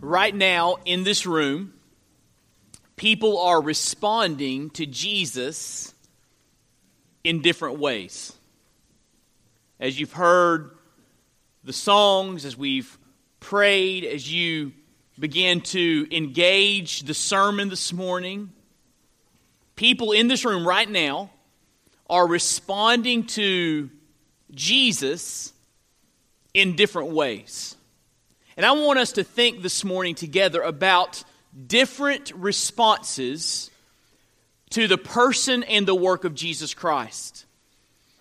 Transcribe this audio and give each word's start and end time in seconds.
right 0.00 0.34
now 0.34 0.76
in 0.84 1.04
this 1.04 1.26
room, 1.26 1.74
people 2.96 3.38
are 3.40 3.60
responding 3.60 4.70
to 4.70 4.86
Jesus 4.86 5.94
in 7.24 7.42
different 7.42 7.78
ways. 7.78 8.32
As 9.78 9.98
you've 9.98 10.12
heard 10.12 10.70
the 11.64 11.72
songs, 11.72 12.44
as 12.44 12.56
we've 12.56 12.98
prayed, 13.40 14.04
as 14.04 14.30
you 14.30 14.72
began 15.18 15.60
to 15.60 16.06
engage 16.10 17.02
the 17.02 17.14
sermon 17.14 17.68
this 17.68 17.92
morning, 17.92 18.50
people 19.76 20.12
in 20.12 20.28
this 20.28 20.44
room 20.44 20.66
right 20.66 20.88
now 20.88 21.30
are 22.08 22.26
responding 22.26 23.26
to 23.26 23.90
Jesus 24.50 25.52
in 26.52 26.74
different 26.74 27.12
ways. 27.12 27.76
And 28.56 28.66
I 28.66 28.72
want 28.72 28.98
us 28.98 29.12
to 29.12 29.24
think 29.24 29.62
this 29.62 29.84
morning 29.84 30.14
together 30.14 30.60
about 30.60 31.22
different 31.66 32.32
responses 32.34 33.70
to 34.70 34.86
the 34.86 34.98
person 34.98 35.62
and 35.64 35.86
the 35.86 35.94
work 35.94 36.24
of 36.24 36.34
Jesus 36.34 36.74
Christ. 36.74 37.46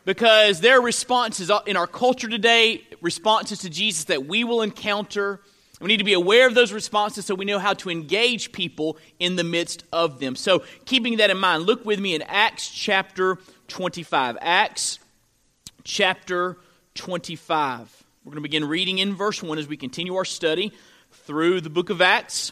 Because 0.06 0.62
there 0.62 0.80
are 0.80 0.82
responses 0.82 1.52
in 1.68 1.78
our 1.78 1.88
culture 1.88 2.28
today, 2.28 2.84
responses 3.02 3.60
to 3.60 3.70
Jesus 3.70 4.06
that 4.06 4.26
we 4.26 4.44
will 4.44 4.62
encounter. 4.62 5.42
We 5.80 5.88
need 5.88 5.98
to 5.98 6.04
be 6.04 6.14
aware 6.14 6.48
of 6.48 6.56
those 6.56 6.73
responses 6.73 7.26
so 7.26 7.36
we 7.36 7.46
know 7.46 7.59
how 7.59 7.73
to 7.76 7.90
engage 7.90 8.52
people 8.52 8.98
in 9.20 9.36
the 9.36 9.44
midst 9.44 9.84
of 9.94 10.20
them. 10.20 10.36
So, 10.36 10.64
keeping 10.86 11.18
that 11.18 11.30
in 11.30 11.38
mind, 11.38 11.64
look 11.64 11.86
with 11.86 12.00
me 12.00 12.16
in 12.16 12.23
Acts 12.23 12.70
chapter 12.70 13.38
25. 13.68 14.38
Acts 14.42 15.00
chapter 15.84 16.58
25. 16.96 17.98
We're 18.26 18.32
going 18.32 18.44
to 18.44 18.50
begin 18.50 18.66
reading 18.66 18.98
in 18.98 19.16
verse 19.16 19.41
1 19.41 19.58
as 19.59 19.68
we 19.70 19.78
continue 19.78 20.18
our 20.18 20.26
study 20.26 20.73
through 21.09 21.62
the 21.62 21.70
book 21.70 21.90
of 21.90 22.02
Acts. 22.02 22.52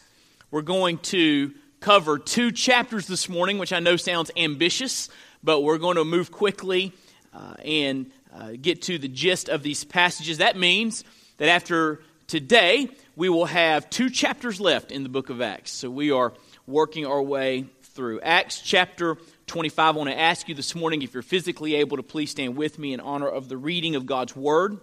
We're 0.49 0.61
going 0.61 0.97
to 0.99 1.53
cover 1.81 2.17
two 2.17 2.53
chapters 2.53 3.05
this 3.05 3.27
morning, 3.27 3.57
which 3.57 3.73
I 3.73 3.81
know 3.81 3.97
sounds 3.97 4.31
ambitious, 4.37 5.09
but 5.43 5.63
we're 5.63 5.77
going 5.77 5.97
to 5.97 6.05
move 6.05 6.31
quickly 6.31 6.93
uh, 7.33 7.55
and 7.65 8.09
uh, 8.33 8.53
get 8.61 8.83
to 8.83 8.97
the 8.97 9.09
gist 9.09 9.49
of 9.49 9.61
these 9.61 9.83
passages. 9.83 10.37
That 10.37 10.55
means 10.55 11.03
that 11.35 11.49
after 11.49 11.99
today, 12.27 12.89
we 13.17 13.27
will 13.27 13.45
have 13.45 13.89
two 13.89 14.09
chapters 14.09 14.61
left 14.61 14.93
in 14.93 15.03
the 15.03 15.09
book 15.09 15.29
of 15.29 15.41
Acts. 15.41 15.71
So 15.71 15.89
we 15.89 16.11
are 16.11 16.31
working 16.65 17.05
our 17.05 17.21
way 17.21 17.65
through. 17.81 18.21
Acts 18.21 18.61
chapter 18.61 19.17
25. 19.47 19.95
I 19.95 19.97
want 19.97 20.09
to 20.09 20.17
ask 20.17 20.47
you 20.47 20.55
this 20.55 20.75
morning 20.75 21.01
if 21.01 21.13
you're 21.13 21.21
physically 21.21 21.75
able 21.75 21.97
to 21.97 22.03
please 22.03 22.31
stand 22.31 22.55
with 22.55 22.79
me 22.79 22.93
in 22.93 23.01
honor 23.01 23.27
of 23.27 23.49
the 23.49 23.57
reading 23.57 23.95
of 23.95 24.05
God's 24.05 24.33
word. 24.33 24.79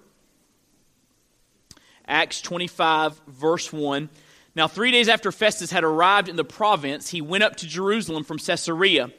Acts 2.06 2.40
25, 2.40 3.20
verse 3.28 3.72
1. 3.72 4.08
Now, 4.56 4.68
three 4.68 4.90
days 4.90 5.08
after 5.08 5.32
Festus 5.32 5.70
had 5.70 5.84
arrived 5.84 6.28
in 6.28 6.36
the 6.36 6.44
province, 6.44 7.08
he 7.10 7.20
went 7.20 7.44
up 7.44 7.56
to 7.56 7.66
Jerusalem 7.66 8.24
from 8.24 8.38
Caesarea. 8.38 9.10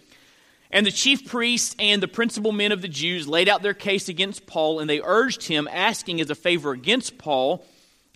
And 0.71 0.85
the 0.85 0.91
chief 0.91 1.27
priests 1.27 1.75
and 1.77 2.01
the 2.01 2.07
principal 2.07 2.51
men 2.51 2.71
of 2.71 2.81
the 2.81 2.87
Jews 2.87 3.27
laid 3.27 3.49
out 3.49 3.61
their 3.61 3.73
case 3.73 4.09
against 4.09 4.45
Paul, 4.45 4.79
and 4.79 4.89
they 4.89 5.01
urged 5.01 5.43
him, 5.43 5.67
asking 5.71 6.21
as 6.21 6.29
a 6.29 6.35
favor 6.35 6.71
against 6.71 7.17
Paul, 7.17 7.65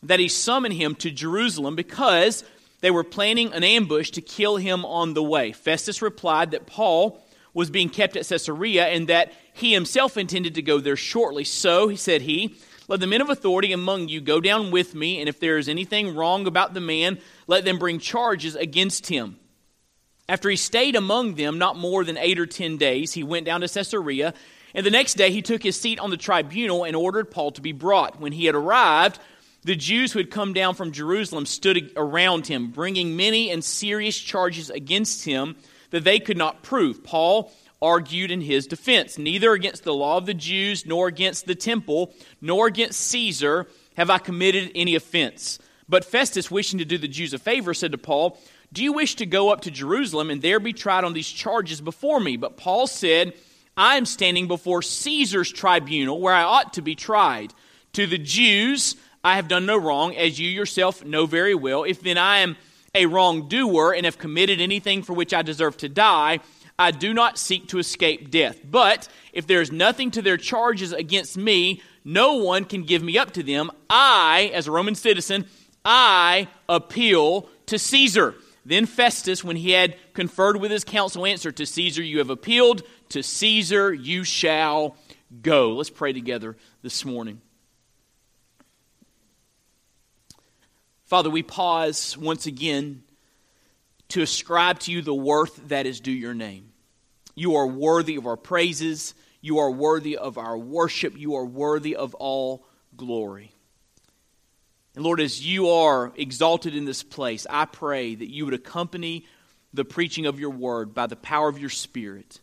that 0.04 0.20
he 0.20 0.28
summon 0.28 0.72
him 0.72 0.96
to 0.96 1.12
Jerusalem 1.12 1.76
because 1.76 2.44
they 2.82 2.92
were 2.92 3.04
planning 3.04 3.54
an 3.54 3.64
ambush 3.64 4.12
to 4.12 4.22
kill 4.22 4.58
him 4.58 4.86
on 4.86 5.14
the 5.14 5.24
way. 5.24 5.52
Festus 5.52 6.02
replied 6.02 6.52
that 6.52 6.68
Paul 6.68 7.22
was 7.54 7.70
being 7.70 7.90
kept 7.90 8.16
at 8.16 8.28
Caesarea 8.28 8.88
and 8.88 9.08
that 9.08 9.34
he 9.54 9.74
himself 9.74 10.16
intended 10.16 10.56
to 10.56 10.62
go 10.62 10.80
there 10.80 10.96
shortly. 10.96 11.44
So, 11.44 11.90
he 11.90 11.98
said 11.98 12.22
he, 12.22 12.56
let 12.90 13.00
the 13.00 13.08
men 13.08 13.22
of 13.22 13.30
authority 13.30 13.72
among 13.72 14.10
you 14.10 14.20
go 14.20 14.42
down 14.42 14.72
with 14.72 14.96
me, 14.96 15.20
and 15.20 15.30
if 15.30 15.40
there 15.40 15.60
is 15.60 15.70
anything 15.70 16.16
wrong 16.16 16.48
about 16.48 16.74
the 16.74 16.82
man, 16.82 17.20
let 17.46 17.64
them 17.64 17.78
bring 17.78 18.00
charges 18.00 18.56
against 18.56 19.08
him. 19.08 19.38
After 20.28 20.50
he 20.50 20.56
stayed 20.56 20.96
among 20.96 21.36
them 21.36 21.60
not 21.60 21.78
more 21.78 22.04
than 22.04 22.18
eight 22.18 22.40
or 22.40 22.48
ten 22.48 22.78
days, 22.78 23.14
he 23.14 23.24
went 23.24 23.46
down 23.46 23.62
to 23.62 23.68
Caesarea, 23.68 24.34
and 24.74 24.84
the 24.84 24.92
next 24.92 25.14
day 25.14 25.32
he 25.32 25.44
took 25.44 25.62
his 25.62 25.80
seat 25.80 26.00
on 26.00 26.10
the 26.10 26.18
tribunal 26.18 26.84
and 26.84 26.96
ordered 26.96 27.30
Paul 27.30 27.52
to 27.52 27.62
be 27.62 27.74
brought. 27.74 28.20
When 28.20 28.32
he 28.32 28.46
had 28.46 28.56
arrived, 28.56 29.20
the 29.64 29.76
Jews 29.76 30.12
who 30.12 30.20
had 30.20 30.32
come 30.32 30.54
down 30.54 30.74
from 30.74 30.92
Jerusalem 30.92 31.46
stood 31.46 31.92
around 31.96 32.48
him, 32.48 32.72
bringing 32.72 33.16
many 33.16 33.52
and 33.52 33.64
serious 33.64 34.18
charges 34.18 34.72
against 34.72 35.26
him 35.26 35.58
that 35.92 36.04
they 36.04 36.20
could 36.20 36.38
not 36.38 36.64
prove. 36.64 37.04
Paul 37.04 37.52
argued 37.82 38.32
in 38.32 38.42
his 38.42 38.68
defense. 38.68 39.18
Neither 39.18 39.54
against 39.54 39.84
the 39.84 39.94
law 39.94 40.18
of 40.18 40.26
the 40.26 40.34
Jews, 40.34 40.86
nor 40.86 41.08
against 41.08 41.46
the 41.46 41.56
temple, 41.56 42.14
nor 42.42 42.68
against 42.68 43.00
Caesar 43.00 43.68
have 43.96 44.10
I 44.10 44.18
committed 44.18 44.72
any 44.76 44.96
offense. 44.96 45.60
But 45.88 46.06
Festus, 46.06 46.52
wishing 46.52 46.80
to 46.80 46.86
do 46.86 46.98
the 46.98 47.08
Jews 47.08 47.34
a 47.34 47.40
favor, 47.40 47.74
said 47.74 47.92
to 47.94 47.98
Paul, 47.98 48.40
Do 48.72 48.84
you 48.84 48.94
wish 48.94 49.16
to 49.16 49.26
go 49.26 49.50
up 49.50 49.62
to 49.62 49.72
Jerusalem 49.72 50.30
and 50.30 50.42
there 50.42 50.60
be 50.60 50.74
tried 50.74 51.04
on 51.04 51.14
these 51.14 51.30
charges 51.30 51.82
before 51.82 52.20
me? 52.20 52.38
But 52.38 52.58
Paul 52.58 52.86
said, 52.86 53.34
I 53.76 53.96
am 53.96 54.06
standing 54.06 54.48
before 54.48 54.82
Caesar's 54.82 55.52
tribunal 55.52 56.20
where 56.20 56.34
I 56.34 56.44
ought 56.44 56.74
to 56.74 56.82
be 56.82 56.96
tried. 56.96 57.54
To 57.94 58.06
the 58.06 58.18
Jews 58.18 58.96
I 59.24 59.36
have 59.36 59.48
done 59.48 59.66
no 59.66 59.78
wrong, 59.78 60.16
as 60.16 60.40
you 60.40 60.50
yourself 60.50 61.04
know 61.04 61.26
very 61.26 61.56
well. 61.56 61.84
If 61.84 62.02
then 62.02 62.18
I 62.18 62.40
am 62.40 62.56
a 62.94 63.06
wrongdoer 63.06 63.94
and 63.94 64.06
have 64.06 64.18
committed 64.18 64.62
anything 64.62 65.04
for 65.04 65.14
which 65.14 65.34
I 65.34 65.42
deserve 65.42 65.78
to 65.78 65.90
die, 65.90 66.40
I 66.80 66.92
do 66.92 67.14
not 67.14 67.38
seek 67.38 67.68
to 67.68 67.78
escape 67.78 68.32
death. 68.32 68.62
But 68.64 69.10
if 69.34 69.46
there 69.46 69.62
is 69.62 69.72
nothing 69.72 70.12
to 70.12 70.22
their 70.22 70.38
charges 70.38 70.94
against 70.94 71.38
me, 71.38 71.82
no 72.06 72.36
one 72.36 72.64
can 72.64 72.84
give 72.84 73.04
me 73.04 73.18
up 73.18 73.32
to 73.34 73.44
them. 73.44 73.70
I, 73.90 74.50
as 74.54 74.68
a 74.68 74.72
Roman 74.72 74.96
citizen, 74.96 75.46
I 75.84 76.48
appeal 76.70 77.50
to 77.66 77.78
Caesar. 77.78 78.34
Then 78.66 78.86
Festus, 78.86 79.44
when 79.44 79.58
he 79.58 79.72
had 79.72 79.98
conferred 80.14 80.58
with 80.58 80.72
his 80.72 80.86
council, 80.86 81.26
answered 81.26 81.58
to 81.58 81.66
Caesar, 81.66 82.02
You 82.02 82.20
have 82.20 82.30
appealed, 82.30 82.84
to 83.10 83.24
Caesar 83.24 83.94
you 83.94 84.24
shall 84.24 84.96
go. 85.42 85.74
Let's 85.74 85.90
pray 85.90 86.14
together 86.14 86.56
this 86.82 87.04
morning. 87.04 87.42
Father, 91.06 91.30
we 91.30 91.42
pause 91.44 92.16
once 92.18 92.46
again 92.46 93.04
to 94.10 94.22
ascribe 94.22 94.80
to 94.80 94.92
you 94.92 95.02
the 95.02 95.14
worth 95.14 95.70
that 95.70 95.86
is 95.86 96.00
due 96.00 96.12
your 96.12 96.34
name. 96.34 96.69
You 97.40 97.56
are 97.56 97.68
worthy 97.68 98.18
of 98.18 98.28
our 98.28 98.36
praises. 98.36 99.14
You 99.40 99.60
are 99.60 99.72
worthy 99.72 100.18
of 100.18 100.38
our 100.38 100.58
worship. 100.58 101.18
You 101.18 101.36
are 101.36 101.46
worthy 101.46 101.96
of 101.96 102.14
all 102.16 102.66
glory. 102.98 103.54
And 104.94 105.06
Lord, 105.06 105.22
as 105.22 105.46
you 105.46 105.70
are 105.70 106.12
exalted 106.18 106.76
in 106.76 106.84
this 106.84 107.02
place, 107.02 107.48
I 107.50 107.64
pray 107.64 108.14
that 108.14 108.30
you 108.30 108.44
would 108.44 108.54
accompany 108.54 109.26
the 109.74 109.86
preaching 109.86 110.26
of 110.26 110.38
your 110.38 110.50
word 110.50 110.94
by 110.94 111.08
the 111.08 111.16
power 111.16 111.48
of 111.48 111.58
your 111.58 111.70
Spirit, 111.70 112.42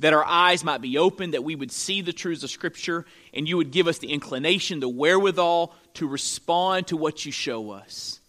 that 0.00 0.12
our 0.12 0.26
eyes 0.26 0.62
might 0.62 0.82
be 0.82 0.98
open, 0.98 1.30
that 1.30 1.42
we 1.42 1.56
would 1.56 1.72
see 1.72 2.02
the 2.02 2.12
truths 2.12 2.44
of 2.44 2.50
Scripture, 2.50 3.06
and 3.32 3.48
you 3.48 3.56
would 3.56 3.70
give 3.70 3.88
us 3.88 3.96
the 3.96 4.12
inclination, 4.12 4.80
the 4.80 4.88
wherewithal 4.88 5.74
to 5.94 6.06
respond 6.06 6.88
to 6.88 6.98
what 6.98 7.24
you 7.24 7.32
show 7.32 7.70
us. 7.70 8.20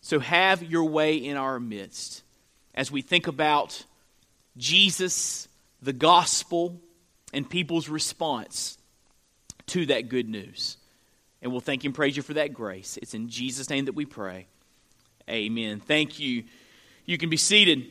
So 0.00 0.20
have 0.20 0.62
your 0.62 0.84
way 0.84 1.16
in 1.16 1.36
our 1.36 1.60
midst 1.60 2.22
as 2.74 2.90
we 2.90 3.02
think 3.02 3.26
about 3.26 3.84
Jesus, 4.56 5.48
the 5.82 5.92
gospel, 5.92 6.80
and 7.32 7.48
people's 7.48 7.88
response 7.88 8.78
to 9.66 9.86
that 9.86 10.08
good 10.08 10.28
news. 10.28 10.76
And 11.42 11.52
we'll 11.52 11.60
thank 11.60 11.84
you 11.84 11.88
and 11.88 11.94
praise 11.94 12.16
you 12.16 12.22
for 12.22 12.34
that 12.34 12.54
grace. 12.54 12.96
It's 13.02 13.14
in 13.14 13.28
Jesus' 13.28 13.68
name 13.68 13.86
that 13.86 13.94
we 13.94 14.06
pray. 14.06 14.46
Amen. 15.28 15.80
Thank 15.80 16.18
you. 16.18 16.44
You 17.04 17.18
can 17.18 17.28
be 17.28 17.36
seated. 17.36 17.86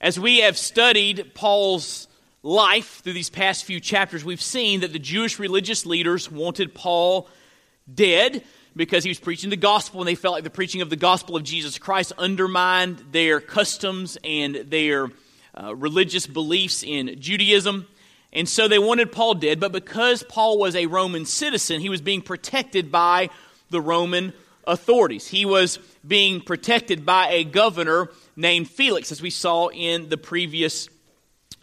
As 0.00 0.18
we 0.18 0.40
have 0.40 0.56
studied 0.56 1.32
Paul's 1.34 2.08
life 2.42 3.00
through 3.02 3.12
these 3.12 3.30
past 3.30 3.64
few 3.64 3.80
chapters, 3.80 4.24
we've 4.24 4.40
seen 4.40 4.80
that 4.80 4.92
the 4.92 4.98
Jewish 4.98 5.38
religious 5.38 5.84
leaders 5.84 6.30
wanted 6.30 6.74
Paul 6.74 7.28
dead 7.92 8.42
because 8.76 9.04
he 9.04 9.10
was 9.10 9.20
preaching 9.20 9.50
the 9.50 9.56
gospel 9.56 10.00
and 10.00 10.08
they 10.08 10.14
felt 10.14 10.34
like 10.34 10.44
the 10.44 10.50
preaching 10.50 10.80
of 10.80 10.90
the 10.90 10.96
gospel 10.96 11.36
of 11.36 11.42
Jesus 11.42 11.78
Christ 11.78 12.12
undermined 12.18 13.04
their 13.10 13.40
customs 13.40 14.16
and 14.22 14.54
their 14.54 15.08
uh, 15.54 15.74
religious 15.74 16.26
beliefs 16.26 16.82
in 16.82 17.20
Judaism. 17.20 17.86
And 18.32 18.48
so 18.48 18.68
they 18.68 18.78
wanted 18.78 19.10
Paul 19.10 19.34
dead, 19.34 19.58
but 19.58 19.72
because 19.72 20.22
Paul 20.22 20.58
was 20.58 20.76
a 20.76 20.86
Roman 20.86 21.24
citizen, 21.24 21.80
he 21.80 21.88
was 21.88 22.00
being 22.00 22.22
protected 22.22 22.92
by 22.92 23.30
the 23.70 23.80
Roman 23.80 24.32
authorities. 24.66 25.26
He 25.26 25.44
was 25.44 25.78
being 26.06 26.40
protected 26.40 27.04
by 27.04 27.28
a 27.30 27.44
governor 27.44 28.08
named 28.36 28.70
Felix, 28.70 29.10
as 29.10 29.20
we 29.20 29.30
saw 29.30 29.68
in 29.68 30.08
the 30.08 30.16
previous 30.16 30.88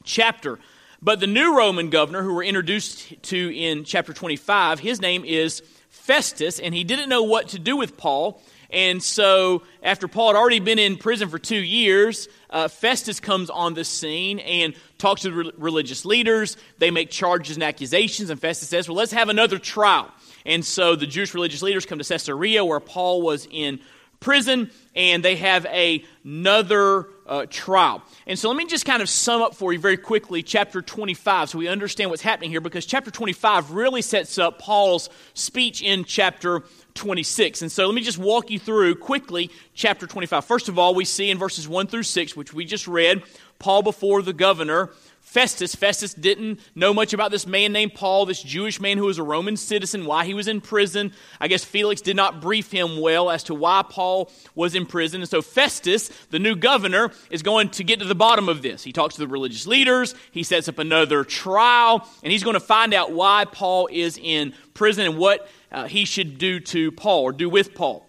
chapter. 0.04 0.60
But 1.02 1.20
the 1.20 1.28
new 1.28 1.56
Roman 1.56 1.90
governor, 1.90 2.24
who 2.24 2.34
we're 2.34 2.44
introduced 2.44 3.22
to 3.24 3.56
in 3.56 3.84
chapter 3.84 4.14
25, 4.14 4.80
his 4.80 5.00
name 5.00 5.24
is 5.24 5.62
Festus, 5.98 6.60
and 6.60 6.74
he 6.74 6.84
didn't 6.84 7.10
know 7.10 7.24
what 7.24 7.50
to 7.50 7.60
do 7.60 7.76
with 7.76 7.98
Paul. 7.98 8.42
And 8.70 9.02
so, 9.02 9.64
after 9.82 10.08
Paul 10.08 10.34
had 10.34 10.36
already 10.36 10.60
been 10.60 10.80
in 10.80 10.98
prison 10.98 11.30
for 11.30 11.40
two 11.40 11.58
years, 11.58 12.28
uh, 12.50 12.68
Festus 12.68 13.20
comes 13.20 13.50
on 13.50 13.74
the 13.74 13.86
scene 13.86 14.40
and 14.40 14.74
talks 14.98 15.22
to 15.22 15.30
the 15.30 15.36
re- 15.36 15.52
religious 15.58 16.04
leaders. 16.04 16.58
They 16.78 16.92
make 16.92 17.10
charges 17.10 17.56
and 17.56 17.64
accusations, 17.64 18.30
and 18.30 18.40
Festus 18.40 18.68
says, 18.68 18.90
Well, 18.90 18.98
let's 18.98 19.14
have 19.14 19.30
another 19.30 19.58
trial. 19.58 20.12
And 20.46 20.66
so 20.66 20.96
the 20.96 21.08
Jewish 21.08 21.34
religious 21.34 21.62
leaders 21.62 21.86
come 21.86 22.00
to 22.00 22.06
Caesarea, 22.06 22.64
where 22.66 22.80
Paul 22.80 23.22
was 23.22 23.48
in 23.50 23.80
prison, 24.20 24.72
and 24.96 25.24
they 25.24 25.38
have 25.38 25.66
a, 25.68 26.04
another 26.24 27.08
uh, 27.28 27.46
trial. 27.50 28.02
And 28.26 28.40
so 28.40 28.48
let 28.48 28.58
me 28.58 28.66
just 28.66 28.86
kind 28.86 29.02
of 29.02 29.10
sum 29.10 29.42
up 29.42 29.56
for 29.56 29.74
you 29.74 29.80
very 29.80 29.98
quickly 29.98 30.42
chapter 30.44 30.82
25 30.82 31.50
so 31.50 31.58
we 31.58 31.68
understand 31.68 32.10
what's 32.10 32.22
happening 32.22 32.50
here 32.50 32.62
because 32.62 32.86
chapter 32.86 33.12
25 33.12 33.72
really 33.72 34.02
sets 34.02 34.38
up 34.38 34.60
Paul's 34.60 35.10
speech 35.34 35.82
in 35.82 36.04
chapter 36.06 36.64
26. 36.94 37.62
And 37.62 37.72
so 37.72 37.86
let 37.86 37.96
me 37.96 38.02
just 38.02 38.18
walk 38.18 38.50
you 38.50 38.60
through 38.60 38.96
quickly 38.96 39.52
chapter 39.74 40.08
25. 40.08 40.44
First 40.46 40.68
of 40.68 40.80
all, 40.80 40.96
we 40.96 41.06
see 41.06 41.30
in 41.30 41.38
verses 41.38 41.68
1 41.68 41.88
through 41.88 42.04
6, 42.04 42.36
which 42.36 42.54
we 42.54 42.66
just 42.66 42.88
read, 42.88 43.24
Paul 43.60 43.84
before 43.84 44.22
the 44.22 44.34
governor 44.34 44.92
Festus. 45.28 45.76
Festus 45.76 46.14
didn't 46.14 46.62
know 46.74 46.94
much 46.94 47.12
about 47.12 47.32
this 47.32 47.46
man 47.46 47.74
named 47.74 47.94
Paul, 47.94 48.26
this 48.26 48.42
Jewish 48.42 48.80
man 48.80 48.98
who 48.98 49.04
was 49.04 49.18
a 49.18 49.24
Roman 49.24 49.58
citizen, 49.58 50.06
why 50.06 50.24
he 50.24 50.34
was 50.34 50.48
in 50.48 50.62
prison. 50.62 51.12
I 51.42 51.50
guess 51.50 51.66
Felix 51.66 52.00
did 52.00 52.16
not 52.16 52.40
brief 52.40 52.72
him 52.72 53.02
well 53.02 53.30
as 53.30 53.44
to 53.44 53.54
why 53.54 53.84
Paul 53.88 54.32
was 54.56 54.74
in 54.74 54.86
prison. 54.86 55.20
And 55.20 55.30
so 55.30 55.42
Festus, 55.42 56.08
the 56.30 56.40
new 56.40 56.56
governor, 56.56 57.12
is 57.30 57.44
going 57.44 57.72
to 57.72 57.84
get 57.84 58.00
to 58.00 58.06
the 58.06 58.16
bottom 58.16 58.48
of 58.48 58.62
this. 58.62 58.86
He 58.86 58.94
talks 58.94 59.16
to 59.16 59.20
the 59.20 59.28
religious 59.28 59.68
leaders, 59.68 60.16
he 60.32 60.44
sets 60.44 60.70
up 60.70 60.80
another 60.80 61.26
trial, 61.26 62.08
and 62.24 62.32
he's 62.32 62.46
going 62.46 62.54
to 62.54 62.62
find 62.62 62.94
out 62.94 63.12
why 63.12 63.44
Paul 63.52 63.90
is 63.92 64.18
in 64.18 64.54
prison 64.74 65.06
and 65.06 65.18
what 65.18 65.50
uh, 65.74 65.88
he 65.88 66.06
should 66.06 66.38
do 66.38 66.62
to 66.62 66.90
Paul 66.94 67.24
or 67.24 67.34
do 67.34 67.50
with 67.50 67.76
Paul. 67.76 68.08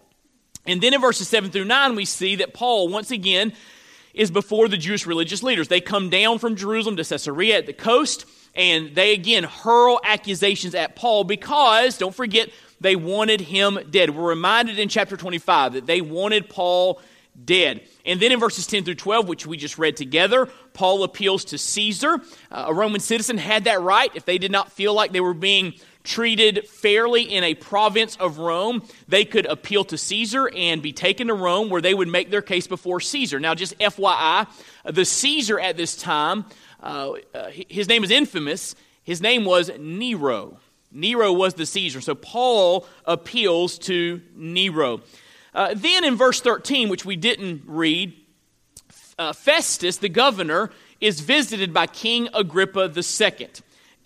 And 0.65 0.79
then 0.79 0.93
in 0.93 1.01
verses 1.01 1.27
7 1.27 1.51
through 1.51 1.65
9, 1.65 1.95
we 1.95 2.05
see 2.05 2.37
that 2.37 2.53
Paul, 2.53 2.87
once 2.87 3.11
again, 3.11 3.51
is 4.13 4.31
before 4.31 4.67
the 4.67 4.77
Jewish 4.77 5.05
religious 5.05 5.43
leaders. 5.43 5.67
They 5.67 5.81
come 5.81 6.09
down 6.09 6.39
from 6.39 6.55
Jerusalem 6.55 6.95
to 6.97 7.03
Caesarea 7.03 7.57
at 7.57 7.65
the 7.65 7.73
coast, 7.73 8.25
and 8.55 8.95
they 8.95 9.13
again 9.13 9.43
hurl 9.43 9.99
accusations 10.03 10.75
at 10.75 10.95
Paul 10.95 11.23
because, 11.23 11.97
don't 11.97 12.15
forget, 12.15 12.49
they 12.81 12.95
wanted 12.95 13.41
him 13.41 13.79
dead. 13.89 14.11
We're 14.11 14.29
reminded 14.29 14.79
in 14.79 14.89
chapter 14.89 15.17
25 15.17 15.73
that 15.73 15.85
they 15.85 16.01
wanted 16.01 16.49
Paul 16.49 17.01
dead. 17.45 17.81
And 18.05 18.19
then 18.19 18.31
in 18.31 18.39
verses 18.39 18.67
10 18.67 18.85
through 18.85 18.95
12, 18.95 19.27
which 19.27 19.45
we 19.45 19.57
just 19.57 19.77
read 19.77 19.97
together, 19.97 20.47
Paul 20.73 21.03
appeals 21.03 21.45
to 21.45 21.57
Caesar. 21.57 22.21
Uh, 22.51 22.65
a 22.67 22.73
Roman 22.73 22.99
citizen 22.99 23.37
had 23.37 23.65
that 23.65 23.81
right 23.81 24.11
if 24.15 24.25
they 24.25 24.37
did 24.37 24.51
not 24.51 24.71
feel 24.71 24.93
like 24.93 25.11
they 25.11 25.21
were 25.21 25.33
being 25.33 25.73
treated 26.09 26.67
fairly 26.67 27.21
in 27.21 27.43
a 27.43 27.53
province 27.53 28.15
of 28.15 28.39
Rome, 28.39 28.83
they 29.07 29.23
could 29.23 29.45
appeal 29.45 29.85
to 29.85 29.97
Caesar 29.97 30.49
and 30.55 30.81
be 30.81 30.91
taken 30.91 31.27
to 31.27 31.35
Rome 31.35 31.69
where 31.69 31.81
they 31.81 31.93
would 31.93 32.07
make 32.07 32.31
their 32.31 32.41
case 32.41 32.65
before 32.65 32.99
Caesar. 32.99 33.39
Now, 33.39 33.53
just 33.53 33.77
FYI, 33.77 34.47
the 34.85 35.05
Caesar 35.05 35.59
at 35.59 35.77
this 35.77 35.95
time, 35.95 36.45
uh, 36.81 37.11
uh, 37.33 37.49
his 37.51 37.87
name 37.87 38.03
is 38.03 38.09
infamous. 38.09 38.75
His 39.03 39.21
name 39.21 39.45
was 39.45 39.69
Nero. 39.77 40.57
Nero 40.91 41.31
was 41.31 41.53
the 41.53 41.67
Caesar. 41.67 42.01
So 42.01 42.15
Paul 42.15 42.87
appeals 43.05 43.77
to 43.79 44.19
Nero. 44.35 45.01
Uh, 45.53 45.75
then 45.75 46.03
in 46.03 46.15
verse 46.15 46.41
13, 46.41 46.89
which 46.89 47.05
we 47.05 47.17
didn't 47.17 47.61
read, 47.67 48.13
uh, 49.19 49.33
Festus, 49.33 49.97
the 49.97 50.09
governor, 50.09 50.71
is 50.99 51.19
visited 51.19 51.71
by 51.71 51.85
King 51.85 52.29
Agrippa 52.33 52.91
II. 52.95 53.47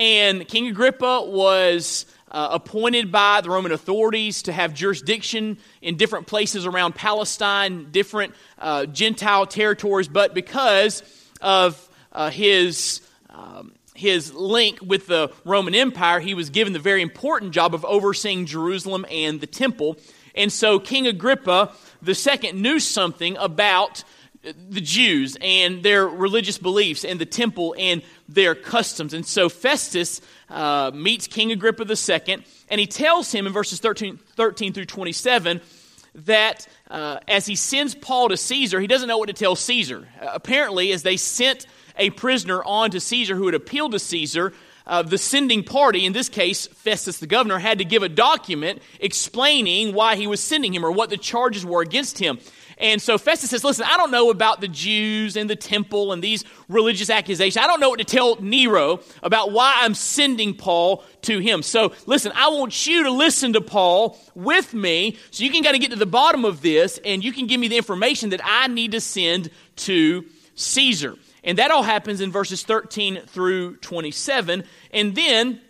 And 0.04 0.46
King 0.50 0.68
Agrippa 0.68 1.22
was 1.26 2.06
uh, 2.30 2.50
appointed 2.52 3.10
by 3.10 3.40
the 3.40 3.50
Roman 3.50 3.72
authorities 3.72 4.44
to 4.44 4.52
have 4.52 4.74
jurisdiction 4.74 5.58
in 5.82 5.96
different 5.96 6.28
places 6.28 6.66
around 6.66 6.94
Palestine, 6.94 7.90
different 7.90 8.36
uh, 8.60 8.86
Gentile 8.88 9.46
territories, 9.48 10.10
but 10.10 10.34
because 10.34 11.04
of 11.40 11.90
uh, 12.12 12.30
his. 12.30 13.00
Um, 13.30 13.72
his 13.96 14.34
link 14.34 14.80
with 14.82 15.06
the 15.06 15.32
Roman 15.46 15.76
Empire, 15.76 16.20
he 16.20 16.34
was 16.34 16.50
given 16.50 16.74
the 16.74 16.80
very 16.80 17.04
important 17.04 17.52
job 17.52 17.76
of 17.76 17.86
overseeing 17.86 18.48
Jerusalem 18.48 19.06
and 19.10 19.40
the 19.40 19.46
temple. 19.46 19.98
And 20.34 20.52
so 20.52 20.80
King 20.80 21.06
Agrippa 21.06 21.72
II 22.08 22.52
knew 22.54 22.80
something 22.80 23.38
about 23.38 24.04
the 24.44 24.82
Jews 24.82 25.38
and 25.40 25.84
their 25.84 26.08
religious 26.08 26.58
beliefs 26.58 27.06
and 27.06 27.20
the 27.20 27.26
temple 27.26 27.76
and 27.78 28.02
their 28.28 28.56
customs. 28.56 29.14
And 29.14 29.26
so 29.26 29.48
Festus 29.48 30.22
uh, 30.50 30.92
meets 30.94 31.28
King 31.28 31.52
Agrippa 31.52 31.86
II, 31.86 32.44
and 32.70 32.80
he 32.80 32.88
tells 32.88 33.32
him 33.32 33.48
in 33.48 33.54
verses 33.54 33.80
13, 33.80 34.18
13 34.36 34.74
through 34.74 34.86
27 34.86 35.62
that 36.16 36.68
uh, 36.92 37.20
as 37.28 37.46
he 37.46 37.56
sends 37.56 37.96
Paul 37.96 38.30
to 38.30 38.38
Caesar, 38.38 38.80
he 38.80 38.88
doesn't 38.88 39.08
know 39.08 39.18
what 39.18 39.28
to 39.28 39.34
tell 39.34 39.56
Caesar. 39.56 40.08
Uh, 40.22 40.28
apparently, 40.34 40.92
as 40.92 41.04
they 41.04 41.18
sent 41.18 41.66
a 41.98 42.10
prisoner 42.12 42.64
on 42.64 42.92
to 42.92 43.00
Caesar 43.00 43.36
who 43.36 43.46
had 43.46 43.56
appealed 43.56 43.94
to 43.94 44.00
Caesar, 44.00 44.54
uh, 44.86 45.02
the 45.02 45.18
sending 45.18 45.64
party, 45.64 46.06
in 46.06 46.14
this 46.14 46.30
case, 46.30 46.68
Festus 46.68 47.20
the 47.20 47.28
governor, 47.28 47.58
had 47.58 47.78
to 47.78 47.86
give 47.86 48.04
a 48.04 48.10
document 48.10 48.82
explaining 49.00 49.94
why 49.94 50.16
he 50.16 50.28
was 50.28 50.42
sending 50.42 50.74
him 50.74 50.86
or 50.86 50.92
what 50.92 51.10
the 51.10 51.18
charges 51.18 51.66
were 51.66 51.82
against 51.82 52.20
him. 52.20 52.40
And 52.84 53.02
so 53.02 53.18
Festus 53.18 53.50
says, 53.50 53.64
Listen, 53.64 53.86
I 53.90 53.96
don't 53.96 54.12
know 54.12 54.30
about 54.30 54.60
the 54.60 54.68
Jews 54.68 55.38
and 55.38 55.50
the 55.50 55.56
temple 55.56 56.12
and 56.12 56.22
these 56.22 56.44
religious 56.68 57.10
accusations. 57.10 57.56
I 57.56 57.66
don't 57.66 57.80
know 57.80 57.90
what 57.90 58.00
to 58.00 58.06
tell 58.06 58.36
Nero 58.42 59.00
about 59.24 59.54
why 59.54 59.74
I'm 59.78 59.94
sending 59.94 60.54
Paul 60.54 61.02
to 61.22 61.40
him. 61.40 61.64
So 61.64 61.94
listen, 62.06 62.34
I 62.36 62.50
want 62.50 62.86
you 62.86 63.04
to 63.04 63.10
listen 63.10 63.54
to 63.54 63.62
Paul 63.62 64.20
with 64.36 64.74
me 64.74 65.18
so 65.32 65.46
you 65.46 65.50
can 65.50 65.64
kind 65.64 65.76
of 65.76 65.82
get 65.82 65.92
to 65.92 65.98
the 65.98 66.06
bottom 66.06 66.44
of 66.44 66.62
this 66.62 67.00
and 67.06 67.24
you 67.24 67.32
can 67.32 67.48
give 67.48 67.58
me 67.58 67.70
the 67.70 67.78
information 67.78 68.32
that 68.32 68.42
I 68.44 68.68
need 68.68 68.92
to 68.92 69.00
send 69.00 69.50
to 69.78 70.26
Caesar. 70.56 71.16
And 71.46 71.58
that 71.60 71.72
all 71.72 71.84
happens 71.84 72.20
in 72.20 72.34
verses 72.34 72.64
13 72.64 73.22
through 73.28 73.78
27. 73.78 74.66
And 74.92 75.16
then, 75.16 75.62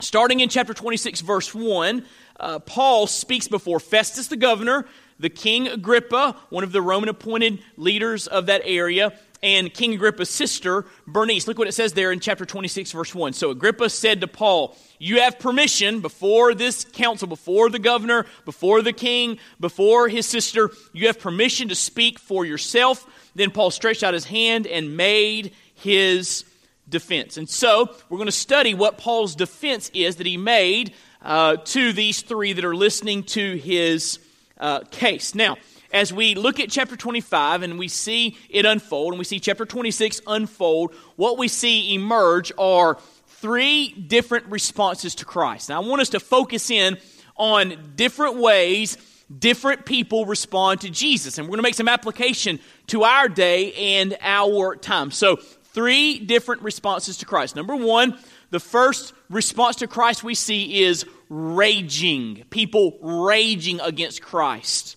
starting 0.00 0.40
in 0.40 0.48
chapter 0.48 0.74
26, 0.74 1.20
verse 1.20 1.54
1, 1.54 2.04
uh, 2.40 2.58
Paul 2.60 3.06
speaks 3.06 3.46
before 3.46 3.78
Festus 3.78 4.26
the 4.26 4.36
governor, 4.36 4.86
the 5.18 5.30
king 5.30 5.68
Agrippa, 5.68 6.36
one 6.50 6.64
of 6.64 6.72
the 6.72 6.82
Roman 6.82 7.08
appointed 7.08 7.60
leaders 7.76 8.26
of 8.26 8.46
that 8.46 8.62
area, 8.64 9.12
and 9.42 9.72
King 9.72 9.94
Agrippa's 9.94 10.30
sister, 10.30 10.84
Bernice. 11.06 11.46
Look 11.46 11.58
what 11.58 11.68
it 11.68 11.72
says 11.72 11.92
there 11.92 12.10
in 12.10 12.20
chapter 12.20 12.44
26, 12.44 12.92
verse 12.92 13.14
1. 13.14 13.32
So 13.34 13.50
Agrippa 13.50 13.88
said 13.88 14.20
to 14.20 14.26
Paul, 14.26 14.76
You 14.98 15.20
have 15.20 15.38
permission 15.38 16.00
before 16.00 16.54
this 16.54 16.84
council, 16.84 17.28
before 17.28 17.70
the 17.70 17.78
governor, 17.78 18.26
before 18.44 18.82
the 18.82 18.92
king, 18.92 19.38
before 19.60 20.08
his 20.08 20.26
sister, 20.26 20.70
you 20.92 21.06
have 21.06 21.20
permission 21.20 21.68
to 21.68 21.74
speak 21.74 22.18
for 22.18 22.44
yourself. 22.44 23.06
Then 23.34 23.50
Paul 23.50 23.70
stretched 23.70 24.02
out 24.02 24.14
his 24.14 24.24
hand 24.24 24.66
and 24.66 24.96
made 24.96 25.52
his 25.74 26.44
defense. 26.88 27.36
And 27.36 27.48
so 27.48 27.94
we're 28.08 28.18
going 28.18 28.26
to 28.26 28.32
study 28.32 28.74
what 28.74 28.98
Paul's 28.98 29.36
defense 29.36 29.90
is 29.94 30.16
that 30.16 30.26
he 30.26 30.36
made 30.36 30.94
uh, 31.22 31.56
to 31.56 31.92
these 31.92 32.22
three 32.22 32.52
that 32.54 32.64
are 32.64 32.74
listening 32.74 33.22
to 33.24 33.56
his 33.56 34.18
uh, 34.58 34.80
case. 34.90 35.34
Now, 35.34 35.56
as 35.92 36.12
we 36.12 36.34
look 36.34 36.60
at 36.60 36.70
chapter 36.70 36.96
25 36.96 37.62
and 37.62 37.78
we 37.78 37.88
see 37.88 38.36
it 38.50 38.66
unfold, 38.66 39.12
and 39.12 39.18
we 39.18 39.24
see 39.24 39.40
chapter 39.40 39.64
26 39.64 40.20
unfold, 40.26 40.94
what 41.16 41.38
we 41.38 41.48
see 41.48 41.94
emerge 41.94 42.52
are 42.58 42.98
three 43.26 43.90
different 43.90 44.46
responses 44.46 45.14
to 45.16 45.24
Christ. 45.24 45.68
Now, 45.68 45.82
I 45.82 45.86
want 45.86 46.02
us 46.02 46.10
to 46.10 46.20
focus 46.20 46.70
in 46.70 46.98
on 47.36 47.92
different 47.96 48.36
ways 48.36 48.98
different 49.36 49.84
people 49.84 50.26
respond 50.26 50.80
to 50.82 50.90
Jesus. 50.90 51.38
And 51.38 51.46
we're 51.46 51.52
going 51.52 51.58
to 51.58 51.62
make 51.62 51.74
some 51.74 51.88
application 51.88 52.60
to 52.88 53.04
our 53.04 53.28
day 53.28 53.98
and 53.98 54.16
our 54.20 54.76
time. 54.76 55.10
So, 55.10 55.36
three 55.36 56.18
different 56.18 56.62
responses 56.62 57.18
to 57.18 57.26
Christ. 57.26 57.54
Number 57.54 57.76
one, 57.76 58.18
the 58.50 58.60
first 58.60 59.12
response 59.28 59.76
to 59.76 59.86
Christ 59.86 60.24
we 60.24 60.34
see 60.34 60.82
is 60.84 61.04
raging. 61.28 62.44
People 62.50 62.98
raging 63.00 63.80
against 63.80 64.22
Christ. 64.22 64.96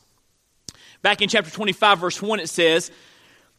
Back 1.01 1.21
in 1.21 1.29
chapter 1.29 1.51
25, 1.51 1.99
verse 1.99 2.21
1, 2.21 2.39
it 2.39 2.49
says, 2.49 2.91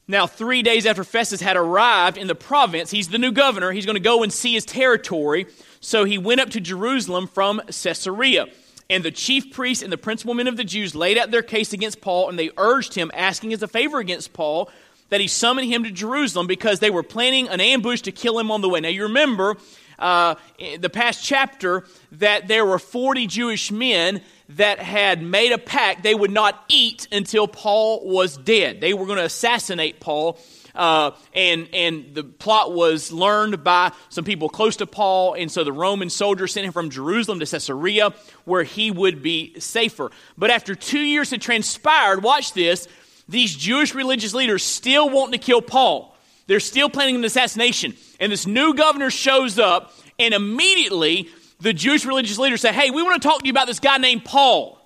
Now, 0.07 0.27
three 0.27 0.63
days 0.63 0.87
after 0.87 1.05
Festus 1.05 1.41
had 1.41 1.57
arrived 1.57 2.17
in 2.17 2.29
the 2.29 2.35
province, 2.35 2.91
he's 2.91 3.09
the 3.09 3.19
new 3.19 3.33
governor, 3.33 3.73
he's 3.73 3.87
going 3.87 3.97
to 3.97 4.01
go 4.01 4.23
and 4.23 4.33
see 4.33 4.55
his 4.55 4.65
territory. 4.65 5.47
So 5.81 6.05
he 6.05 6.19
went 6.19 6.41
up 6.41 6.51
to 6.51 6.61
Jerusalem 6.61 7.27
from 7.27 7.61
Caesarea. 7.67 8.47
And 8.89 9.03
the 9.03 9.11
chief 9.11 9.53
priests 9.53 9.83
and 9.83 9.93
the 9.93 9.99
principal 9.99 10.35
men 10.35 10.47
of 10.47 10.57
the 10.57 10.65
Jews 10.65 10.95
laid 10.95 11.17
out 11.17 11.31
their 11.31 11.43
case 11.43 11.73
against 11.73 12.01
Paul, 12.01 12.29
and 12.29 12.39
they 12.39 12.51
urged 12.57 12.95
him, 12.95 13.11
asking 13.15 13.53
as 13.53 13.63
a 13.63 13.69
favor 13.69 13.99
against 13.99 14.33
Paul, 14.33 14.71
that 15.13 15.21
he 15.21 15.29
summoned 15.29 15.69
him 15.69 15.85
to 15.85 15.91
Jerusalem 15.91 16.47
because 16.47 16.81
they 16.81 16.89
were 16.89 17.03
planning 17.03 17.47
an 17.51 17.61
ambush 17.61 18.01
to 18.01 18.13
kill 18.13 18.39
him 18.39 18.51
on 18.51 18.63
the 18.63 18.69
way. 18.71 18.81
Now, 18.81 18.89
you 18.89 19.03
remember 19.03 19.59
uh, 19.99 20.37
the 20.79 20.89
past 20.89 21.23
chapter 21.23 21.85
that 22.13 22.49
there 22.49 22.65
were 22.65 22.79
40 22.79 23.27
Jewish 23.27 23.71
men 23.71 24.23
that 24.49 24.79
had 24.79 25.23
made 25.23 25.53
a 25.53 25.59
pact 25.59 26.03
they 26.03 26.15
would 26.15 26.31
not 26.31 26.65
eat 26.69 27.09
until 27.13 27.47
Paul 27.47 28.09
was 28.09 28.39
dead. 28.39 28.81
They 28.81 28.95
were 28.95 29.05
going 29.05 29.19
to 29.19 29.27
assassinate 29.27 30.01
Paul. 30.01 30.39
Uh, 30.75 31.11
and 31.35 31.69
and 31.75 32.15
the 32.15 32.25
plot 32.25 32.73
was 32.73 33.13
learned 33.13 33.63
by 33.63 33.93
some 34.09 34.25
people 34.25 34.49
close 34.49 34.77
to 34.77 34.87
Paul, 34.87 35.35
and 35.35 35.53
so 35.53 35.65
the 35.65 35.73
Roman 35.73 36.09
soldiers 36.09 36.55
sent 36.55 36.65
him 36.65 36.73
from 36.73 36.89
Jerusalem 36.89 37.41
to 37.41 37.45
Caesarea, 37.47 38.15
where 38.47 38.63
he 38.63 38.91
would 38.91 39.23
be 39.23 39.61
safer. 39.61 40.11
But 40.39 40.51
after 40.51 40.75
two 40.75 41.01
years 41.01 41.31
had 41.31 41.43
transpired, 41.43 42.23
watch 42.23 42.55
this: 42.55 42.89
these 43.29 43.55
Jewish 43.55 43.95
religious 43.95 44.35
leaders 44.35 44.63
still 44.63 45.09
wanting 45.09 45.39
to 45.39 45.45
kill 45.45 45.63
Paul. 45.63 46.15
They're 46.47 46.61
still 46.61 46.91
planning 46.91 47.17
an 47.17 47.25
assassination. 47.25 47.95
And 48.21 48.31
this 48.31 48.47
new 48.47 48.75
governor 48.75 49.11
shows 49.11 49.59
up, 49.59 49.95
and 50.19 50.35
immediately 50.35 51.29
the 51.61 51.73
Jewish 51.73 52.05
religious 52.05 52.39
leaders 52.39 52.61
say, 52.61 52.73
Hey, 52.73 52.91
we 52.91 53.03
want 53.03 53.23
to 53.23 53.29
talk 53.29 53.41
to 53.41 53.47
you 53.47 53.53
about 53.53 53.67
this 53.67 53.81
guy 53.81 53.97
named 53.99 54.25
Paul. 54.25 54.79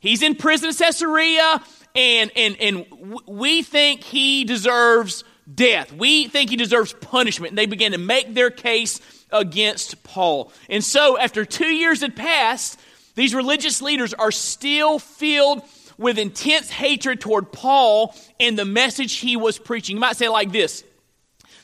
He's 0.00 0.22
in 0.22 0.34
prison 0.34 0.68
in 0.68 0.74
Caesarea, 0.74 1.62
and, 1.94 2.30
and, 2.34 2.56
and 2.60 2.86
we 3.26 3.62
think 3.62 4.02
he 4.02 4.44
deserves 4.44 5.24
death. 5.52 5.92
We 5.92 6.28
think 6.28 6.50
he 6.50 6.56
deserves 6.56 6.92
punishment. 6.94 7.50
And 7.50 7.58
they 7.58 7.66
begin 7.66 7.92
to 7.92 7.98
make 7.98 8.34
their 8.34 8.50
case 8.50 9.00
against 9.30 10.02
Paul. 10.02 10.52
And 10.68 10.82
so, 10.82 11.18
after 11.18 11.44
two 11.44 11.66
years 11.66 12.00
had 12.00 12.16
passed, 12.16 12.80
these 13.14 13.34
religious 13.34 13.82
leaders 13.82 14.14
are 14.14 14.30
still 14.30 14.98
filled 14.98 15.62
with 15.98 16.18
intense 16.18 16.70
hatred 16.70 17.20
toward 17.20 17.52
Paul 17.52 18.14
and 18.40 18.58
the 18.58 18.64
message 18.64 19.14
he 19.14 19.36
was 19.36 19.58
preaching. 19.58 19.96
You 19.96 20.00
might 20.00 20.16
say 20.16 20.28
like 20.28 20.52
this 20.52 20.84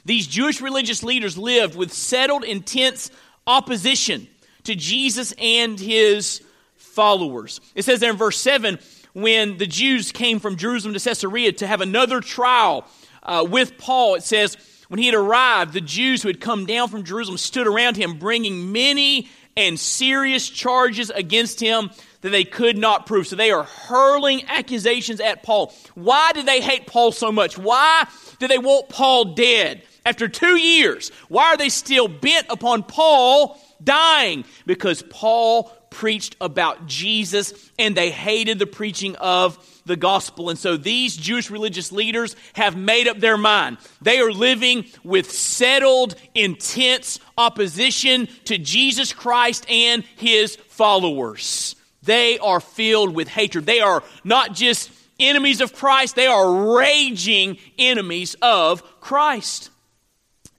These 0.04 0.26
Jewish 0.26 0.60
religious 0.60 1.02
leaders 1.02 1.36
lived 1.36 1.76
with 1.76 1.92
settled, 1.92 2.44
intense 2.44 3.10
opposition 3.46 4.28
to 4.64 4.74
Jesus 4.74 5.32
and 5.38 5.78
his 5.78 6.42
followers. 6.76 7.60
It 7.74 7.84
says 7.84 8.00
there 8.00 8.10
in 8.10 8.16
verse 8.16 8.38
7 8.38 8.78
when 9.14 9.58
the 9.58 9.66
Jews 9.66 10.12
came 10.12 10.38
from 10.38 10.56
Jerusalem 10.56 10.94
to 10.94 11.00
Caesarea 11.00 11.52
to 11.52 11.66
have 11.66 11.80
another 11.80 12.20
trial 12.20 12.86
uh, 13.22 13.46
with 13.48 13.76
Paul, 13.78 14.14
it 14.14 14.22
says, 14.22 14.56
when 14.88 14.98
he 14.98 15.06
had 15.06 15.14
arrived, 15.14 15.72
the 15.72 15.80
Jews 15.80 16.22
who 16.22 16.28
had 16.28 16.40
come 16.40 16.66
down 16.66 16.88
from 16.88 17.04
Jerusalem 17.04 17.36
stood 17.36 17.66
around 17.66 17.96
him, 17.96 18.18
bringing 18.18 18.72
many 18.72 19.28
and 19.58 19.78
serious 19.78 20.48
charges 20.48 21.10
against 21.10 21.60
him 21.60 21.90
that 22.20 22.30
they 22.30 22.44
could 22.44 22.78
not 22.78 23.06
prove. 23.06 23.26
So 23.26 23.34
they 23.34 23.50
are 23.50 23.64
hurling 23.64 24.44
accusations 24.46 25.20
at 25.20 25.42
Paul. 25.42 25.74
Why 25.94 26.30
did 26.32 26.46
they 26.46 26.60
hate 26.60 26.86
Paul 26.86 27.10
so 27.10 27.32
much? 27.32 27.58
Why 27.58 28.06
do 28.38 28.46
they 28.46 28.58
want 28.58 28.88
Paul 28.88 29.34
dead? 29.34 29.82
After 30.08 30.26
two 30.26 30.56
years, 30.56 31.10
why 31.28 31.48
are 31.48 31.58
they 31.58 31.68
still 31.68 32.08
bent 32.08 32.46
upon 32.48 32.82
Paul 32.82 33.60
dying? 33.84 34.46
Because 34.64 35.02
Paul 35.02 35.64
preached 35.90 36.34
about 36.40 36.86
Jesus 36.86 37.52
and 37.78 37.94
they 37.94 38.10
hated 38.10 38.58
the 38.58 38.66
preaching 38.66 39.16
of 39.16 39.58
the 39.84 39.96
gospel. 39.96 40.48
And 40.48 40.58
so 40.58 40.78
these 40.78 41.14
Jewish 41.14 41.50
religious 41.50 41.92
leaders 41.92 42.36
have 42.54 42.74
made 42.74 43.06
up 43.06 43.18
their 43.18 43.36
mind. 43.36 43.76
They 44.00 44.18
are 44.20 44.32
living 44.32 44.86
with 45.04 45.30
settled, 45.30 46.14
intense 46.34 47.20
opposition 47.36 48.28
to 48.46 48.56
Jesus 48.56 49.12
Christ 49.12 49.68
and 49.68 50.04
his 50.16 50.56
followers. 50.56 51.76
They 52.02 52.38
are 52.38 52.60
filled 52.60 53.14
with 53.14 53.28
hatred. 53.28 53.66
They 53.66 53.80
are 53.80 54.02
not 54.24 54.54
just 54.54 54.90
enemies 55.20 55.60
of 55.60 55.74
Christ, 55.74 56.16
they 56.16 56.28
are 56.28 56.78
raging 56.78 57.58
enemies 57.76 58.36
of 58.40 58.82
Christ. 59.02 59.68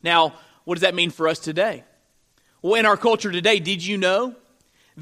Now, 0.04 0.34
what 0.66 0.76
does 0.76 0.82
that 0.82 0.96
mean 0.96 1.10
for 1.10 1.28
us 1.28 1.40
today? 1.40 1.84
Well, 2.62 2.76
in 2.76 2.86
our 2.86 2.98
culture 2.98 3.32
today, 3.32 3.60
did 3.60 3.86
you 3.86 3.98
know 3.98 4.36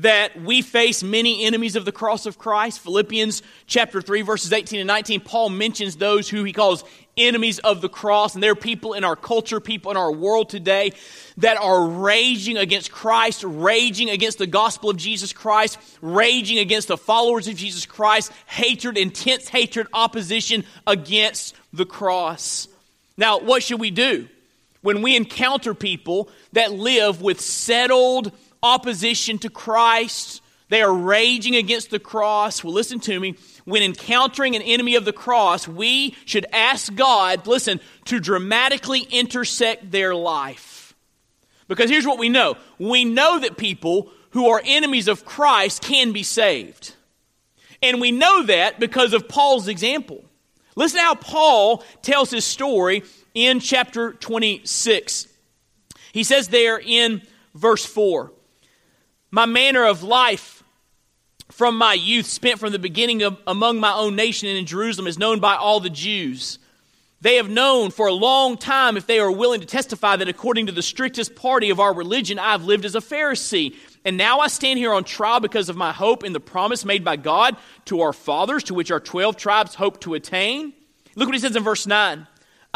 that 0.02 0.40
we 0.42 0.62
face 0.62 1.02
many 1.02 1.46
enemies 1.46 1.76
of 1.76 1.86
the 1.86 1.92
cross 1.92 2.26
of 2.26 2.38
Christ. 2.38 2.80
Philippians 2.82 3.42
chapter 3.66 4.02
3 4.02 4.22
verses 4.22 4.54
18 4.54 4.80
and 4.80 4.88
19 4.88 5.22
Paul 5.22 5.50
mentions 5.50 5.96
those 5.96 6.30
who 6.30 6.44
he 6.44 6.54
calls 6.54 6.84
enemies 7.18 7.58
of 7.60 7.82
the 7.82 7.90
cross 7.90 8.36
and 8.36 8.44
there 8.44 8.52
are 8.52 8.56
people 8.56 8.94
in 8.94 9.04
our 9.04 9.16
culture, 9.16 9.60
people 9.60 9.90
in 9.90 9.98
our 9.98 10.12
world 10.12 10.50
today 10.50 10.92
that 11.38 11.58
are 11.58 11.88
raging 11.88 12.58
against 12.58 12.92
Christ, 12.92 13.44
raging 13.44 14.10
against 14.10 14.38
the 14.38 14.48
gospel 14.48 14.92
of 14.92 14.98
Jesus 14.98 15.34
Christ, 15.34 15.80
raging 16.02 16.60
against 16.60 16.90
the 16.90 16.98
followers 16.98 17.48
of 17.48 17.56
Jesus 17.56 17.86
Christ, 17.88 18.32
hatred, 18.46 18.98
intense 18.98 19.50
hatred, 19.50 19.88
opposition 19.94 20.64
against 20.86 21.56
the 21.74 21.86
cross. 21.86 22.68
Now, 23.18 23.40
what 23.40 23.64
should 23.64 23.80
we 23.80 23.90
do 23.90 24.30
when 24.82 25.02
we 25.02 25.16
encounter 25.16 25.74
people 25.74 26.30
that 26.54 26.72
live 26.72 27.22
with 27.22 27.42
settled 27.42 28.32
opposition 28.64 29.38
to 29.40 29.50
Christ. 29.50 30.42
They 30.70 30.82
are 30.82 30.94
raging 30.94 31.56
against 31.56 31.92
the 31.92 32.00
cross. 32.00 32.64
Well, 32.64 32.74
listen 32.74 33.00
to 33.02 33.20
me. 33.20 33.36
When 33.66 33.84
encountering 33.84 34.56
an 34.56 34.62
enemy 34.62 34.96
of 34.96 35.06
the 35.06 35.14
cross, 35.14 35.68
we 35.68 36.16
should 36.26 36.46
ask 36.52 36.94
God, 36.94 37.48
listen, 37.48 37.80
to 38.06 38.20
dramatically 38.20 39.02
intersect 39.02 39.92
their 39.92 40.14
life. 40.14 40.96
Because 41.68 41.90
here's 41.90 42.06
what 42.06 42.20
we 42.20 42.30
know 42.30 42.58
we 42.80 43.06
know 43.06 43.40
that 43.40 43.58
people 43.58 44.10
who 44.32 44.50
are 44.50 44.62
enemies 44.64 45.08
of 45.08 45.26
Christ 45.26 45.82
can 45.82 46.12
be 46.12 46.24
saved. 46.24 46.94
And 47.82 48.02
we 48.02 48.12
know 48.12 48.44
that 48.44 48.80
because 48.80 49.14
of 49.14 49.28
Paul's 49.28 49.68
example. 49.68 50.24
Listen 50.76 51.00
how 51.00 51.16
Paul 51.16 51.84
tells 52.02 52.30
his 52.30 52.46
story 52.46 53.04
in 53.38 53.60
chapter 53.60 54.14
26. 54.14 55.28
He 56.12 56.24
says 56.24 56.48
there 56.48 56.80
in 56.84 57.22
verse 57.54 57.86
4 57.86 58.34
my 59.30 59.46
manner 59.46 59.86
of 59.86 60.02
life 60.02 60.64
from 61.52 61.78
my 61.78 61.94
youth, 61.94 62.26
spent 62.26 62.60
from 62.60 62.72
the 62.72 62.80
beginning 62.80 63.22
of, 63.22 63.38
among 63.46 63.80
my 63.80 63.94
own 63.94 64.16
nation 64.16 64.50
and 64.50 64.58
in 64.58 64.66
Jerusalem, 64.66 65.06
is 65.06 65.20
known 65.20 65.40
by 65.40 65.56
all 65.56 65.80
the 65.80 65.90
Jews. 65.90 66.60
They 67.22 67.36
have 67.36 67.50
known 67.50 67.92
for 67.92 68.08
a 68.08 68.14
long 68.14 68.58
time, 68.58 68.98
if 68.98 69.06
they 69.06 69.20
are 69.20 69.32
willing 69.32 69.60
to 69.60 69.68
testify, 69.68 70.16
that 70.16 70.28
according 70.28 70.66
to 70.68 70.72
the 70.72 70.82
strictest 70.82 71.36
party 71.36 71.70
of 71.70 71.80
our 71.80 71.94
religion, 71.94 72.40
I 72.40 72.52
have 72.52 72.66
lived 72.66 72.86
as 72.86 72.96
a 72.96 73.02
Pharisee. 73.02 73.76
And 74.04 74.18
now 74.18 74.40
I 74.40 74.48
stand 74.48 74.80
here 74.80 74.94
on 74.94 75.04
trial 75.04 75.40
because 75.40 75.70
of 75.70 75.76
my 75.76 75.92
hope 75.92 76.24
in 76.24 76.34
the 76.34 76.40
promise 76.40 76.86
made 76.86 77.04
by 77.04 77.18
God 77.18 77.58
to 77.86 78.02
our 78.02 78.14
fathers, 78.14 78.64
to 78.66 78.74
which 78.74 78.92
our 78.92 79.00
12 79.00 79.38
tribes 79.38 79.76
hope 79.76 80.00
to 80.02 80.16
attain. 80.16 80.74
Look 81.16 81.28
what 81.28 81.36
he 81.36 81.42
says 81.42 81.56
in 81.56 81.64
verse 81.64 81.86
9. 81.86 82.28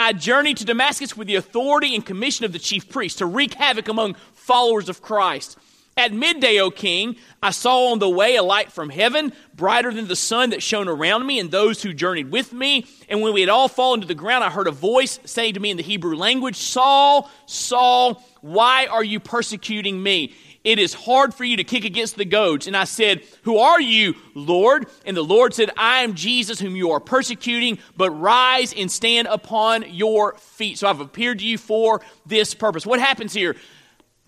I 0.00 0.14
journeyed 0.14 0.56
to 0.56 0.64
Damascus 0.64 1.14
with 1.14 1.28
the 1.28 1.34
authority 1.34 1.94
and 1.94 2.04
commission 2.04 2.46
of 2.46 2.54
the 2.54 2.58
chief 2.58 2.88
priest 2.88 3.18
to 3.18 3.26
wreak 3.26 3.52
havoc 3.52 3.86
among 3.86 4.14
followers 4.32 4.88
of 4.88 5.02
Christ. 5.02 5.58
At 5.94 6.10
midday, 6.10 6.58
O 6.58 6.70
king, 6.70 7.16
I 7.42 7.50
saw 7.50 7.92
on 7.92 7.98
the 7.98 8.08
way 8.08 8.36
a 8.36 8.42
light 8.42 8.72
from 8.72 8.88
heaven, 8.88 9.34
brighter 9.54 9.92
than 9.92 10.08
the 10.08 10.16
sun 10.16 10.50
that 10.50 10.62
shone 10.62 10.88
around 10.88 11.26
me 11.26 11.38
and 11.38 11.50
those 11.50 11.82
who 11.82 11.92
journeyed 11.92 12.30
with 12.30 12.54
me. 12.54 12.86
And 13.10 13.20
when 13.20 13.34
we 13.34 13.42
had 13.42 13.50
all 13.50 13.68
fallen 13.68 14.00
to 14.00 14.06
the 14.06 14.14
ground, 14.14 14.42
I 14.42 14.48
heard 14.48 14.68
a 14.68 14.72
voice 14.72 15.20
saying 15.26 15.52
to 15.52 15.60
me 15.60 15.70
in 15.70 15.76
the 15.76 15.82
Hebrew 15.82 16.16
language, 16.16 16.56
Saul, 16.56 17.30
Saul, 17.44 18.24
why 18.40 18.86
are 18.86 19.04
you 19.04 19.20
persecuting 19.20 20.02
me? 20.02 20.34
It 20.62 20.78
is 20.78 20.92
hard 20.92 21.34
for 21.34 21.44
you 21.44 21.56
to 21.56 21.64
kick 21.64 21.84
against 21.84 22.16
the 22.16 22.24
goads. 22.24 22.66
And 22.66 22.76
I 22.76 22.84
said, 22.84 23.22
Who 23.42 23.58
are 23.58 23.80
you, 23.80 24.14
Lord? 24.34 24.86
And 25.06 25.16
the 25.16 25.22
Lord 25.22 25.54
said, 25.54 25.70
I 25.76 26.02
am 26.02 26.14
Jesus 26.14 26.60
whom 26.60 26.76
you 26.76 26.90
are 26.90 27.00
persecuting, 27.00 27.78
but 27.96 28.10
rise 28.10 28.74
and 28.74 28.90
stand 28.90 29.28
upon 29.28 29.84
your 29.88 30.34
feet. 30.34 30.78
So 30.78 30.88
I've 30.88 31.00
appeared 31.00 31.38
to 31.38 31.46
you 31.46 31.56
for 31.56 32.02
this 32.26 32.54
purpose. 32.54 32.84
What 32.84 33.00
happens 33.00 33.32
here? 33.32 33.56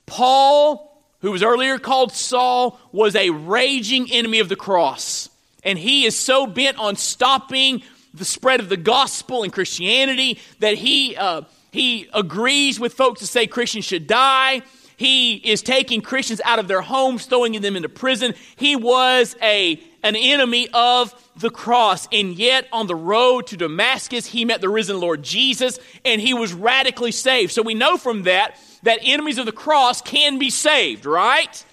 Paul 0.06 0.92
who 1.22 1.30
was 1.30 1.42
earlier 1.42 1.78
called 1.78 2.12
Saul, 2.12 2.78
was 2.90 3.16
a 3.16 3.30
raging 3.30 4.12
enemy 4.12 4.40
of 4.40 4.48
the 4.48 4.56
cross. 4.56 5.30
And 5.64 5.78
he 5.78 6.04
is 6.04 6.18
so 6.18 6.46
bent 6.46 6.78
on 6.78 6.96
stopping 6.96 7.82
the 8.12 8.24
spread 8.24 8.60
of 8.60 8.68
the 8.68 8.76
gospel 8.76 9.44
and 9.44 9.52
Christianity 9.52 10.40
that 10.58 10.74
he, 10.74 11.16
uh, 11.16 11.42
he 11.70 12.08
agrees 12.12 12.78
with 12.78 12.92
folks 12.92 13.20
to 13.20 13.26
say 13.26 13.46
Christians 13.46 13.84
should 13.84 14.08
die. 14.08 14.62
He 14.96 15.34
is 15.34 15.62
taking 15.62 16.00
Christians 16.00 16.40
out 16.44 16.58
of 16.58 16.68
their 16.68 16.82
homes, 16.82 17.26
throwing 17.26 17.60
them 17.60 17.76
into 17.76 17.88
prison. 17.88 18.34
He 18.56 18.76
was 18.76 19.36
a, 19.42 19.80
an 20.02 20.16
enemy 20.16 20.68
of 20.72 21.14
the 21.36 21.50
cross. 21.50 22.08
And 22.12 22.34
yet, 22.34 22.68
on 22.72 22.86
the 22.86 22.94
road 22.94 23.46
to 23.48 23.56
Damascus, 23.56 24.26
he 24.26 24.44
met 24.44 24.60
the 24.60 24.68
risen 24.68 25.00
Lord 25.00 25.22
Jesus 25.22 25.78
and 26.04 26.20
he 26.20 26.34
was 26.34 26.52
radically 26.52 27.12
saved. 27.12 27.52
So 27.52 27.62
we 27.62 27.74
know 27.74 27.96
from 27.96 28.24
that 28.24 28.58
that 28.82 29.00
enemies 29.02 29.38
of 29.38 29.46
the 29.46 29.52
cross 29.52 30.02
can 30.02 30.38
be 30.38 30.50
saved, 30.50 31.06
right? 31.06 31.64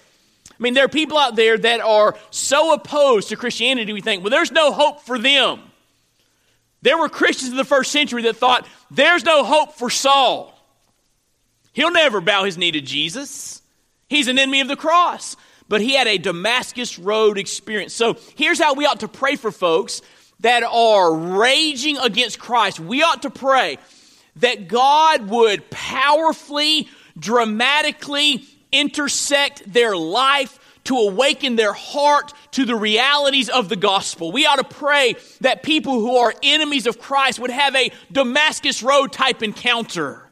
I 0.48 0.62
mean, 0.62 0.74
there 0.74 0.84
are 0.84 0.88
people 0.88 1.16
out 1.16 1.36
there 1.36 1.56
that 1.56 1.80
are 1.80 2.16
so 2.30 2.74
opposed 2.74 3.30
to 3.30 3.36
Christianity, 3.36 3.92
we 3.92 4.00
think, 4.00 4.22
well, 4.22 4.30
there's 4.30 4.52
no 4.52 4.72
hope 4.72 5.02
for 5.02 5.18
them. 5.18 5.60
There 6.82 6.98
were 6.98 7.08
Christians 7.08 7.50
in 7.50 7.56
the 7.56 7.64
first 7.64 7.92
century 7.92 8.22
that 8.22 8.36
thought, 8.36 8.66
there's 8.90 9.24
no 9.24 9.44
hope 9.44 9.74
for 9.74 9.90
Saul. 9.90 10.54
He'll 11.72 11.92
never 11.92 12.20
bow 12.20 12.44
his 12.44 12.58
knee 12.58 12.72
to 12.72 12.80
Jesus. 12.80 13.62
He's 14.08 14.28
an 14.28 14.38
enemy 14.38 14.60
of 14.60 14.68
the 14.68 14.76
cross. 14.76 15.36
But 15.68 15.80
he 15.80 15.94
had 15.94 16.08
a 16.08 16.18
Damascus 16.18 16.98
Road 16.98 17.38
experience. 17.38 17.94
So 17.94 18.16
here's 18.34 18.60
how 18.60 18.74
we 18.74 18.86
ought 18.86 19.00
to 19.00 19.08
pray 19.08 19.36
for 19.36 19.52
folks 19.52 20.02
that 20.40 20.64
are 20.64 21.14
raging 21.14 21.96
against 21.96 22.40
Christ. 22.40 22.80
We 22.80 23.04
ought 23.04 23.22
to 23.22 23.30
pray 23.30 23.78
that 24.36 24.66
God 24.66 25.28
would 25.28 25.70
powerfully 25.70 26.88
dramatically 27.16 28.44
intersect 28.72 29.72
their 29.72 29.96
life 29.96 30.58
to 30.84 30.96
awaken 30.96 31.56
their 31.56 31.72
heart 31.72 32.32
to 32.52 32.64
the 32.64 32.74
realities 32.74 33.48
of 33.48 33.68
the 33.68 33.76
gospel. 33.76 34.32
We 34.32 34.46
ought 34.46 34.56
to 34.56 34.64
pray 34.64 35.14
that 35.40 35.62
people 35.62 36.00
who 36.00 36.16
are 36.16 36.34
enemies 36.42 36.86
of 36.86 36.98
Christ 36.98 37.38
would 37.38 37.50
have 37.50 37.76
a 37.76 37.92
Damascus 38.10 38.82
Road 38.82 39.12
type 39.12 39.42
encounter, 39.42 40.29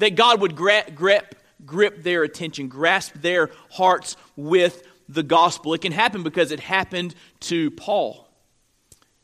that 0.00 0.16
God 0.16 0.40
would 0.40 0.56
grip, 0.56 0.94
grip, 0.94 1.36
grip 1.64 2.02
their 2.02 2.22
attention, 2.22 2.68
grasp 2.68 3.14
their 3.14 3.50
hearts 3.70 4.16
with 4.34 4.82
the 5.08 5.22
gospel. 5.22 5.74
It 5.74 5.82
can 5.82 5.92
happen 5.92 6.22
because 6.22 6.50
it 6.50 6.60
happened 6.60 7.14
to 7.40 7.70
Paul. 7.70 8.26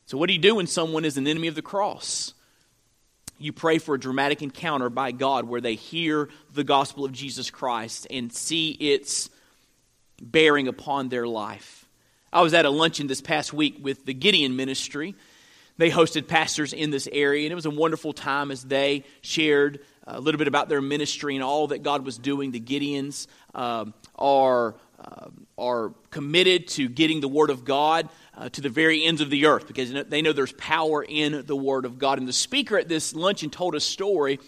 So, 0.05 0.17
what 0.17 0.27
do 0.27 0.33
you 0.33 0.39
do 0.39 0.55
when 0.55 0.67
someone 0.67 1.03
is 1.03 1.17
an 1.17 1.27
enemy 1.27 1.47
of 1.47 1.55
the 1.55 1.61
cross? 1.61 2.33
You 3.39 3.53
pray 3.53 3.77
for 3.77 3.95
a 3.95 3.99
dramatic 3.99 4.41
encounter 4.41 4.89
by 4.89 5.11
God 5.11 5.45
where 5.45 5.61
they 5.61 5.75
hear 5.75 6.29
the 6.53 6.63
gospel 6.63 7.05
of 7.05 7.11
Jesus 7.11 7.51
Christ 7.51 8.07
and 8.09 8.31
see 8.31 8.71
its 8.71 9.29
bearing 10.21 10.67
upon 10.67 11.09
their 11.09 11.27
life. 11.27 11.85
I 12.31 12.41
was 12.41 12.53
at 12.53 12.65
a 12.65 12.69
luncheon 12.69 13.07
this 13.07 13.21
past 13.21 13.53
week 13.53 13.77
with 13.81 14.05
the 14.05 14.13
Gideon 14.13 14.55
Ministry. 14.55 15.15
They 15.77 15.91
hosted 15.91 16.27
pastors 16.27 16.73
in 16.73 16.89
this 16.89 17.07
area, 17.11 17.45
and 17.45 17.51
it 17.51 17.55
was 17.55 17.67
a 17.67 17.71
wonderful 17.71 18.13
time 18.13 18.49
as 18.49 18.63
they 18.63 19.05
shared 19.21 19.79
a 20.07 20.21
little 20.21 20.39
bit 20.39 20.47
about 20.47 20.69
their 20.69 20.81
ministry 20.81 21.35
and 21.35 21.43
all 21.43 21.67
that 21.67 21.83
God 21.83 22.05
was 22.05 22.17
doing. 22.17 22.51
The 22.51 22.59
Gideons 22.59 23.27
um, 23.53 23.93
are, 24.15 24.75
uh, 24.99 25.27
are 25.57 25.93
committed 26.09 26.69
to 26.69 26.87
getting 26.87 27.19
the 27.19 27.27
Word 27.27 27.49
of 27.49 27.65
God 27.65 28.09
uh, 28.35 28.49
to 28.49 28.61
the 28.61 28.69
very 28.69 29.03
ends 29.03 29.21
of 29.21 29.29
the 29.29 29.45
earth 29.45 29.67
because 29.67 29.91
they 30.05 30.21
know 30.21 30.31
there's 30.31 30.53
power 30.53 31.03
in 31.03 31.45
the 31.45 31.55
Word 31.55 31.85
of 31.85 31.99
God. 31.99 32.19
And 32.19 32.27
the 32.27 32.33
speaker 32.33 32.77
at 32.77 32.87
this 32.87 33.13
luncheon 33.13 33.49
told 33.49 33.75
a 33.75 33.79
story 33.79 34.39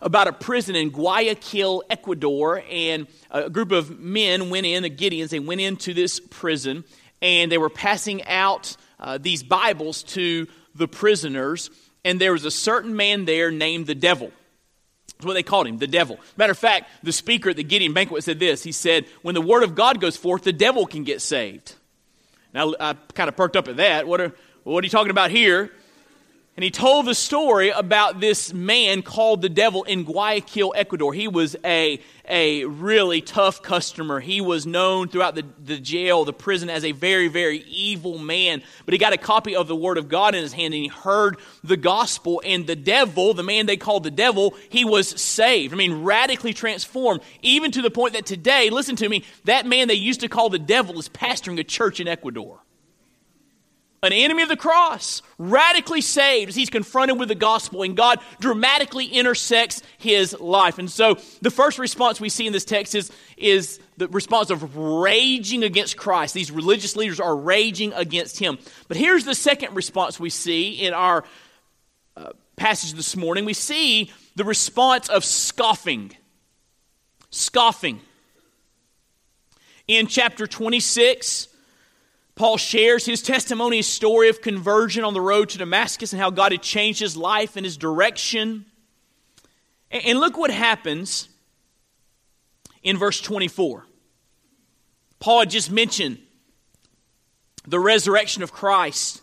about 0.00 0.28
a 0.28 0.32
prison 0.32 0.76
in 0.76 0.90
Guayaquil, 0.90 1.84
Ecuador, 1.88 2.62
and 2.70 3.06
a 3.30 3.48
group 3.48 3.72
of 3.72 3.98
men 3.98 4.50
went 4.50 4.66
in, 4.66 4.82
the 4.82 4.90
Gideons, 4.90 5.30
they 5.30 5.38
went 5.38 5.60
into 5.60 5.94
this 5.94 6.20
prison, 6.20 6.84
and 7.22 7.50
they 7.50 7.58
were 7.58 7.70
passing 7.70 8.22
out 8.24 8.76
uh, 9.00 9.18
these 9.18 9.42
Bibles 9.42 10.02
to 10.02 10.46
the 10.74 10.88
prisoners, 10.88 11.70
and 12.04 12.20
there 12.20 12.32
was 12.32 12.44
a 12.44 12.50
certain 12.50 12.94
man 12.94 13.24
there 13.24 13.50
named 13.50 13.86
the 13.86 13.94
devil. 13.94 14.32
That's 15.16 15.26
what 15.26 15.34
they 15.34 15.42
called 15.42 15.66
him, 15.66 15.78
the 15.78 15.86
devil. 15.86 16.20
Matter 16.36 16.52
of 16.52 16.58
fact, 16.58 16.90
the 17.02 17.12
speaker 17.12 17.50
at 17.50 17.56
the 17.56 17.64
Gideon 17.64 17.94
banquet 17.94 18.22
said 18.22 18.38
this. 18.38 18.62
He 18.62 18.72
said, 18.72 19.06
When 19.22 19.34
the 19.34 19.40
word 19.40 19.62
of 19.62 19.74
God 19.74 20.00
goes 20.00 20.16
forth, 20.16 20.42
the 20.42 20.52
devil 20.52 20.86
can 20.86 21.04
get 21.04 21.22
saved. 21.22 21.74
Now, 22.52 22.74
I 22.78 22.94
kind 23.14 23.28
of 23.28 23.36
perked 23.36 23.56
up 23.56 23.68
at 23.68 23.76
that. 23.76 24.06
What 24.06 24.20
are, 24.20 24.34
what 24.64 24.82
are 24.82 24.86
you 24.86 24.90
talking 24.90 25.10
about 25.10 25.30
here? 25.30 25.72
And 26.56 26.64
he 26.64 26.70
told 26.70 27.04
the 27.04 27.14
story 27.14 27.68
about 27.68 28.18
this 28.18 28.54
man 28.54 29.02
called 29.02 29.42
the 29.42 29.48
devil 29.50 29.82
in 29.82 30.04
Guayaquil, 30.04 30.72
Ecuador. 30.74 31.12
He 31.12 31.28
was 31.28 31.54
a, 31.62 32.00
a 32.26 32.64
really 32.64 33.20
tough 33.20 33.60
customer. 33.60 34.20
He 34.20 34.40
was 34.40 34.64
known 34.64 35.08
throughout 35.08 35.34
the, 35.34 35.44
the 35.62 35.76
jail, 35.76 36.24
the 36.24 36.32
prison, 36.32 36.70
as 36.70 36.82
a 36.82 36.92
very, 36.92 37.28
very 37.28 37.58
evil 37.68 38.16
man. 38.16 38.62
But 38.86 38.94
he 38.94 38.98
got 38.98 39.12
a 39.12 39.18
copy 39.18 39.54
of 39.54 39.68
the 39.68 39.76
Word 39.76 39.98
of 39.98 40.08
God 40.08 40.34
in 40.34 40.40
his 40.40 40.54
hand 40.54 40.72
and 40.72 40.82
he 40.82 40.88
heard 40.88 41.36
the 41.62 41.76
gospel. 41.76 42.40
And 42.42 42.66
the 42.66 42.74
devil, 42.74 43.34
the 43.34 43.42
man 43.42 43.66
they 43.66 43.76
called 43.76 44.04
the 44.04 44.10
devil, 44.10 44.54
he 44.70 44.86
was 44.86 45.08
saved. 45.20 45.74
I 45.74 45.76
mean, 45.76 46.04
radically 46.04 46.54
transformed, 46.54 47.20
even 47.42 47.70
to 47.72 47.82
the 47.82 47.90
point 47.90 48.14
that 48.14 48.24
today, 48.24 48.70
listen 48.70 48.96
to 48.96 49.08
me, 49.10 49.24
that 49.44 49.66
man 49.66 49.88
they 49.88 49.94
used 49.94 50.20
to 50.20 50.28
call 50.28 50.48
the 50.48 50.58
devil 50.58 50.98
is 50.98 51.10
pastoring 51.10 51.60
a 51.60 51.64
church 51.64 52.00
in 52.00 52.08
Ecuador 52.08 52.62
an 54.02 54.12
enemy 54.12 54.42
of 54.42 54.48
the 54.48 54.56
cross, 54.56 55.22
radically 55.38 56.00
saved 56.00 56.50
as 56.50 56.54
he's 56.54 56.70
confronted 56.70 57.18
with 57.18 57.28
the 57.28 57.34
gospel, 57.34 57.82
and 57.82 57.96
God 57.96 58.20
dramatically 58.40 59.06
intersects 59.06 59.82
his 59.98 60.38
life. 60.38 60.78
And 60.78 60.90
so 60.90 61.16
the 61.40 61.50
first 61.50 61.78
response 61.78 62.20
we 62.20 62.28
see 62.28 62.46
in 62.46 62.52
this 62.52 62.64
text 62.64 62.94
is, 62.94 63.10
is 63.36 63.80
the 63.96 64.08
response 64.08 64.50
of 64.50 64.76
raging 64.76 65.62
against 65.62 65.96
Christ. 65.96 66.34
These 66.34 66.50
religious 66.50 66.94
leaders 66.94 67.20
are 67.20 67.34
raging 67.34 67.92
against 67.94 68.38
him. 68.38 68.58
But 68.88 68.96
here's 68.96 69.24
the 69.24 69.34
second 69.34 69.74
response 69.74 70.20
we 70.20 70.30
see 70.30 70.72
in 70.72 70.92
our 70.92 71.24
uh, 72.16 72.30
passage 72.56 72.92
this 72.92 73.16
morning 73.16 73.44
we 73.44 73.54
see 73.54 74.10
the 74.34 74.44
response 74.44 75.08
of 75.08 75.24
scoffing. 75.24 76.12
Scoffing. 77.30 78.00
In 79.88 80.06
chapter 80.06 80.46
26, 80.46 81.48
Paul 82.36 82.58
shares 82.58 83.06
his 83.06 83.22
testimony, 83.22 83.78
his 83.78 83.86
story 83.86 84.28
of 84.28 84.42
conversion 84.42 85.04
on 85.04 85.14
the 85.14 85.22
road 85.22 85.48
to 85.50 85.58
Damascus 85.58 86.12
and 86.12 86.20
how 86.20 86.30
God 86.30 86.52
had 86.52 86.62
changed 86.62 87.00
his 87.00 87.16
life 87.16 87.56
and 87.56 87.64
his 87.64 87.78
direction. 87.78 88.66
And 89.90 90.20
look 90.20 90.36
what 90.36 90.50
happens 90.50 91.30
in 92.82 92.98
verse 92.98 93.22
24. 93.22 93.86
Paul 95.18 95.40
had 95.40 95.50
just 95.50 95.70
mentioned 95.70 96.18
the 97.66 97.80
resurrection 97.80 98.42
of 98.42 98.52
Christ. 98.52 99.22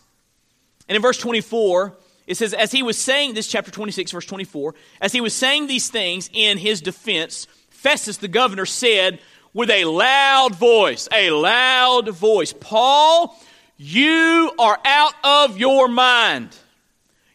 And 0.88 0.96
in 0.96 1.02
verse 1.02 1.18
24, 1.18 1.96
it 2.26 2.36
says, 2.36 2.52
as 2.52 2.72
he 2.72 2.82
was 2.82 2.98
saying, 2.98 3.34
this 3.34 3.46
chapter 3.46 3.70
26, 3.70 4.10
verse 4.10 4.26
24, 4.26 4.74
as 5.00 5.12
he 5.12 5.20
was 5.20 5.34
saying 5.34 5.66
these 5.66 5.88
things 5.88 6.28
in 6.32 6.58
his 6.58 6.80
defense, 6.80 7.46
Festus 7.70 8.16
the 8.16 8.28
governor 8.28 8.66
said, 8.66 9.20
with 9.54 9.70
a 9.70 9.84
loud 9.84 10.54
voice, 10.56 11.08
a 11.12 11.30
loud 11.30 12.08
voice, 12.08 12.52
Paul, 12.52 13.40
you 13.76 14.52
are 14.58 14.78
out 14.84 15.14
of 15.22 15.56
your 15.56 15.88
mind. 15.88 16.54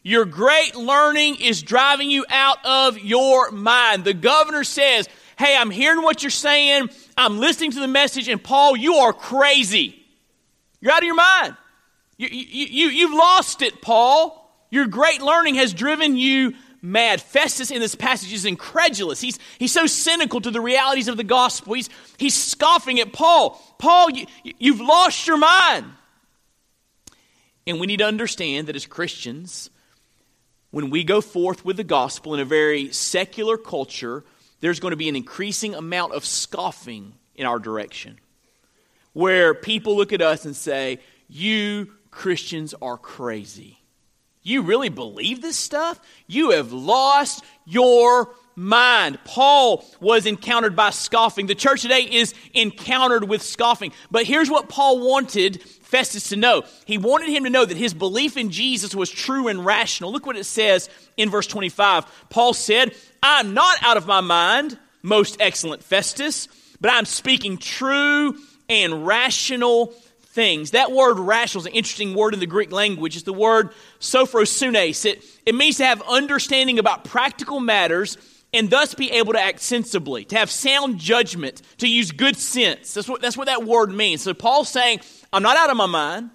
Your 0.02 0.26
great 0.26 0.76
learning 0.76 1.36
is 1.40 1.62
driving 1.62 2.10
you 2.10 2.24
out 2.28 2.58
of 2.64 2.98
your 2.98 3.50
mind. 3.50 4.04
The 4.04 4.14
governor 4.14 4.64
says, 4.64 5.08
Hey, 5.38 5.56
I'm 5.56 5.70
hearing 5.70 6.02
what 6.02 6.22
you're 6.22 6.30
saying. 6.30 6.90
I'm 7.16 7.38
listening 7.38 7.72
to 7.72 7.80
the 7.80 7.88
message, 7.88 8.28
and 8.28 8.42
Paul, 8.42 8.76
you 8.76 8.96
are 8.96 9.12
crazy. 9.14 9.96
You're 10.80 10.92
out 10.92 10.98
of 10.98 11.04
your 11.04 11.14
mind. 11.14 11.56
You, 12.18 12.28
you, 12.28 12.66
you, 12.66 12.88
you've 12.88 13.14
lost 13.14 13.62
it, 13.62 13.80
Paul. 13.80 14.36
Your 14.70 14.86
great 14.86 15.22
learning 15.22 15.54
has 15.54 15.72
driven 15.72 16.16
you 16.16 16.54
mad. 16.82 17.20
Festus 17.20 17.70
in 17.70 17.80
this 17.80 17.94
passage 17.94 18.32
is 18.32 18.44
incredulous. 18.44 19.20
He's, 19.20 19.38
he's 19.58 19.72
so 19.72 19.86
cynical 19.86 20.40
to 20.40 20.50
the 20.50 20.60
realities 20.60 21.08
of 21.08 21.16
the 21.16 21.24
gospel. 21.24 21.74
He's, 21.74 21.88
he's 22.16 22.34
scoffing 22.34 23.00
at 23.00 23.12
Paul. 23.12 23.60
Paul, 23.78 24.10
you, 24.10 24.26
you've 24.42 24.80
lost 24.80 25.26
your 25.26 25.38
mind. 25.38 25.86
And 27.66 27.80
we 27.80 27.86
need 27.86 27.98
to 27.98 28.06
understand 28.06 28.66
that 28.68 28.76
as 28.76 28.86
Christians, 28.86 29.70
when 30.70 30.90
we 30.90 31.04
go 31.04 31.20
forth 31.20 31.64
with 31.64 31.76
the 31.76 31.84
gospel 31.84 32.34
in 32.34 32.40
a 32.40 32.44
very 32.44 32.92
secular 32.92 33.56
culture, 33.56 34.24
there's 34.60 34.80
going 34.80 34.92
to 34.92 34.96
be 34.96 35.08
an 35.08 35.16
increasing 35.16 35.74
amount 35.74 36.14
of 36.14 36.24
scoffing 36.24 37.14
in 37.34 37.46
our 37.46 37.58
direction. 37.58 38.18
Where 39.12 39.54
people 39.54 39.96
look 39.96 40.12
at 40.12 40.22
us 40.22 40.44
and 40.44 40.54
say, 40.54 41.00
You 41.28 41.92
Christians 42.10 42.74
are 42.80 42.96
crazy. 42.96 43.79
You 44.50 44.62
really 44.62 44.88
believe 44.88 45.40
this 45.40 45.56
stuff? 45.56 46.00
You 46.26 46.50
have 46.50 46.72
lost 46.72 47.44
your 47.64 48.34
mind. 48.56 49.18
Paul 49.24 49.84
was 50.00 50.26
encountered 50.26 50.74
by 50.74 50.90
scoffing. 50.90 51.46
The 51.46 51.54
church 51.54 51.82
today 51.82 52.02
is 52.02 52.34
encountered 52.52 53.28
with 53.28 53.42
scoffing. 53.42 53.92
But 54.10 54.24
here's 54.26 54.50
what 54.50 54.68
Paul 54.68 55.08
wanted 55.08 55.62
Festus 55.62 56.30
to 56.30 56.36
know. 56.36 56.64
He 56.84 56.98
wanted 56.98 57.28
him 57.28 57.44
to 57.44 57.50
know 57.50 57.64
that 57.64 57.76
his 57.76 57.94
belief 57.94 58.36
in 58.36 58.50
Jesus 58.50 58.92
was 58.92 59.08
true 59.08 59.46
and 59.46 59.64
rational. 59.64 60.10
Look 60.10 60.26
what 60.26 60.36
it 60.36 60.44
says 60.44 60.90
in 61.16 61.30
verse 61.30 61.46
25. 61.46 62.04
Paul 62.28 62.52
said, 62.52 62.94
I'm 63.22 63.54
not 63.54 63.76
out 63.82 63.96
of 63.96 64.08
my 64.08 64.20
mind, 64.20 64.78
most 65.02 65.36
excellent 65.40 65.84
Festus, 65.84 66.48
but 66.80 66.92
I'm 66.92 67.04
speaking 67.04 67.56
true 67.56 68.36
and 68.68 69.06
rational 69.06 69.94
things. 70.30 70.70
That 70.70 70.92
word 70.92 71.18
rational 71.18 71.62
is 71.62 71.66
an 71.66 71.72
interesting 71.72 72.14
word 72.14 72.34
in 72.34 72.40
the 72.40 72.46
Greek 72.46 72.72
language. 72.72 73.16
It's 73.16 73.24
the 73.24 73.32
word 73.32 73.70
sophrosune. 73.98 75.04
It, 75.04 75.24
it 75.44 75.54
means 75.54 75.78
to 75.78 75.84
have 75.84 76.02
understanding 76.02 76.78
about 76.78 77.04
practical 77.04 77.60
matters 77.60 78.16
and 78.52 78.70
thus 78.70 78.94
be 78.94 79.10
able 79.12 79.32
to 79.32 79.40
act 79.40 79.60
sensibly, 79.60 80.24
to 80.24 80.36
have 80.36 80.50
sound 80.50 80.98
judgment, 80.98 81.62
to 81.78 81.88
use 81.88 82.10
good 82.10 82.36
sense. 82.36 82.94
That's 82.94 83.08
what, 83.08 83.20
that's 83.20 83.36
what 83.36 83.46
that 83.46 83.64
word 83.64 83.92
means. 83.92 84.22
So 84.22 84.34
Paul's 84.34 84.68
saying, 84.68 85.00
I'm 85.32 85.42
not 85.42 85.56
out 85.56 85.70
of 85.70 85.76
my 85.76 85.86
mind. 85.86 86.30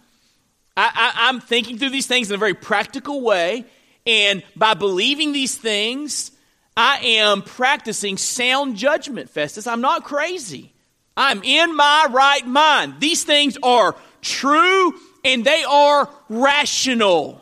I, 0.78 0.92
I, 0.94 1.30
I'm 1.30 1.40
thinking 1.40 1.78
through 1.78 1.90
these 1.90 2.08
things 2.08 2.30
in 2.30 2.36
a 2.36 2.38
very 2.38 2.54
practical 2.54 3.22
way. 3.22 3.66
And 4.06 4.44
by 4.56 4.76
believing 4.76 5.32
these 5.32 5.56
things, 5.56 6.32
I 6.78 7.00
am 7.00 7.42
practicing 7.42 8.18
sound 8.18 8.76
judgment, 8.76 9.30
Festus. 9.30 9.68
I'm 9.68 9.82
not 9.82 10.04
crazy. 10.04 10.75
I'm 11.18 11.44
in 11.44 11.76
my 11.76 12.08
right 12.10 12.46
mind. 12.46 12.96
These 13.00 13.24
things 13.24 13.58
are 13.64 13.96
true 14.22 14.94
and 15.24 15.46
they 15.46 15.64
are 15.64 16.10
rational. 16.30 17.42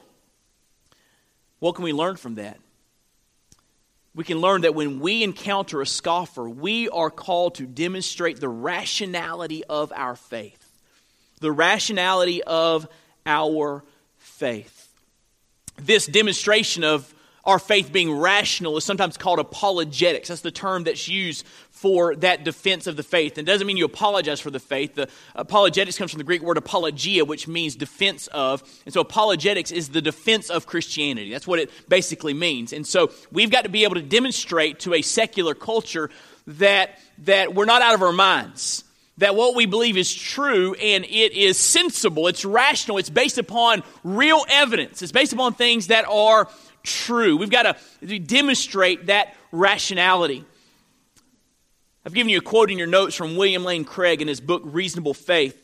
What 1.59 1.75
can 1.75 1.83
we 1.83 1.93
learn 1.93 2.17
from 2.17 2.35
that? 2.35 2.59
We 4.15 4.23
can 4.23 4.39
learn 4.39 4.61
that 4.61 4.75
when 4.75 4.99
we 4.99 5.23
encounter 5.23 5.81
a 5.81 5.87
scoffer, 5.87 6.47
we 6.47 6.87
are 6.89 7.09
called 7.09 7.55
to 7.55 7.65
demonstrate 7.65 8.39
the 8.39 8.49
rationality 8.49 9.63
of 9.63 9.91
our 9.95 10.15
faith. 10.15 10.59
The 11.39 11.51
rationality 11.51 12.43
of 12.43 12.87
our 13.25 13.83
faith. 14.17 14.93
This 15.77 16.05
demonstration 16.05 16.83
of, 16.83 17.11
our 17.45 17.59
faith 17.59 17.91
being 17.91 18.11
rational 18.11 18.77
is 18.77 18.85
sometimes 18.85 19.17
called 19.17 19.39
apologetics. 19.39 20.29
That's 20.29 20.41
the 20.41 20.51
term 20.51 20.85
that's 20.85 21.09
used 21.09 21.45
for 21.83 22.15
that 22.15 22.45
defense 22.45 22.87
of 22.87 22.95
the 22.95 23.03
faith. 23.03 23.37
And 23.37 23.45
it 23.45 23.51
doesn't 23.51 23.67
mean 23.67 23.75
you 23.75 23.83
apologize 23.83 24.39
for 24.39 24.49
the 24.49 24.59
faith. 24.61 24.95
The 24.95 25.09
apologetics 25.35 25.97
comes 25.97 26.11
from 26.11 26.19
the 26.19 26.23
Greek 26.23 26.41
word 26.41 26.55
apologia, 26.55 27.25
which 27.25 27.45
means 27.45 27.75
defense 27.75 28.27
of. 28.27 28.63
And 28.85 28.93
so 28.93 29.01
apologetics 29.01 29.69
is 29.69 29.89
the 29.89 30.01
defense 30.01 30.49
of 30.49 30.65
Christianity. 30.65 31.29
That's 31.29 31.45
what 31.45 31.59
it 31.59 31.69
basically 31.89 32.33
means. 32.33 32.71
And 32.71 32.87
so 32.87 33.11
we've 33.33 33.51
got 33.51 33.65
to 33.65 33.69
be 33.69 33.83
able 33.83 33.95
to 33.95 34.01
demonstrate 34.01 34.79
to 34.79 34.93
a 34.93 35.01
secular 35.01 35.53
culture 35.53 36.09
that, 36.47 36.97
that 37.25 37.53
we're 37.53 37.65
not 37.65 37.81
out 37.81 37.95
of 37.95 38.01
our 38.01 38.13
minds. 38.13 38.85
That 39.17 39.35
what 39.35 39.53
we 39.53 39.65
believe 39.65 39.97
is 39.97 40.15
true 40.15 40.75
and 40.75 41.03
it 41.03 41.33
is 41.33 41.59
sensible, 41.59 42.27
it's 42.27 42.45
rational, 42.45 42.97
it's 42.97 43.09
based 43.09 43.37
upon 43.37 43.83
real 44.05 44.45
evidence, 44.49 45.01
it's 45.01 45.11
based 45.11 45.33
upon 45.33 45.55
things 45.55 45.87
that 45.87 46.05
are 46.07 46.47
true. 46.81 47.35
We've 47.35 47.49
got 47.49 47.77
to 48.05 48.19
demonstrate 48.19 49.07
that 49.07 49.35
rationality. 49.51 50.45
I've 52.05 52.13
given 52.13 52.29
you 52.29 52.39
a 52.39 52.41
quote 52.41 52.69
in 52.69 52.77
your 52.77 52.87
notes 52.87 53.15
from 53.15 53.37
William 53.37 53.63
Lane 53.63 53.85
Craig 53.85 54.21
in 54.21 54.27
his 54.27 54.41
book 54.41 54.61
Reasonable 54.65 55.13
Faith. 55.13 55.57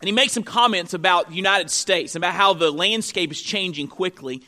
And 0.00 0.06
he 0.06 0.12
makes 0.12 0.34
some 0.34 0.42
comments 0.42 0.92
about 0.92 1.30
the 1.30 1.36
United 1.36 1.70
States, 1.70 2.14
about 2.14 2.34
how 2.34 2.52
the 2.52 2.70
landscape 2.70 3.32
is 3.32 3.40
changing 3.40 3.88
quickly. 3.88 4.42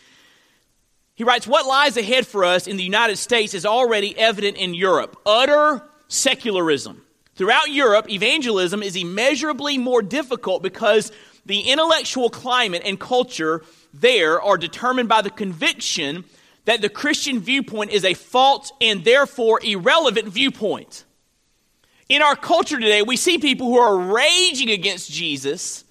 He 1.15 1.25
writes, 1.25 1.47
What 1.47 1.67
lies 1.67 1.97
ahead 1.97 2.27
for 2.27 2.45
us 2.45 2.67
in 2.67 2.77
the 2.77 2.83
United 2.83 3.17
States 3.17 3.55
is 3.55 3.65
already 3.65 4.17
evident 4.17 4.59
in 4.59 4.75
Europe 4.75 5.19
utter 5.25 5.83
secularism. 6.09 7.03
Throughout 7.35 7.71
Europe, 7.71 8.11
evangelism 8.11 8.83
is 8.83 8.95
immeasurably 8.95 9.79
more 9.79 10.03
difficult 10.03 10.63
because 10.63 11.11
the 11.47 11.61
intellectual 11.61 12.29
climate 12.29 12.83
and 12.85 13.01
culture 13.01 13.63
there 13.95 14.41
are 14.41 14.59
determined 14.59 15.09
by 15.09 15.23
the 15.23 15.31
conviction 15.31 16.25
that 16.65 16.83
the 16.83 16.89
Christian 16.89 17.41
viewpoint 17.41 17.91
is 17.91 18.05
a 18.05 18.15
false 18.15 18.73
and 18.81 19.05
therefore 19.05 19.61
irrelevant 19.63 20.29
viewpoint. 20.29 21.05
In 22.09 22.23
our 22.23 22.37
culture 22.37 22.79
today, 22.79 23.03
we 23.03 23.17
see 23.17 23.39
people 23.39 23.69
who 23.69 23.79
are 23.79 23.97
raging 23.97 24.71
against 24.71 25.11
Jesus, 25.11 25.85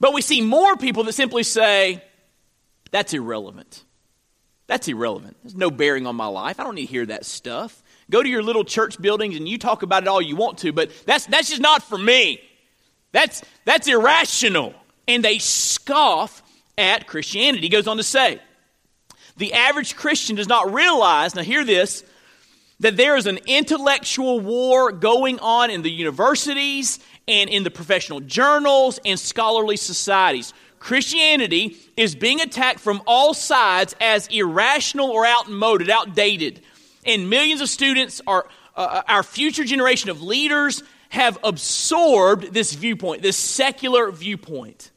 but 0.00 0.14
we 0.14 0.22
see 0.22 0.40
more 0.40 0.76
people 0.76 1.04
that 1.04 1.12
simply 1.12 1.42
say, 1.42 2.02
that's 2.90 3.12
irrelevant. 3.14 3.84
That's 4.66 4.88
irrelevant. 4.88 5.36
There's 5.42 5.54
no 5.54 5.70
bearing 5.70 6.06
on 6.06 6.16
my 6.16 6.26
life. 6.26 6.58
I 6.58 6.64
don't 6.64 6.74
need 6.74 6.86
to 6.86 6.92
hear 6.92 7.06
that 7.06 7.26
stuff. 7.26 7.82
Go 8.10 8.22
to 8.22 8.28
your 8.28 8.42
little 8.42 8.64
church 8.64 9.00
buildings 9.00 9.36
and 9.36 9.48
you 9.48 9.58
talk 9.58 9.82
about 9.82 10.02
it 10.02 10.08
all 10.08 10.22
you 10.22 10.36
want 10.36 10.58
to, 10.58 10.72
but 10.72 10.90
that's, 11.06 11.26
that's 11.26 11.50
just 11.50 11.60
not 11.62 11.82
for 11.82 11.98
me. 11.98 12.40
That's, 13.12 13.42
that's 13.64 13.88
irrational. 13.88 14.74
And 15.06 15.24
they 15.24 15.38
scoff 15.38 16.42
at 16.78 17.06
Christianity. 17.06 17.62
He 17.62 17.68
goes 17.68 17.86
on 17.86 17.98
to 17.98 18.02
say, 18.02 18.40
the 19.42 19.54
average 19.54 19.96
Christian 19.96 20.36
does 20.36 20.46
not 20.46 20.72
realize, 20.72 21.34
now 21.34 21.42
hear 21.42 21.64
this, 21.64 22.04
that 22.78 22.96
there 22.96 23.16
is 23.16 23.26
an 23.26 23.40
intellectual 23.46 24.38
war 24.38 24.92
going 24.92 25.40
on 25.40 25.68
in 25.68 25.82
the 25.82 25.90
universities 25.90 27.00
and 27.26 27.50
in 27.50 27.64
the 27.64 27.70
professional 27.70 28.20
journals 28.20 29.00
and 29.04 29.18
scholarly 29.18 29.76
societies. 29.76 30.54
Christianity 30.78 31.76
is 31.96 32.14
being 32.14 32.40
attacked 32.40 32.78
from 32.78 33.02
all 33.04 33.34
sides 33.34 33.96
as 34.00 34.28
irrational 34.28 35.10
or 35.10 35.26
outmoded, 35.26 35.90
outdated. 35.90 36.60
And 37.04 37.28
millions 37.28 37.60
of 37.60 37.68
students, 37.68 38.20
are, 38.28 38.46
uh, 38.76 39.02
our 39.08 39.24
future 39.24 39.64
generation 39.64 40.08
of 40.08 40.22
leaders, 40.22 40.84
have 41.08 41.36
absorbed 41.42 42.54
this 42.54 42.74
viewpoint, 42.74 43.22
this 43.22 43.36
secular 43.36 44.12
viewpoint. 44.12 44.92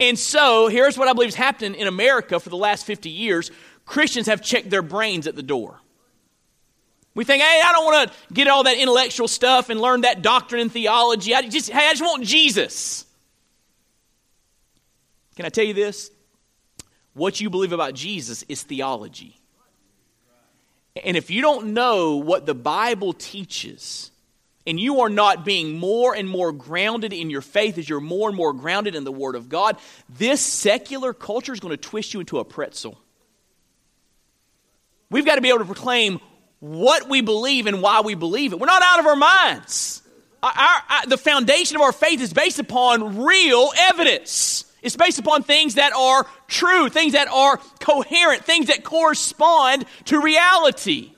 And 0.00 0.18
so, 0.18 0.66
here's 0.66 0.98
what 0.98 1.06
I 1.06 1.12
believe 1.12 1.28
has 1.28 1.36
happened 1.36 1.76
in 1.76 1.86
America 1.86 2.40
for 2.40 2.48
the 2.48 2.56
last 2.56 2.84
50 2.86 3.08
years 3.08 3.52
Christians 3.84 4.26
have 4.26 4.42
checked 4.42 4.70
their 4.70 4.82
brains 4.82 5.26
at 5.26 5.36
the 5.36 5.42
door. 5.42 5.80
We 7.14 7.24
think, 7.24 7.42
hey, 7.42 7.60
I 7.64 7.72
don't 7.72 7.84
want 7.84 8.10
to 8.10 8.34
get 8.34 8.48
all 8.48 8.62
that 8.64 8.78
intellectual 8.78 9.28
stuff 9.28 9.68
and 9.68 9.80
learn 9.80 10.02
that 10.02 10.22
doctrine 10.22 10.62
and 10.62 10.72
theology. 10.72 11.34
I 11.34 11.42
just, 11.42 11.70
hey, 11.70 11.86
I 11.86 11.90
just 11.90 12.02
want 12.02 12.24
Jesus. 12.24 13.04
Can 15.36 15.44
I 15.44 15.50
tell 15.50 15.64
you 15.64 15.74
this? 15.74 16.10
What 17.14 17.40
you 17.40 17.50
believe 17.50 17.72
about 17.72 17.94
Jesus 17.94 18.44
is 18.44 18.62
theology. 18.62 19.36
And 21.04 21.16
if 21.16 21.30
you 21.30 21.42
don't 21.42 21.74
know 21.74 22.16
what 22.16 22.46
the 22.46 22.54
Bible 22.54 23.12
teaches, 23.12 24.10
and 24.66 24.78
you 24.78 25.00
are 25.00 25.08
not 25.08 25.44
being 25.44 25.78
more 25.78 26.14
and 26.14 26.28
more 26.28 26.52
grounded 26.52 27.12
in 27.12 27.30
your 27.30 27.40
faith 27.40 27.78
as 27.78 27.88
you're 27.88 28.00
more 28.00 28.28
and 28.28 28.36
more 28.36 28.52
grounded 28.52 28.94
in 28.94 29.04
the 29.04 29.12
Word 29.12 29.34
of 29.34 29.48
God, 29.48 29.76
this 30.08 30.40
secular 30.40 31.12
culture 31.12 31.52
is 31.52 31.60
going 31.60 31.72
to 31.72 31.76
twist 31.76 32.14
you 32.14 32.20
into 32.20 32.38
a 32.38 32.44
pretzel. 32.44 32.98
We've 35.12 35.26
got 35.26 35.36
to 35.36 35.40
be 35.40 35.50
able 35.50 35.60
to 35.60 35.64
proclaim 35.66 36.20
what 36.58 37.08
we 37.08 37.20
believe 37.20 37.66
and 37.66 37.82
why 37.82 38.00
we 38.00 38.14
believe 38.14 38.52
it. 38.52 38.58
We're 38.58 38.66
not 38.66 38.82
out 38.82 38.98
of 38.98 39.06
our 39.06 39.16
minds. 39.16 40.02
Our, 40.42 40.52
our, 40.52 41.06
the 41.06 41.18
foundation 41.18 41.76
of 41.76 41.82
our 41.82 41.92
faith 41.92 42.20
is 42.20 42.32
based 42.32 42.58
upon 42.58 43.22
real 43.22 43.70
evidence. 43.90 44.64
It's 44.82 44.96
based 44.96 45.20
upon 45.20 45.44
things 45.44 45.76
that 45.76 45.92
are 45.92 46.26
true, 46.48 46.88
things 46.88 47.12
that 47.12 47.28
are 47.28 47.60
coherent, 47.78 48.44
things 48.44 48.66
that 48.66 48.82
correspond 48.82 49.84
to 50.06 50.20
reality. 50.20 51.12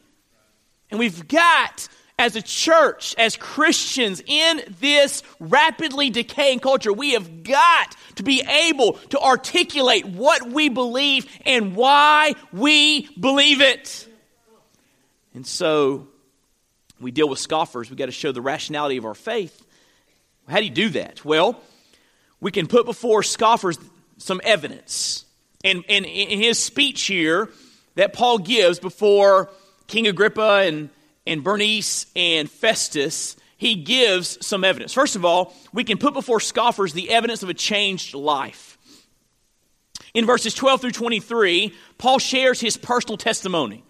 And 0.90 0.98
we've 0.98 1.26
got, 1.26 1.88
as 2.18 2.36
a 2.36 2.42
church, 2.42 3.14
as 3.18 3.36
Christians 3.36 4.22
in 4.24 4.62
this 4.80 5.22
rapidly 5.40 6.10
decaying 6.10 6.60
culture, 6.60 6.92
we 6.92 7.12
have 7.12 7.42
got 7.42 7.96
to 8.16 8.22
be 8.22 8.40
able 8.40 8.92
to 9.10 9.18
articulate 9.18 10.06
what 10.06 10.48
we 10.48 10.68
believe 10.68 11.26
and 11.44 11.74
why 11.74 12.34
we 12.52 13.08
believe 13.18 13.60
it. 13.60 14.08
And 15.34 15.44
so 15.44 16.06
we 17.00 17.10
deal 17.10 17.28
with 17.28 17.40
scoffers. 17.40 17.90
We've 17.90 17.98
got 17.98 18.06
to 18.06 18.12
show 18.12 18.30
the 18.30 18.40
rationality 18.40 18.96
of 18.96 19.04
our 19.04 19.14
faith. 19.14 19.66
How 20.48 20.58
do 20.58 20.64
you 20.64 20.70
do 20.70 20.90
that? 20.90 21.24
Well, 21.24 21.60
we 22.40 22.52
can 22.52 22.68
put 22.68 22.86
before 22.86 23.24
scoffers 23.24 23.78
some 24.18 24.40
evidence. 24.44 25.24
And, 25.64 25.82
and 25.88 26.04
in 26.04 26.38
his 26.38 26.58
speech 26.58 27.02
here 27.02 27.50
that 27.96 28.12
Paul 28.12 28.38
gives 28.38 28.78
before 28.78 29.50
King 29.88 30.06
Agrippa 30.06 30.62
and, 30.66 30.90
and 31.26 31.42
Bernice 31.42 32.06
and 32.14 32.50
Festus, 32.50 33.36
he 33.56 33.76
gives 33.76 34.44
some 34.44 34.64
evidence. 34.64 34.92
First 34.92 35.16
of 35.16 35.24
all, 35.24 35.54
we 35.72 35.84
can 35.84 35.98
put 35.98 36.14
before 36.14 36.40
scoffers 36.40 36.92
the 36.92 37.10
evidence 37.10 37.42
of 37.42 37.48
a 37.48 37.54
changed 37.54 38.14
life. 38.14 38.78
In 40.12 40.26
verses 40.26 40.54
12 40.54 40.80
through 40.80 40.90
23, 40.92 41.74
Paul 41.98 42.18
shares 42.18 42.60
his 42.60 42.76
personal 42.76 43.16
testimony. 43.16 43.82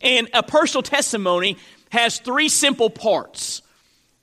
And 0.00 0.28
a 0.32 0.42
personal 0.42 0.82
testimony 0.82 1.58
has 1.90 2.18
three 2.18 2.48
simple 2.48 2.90
parts. 2.90 3.62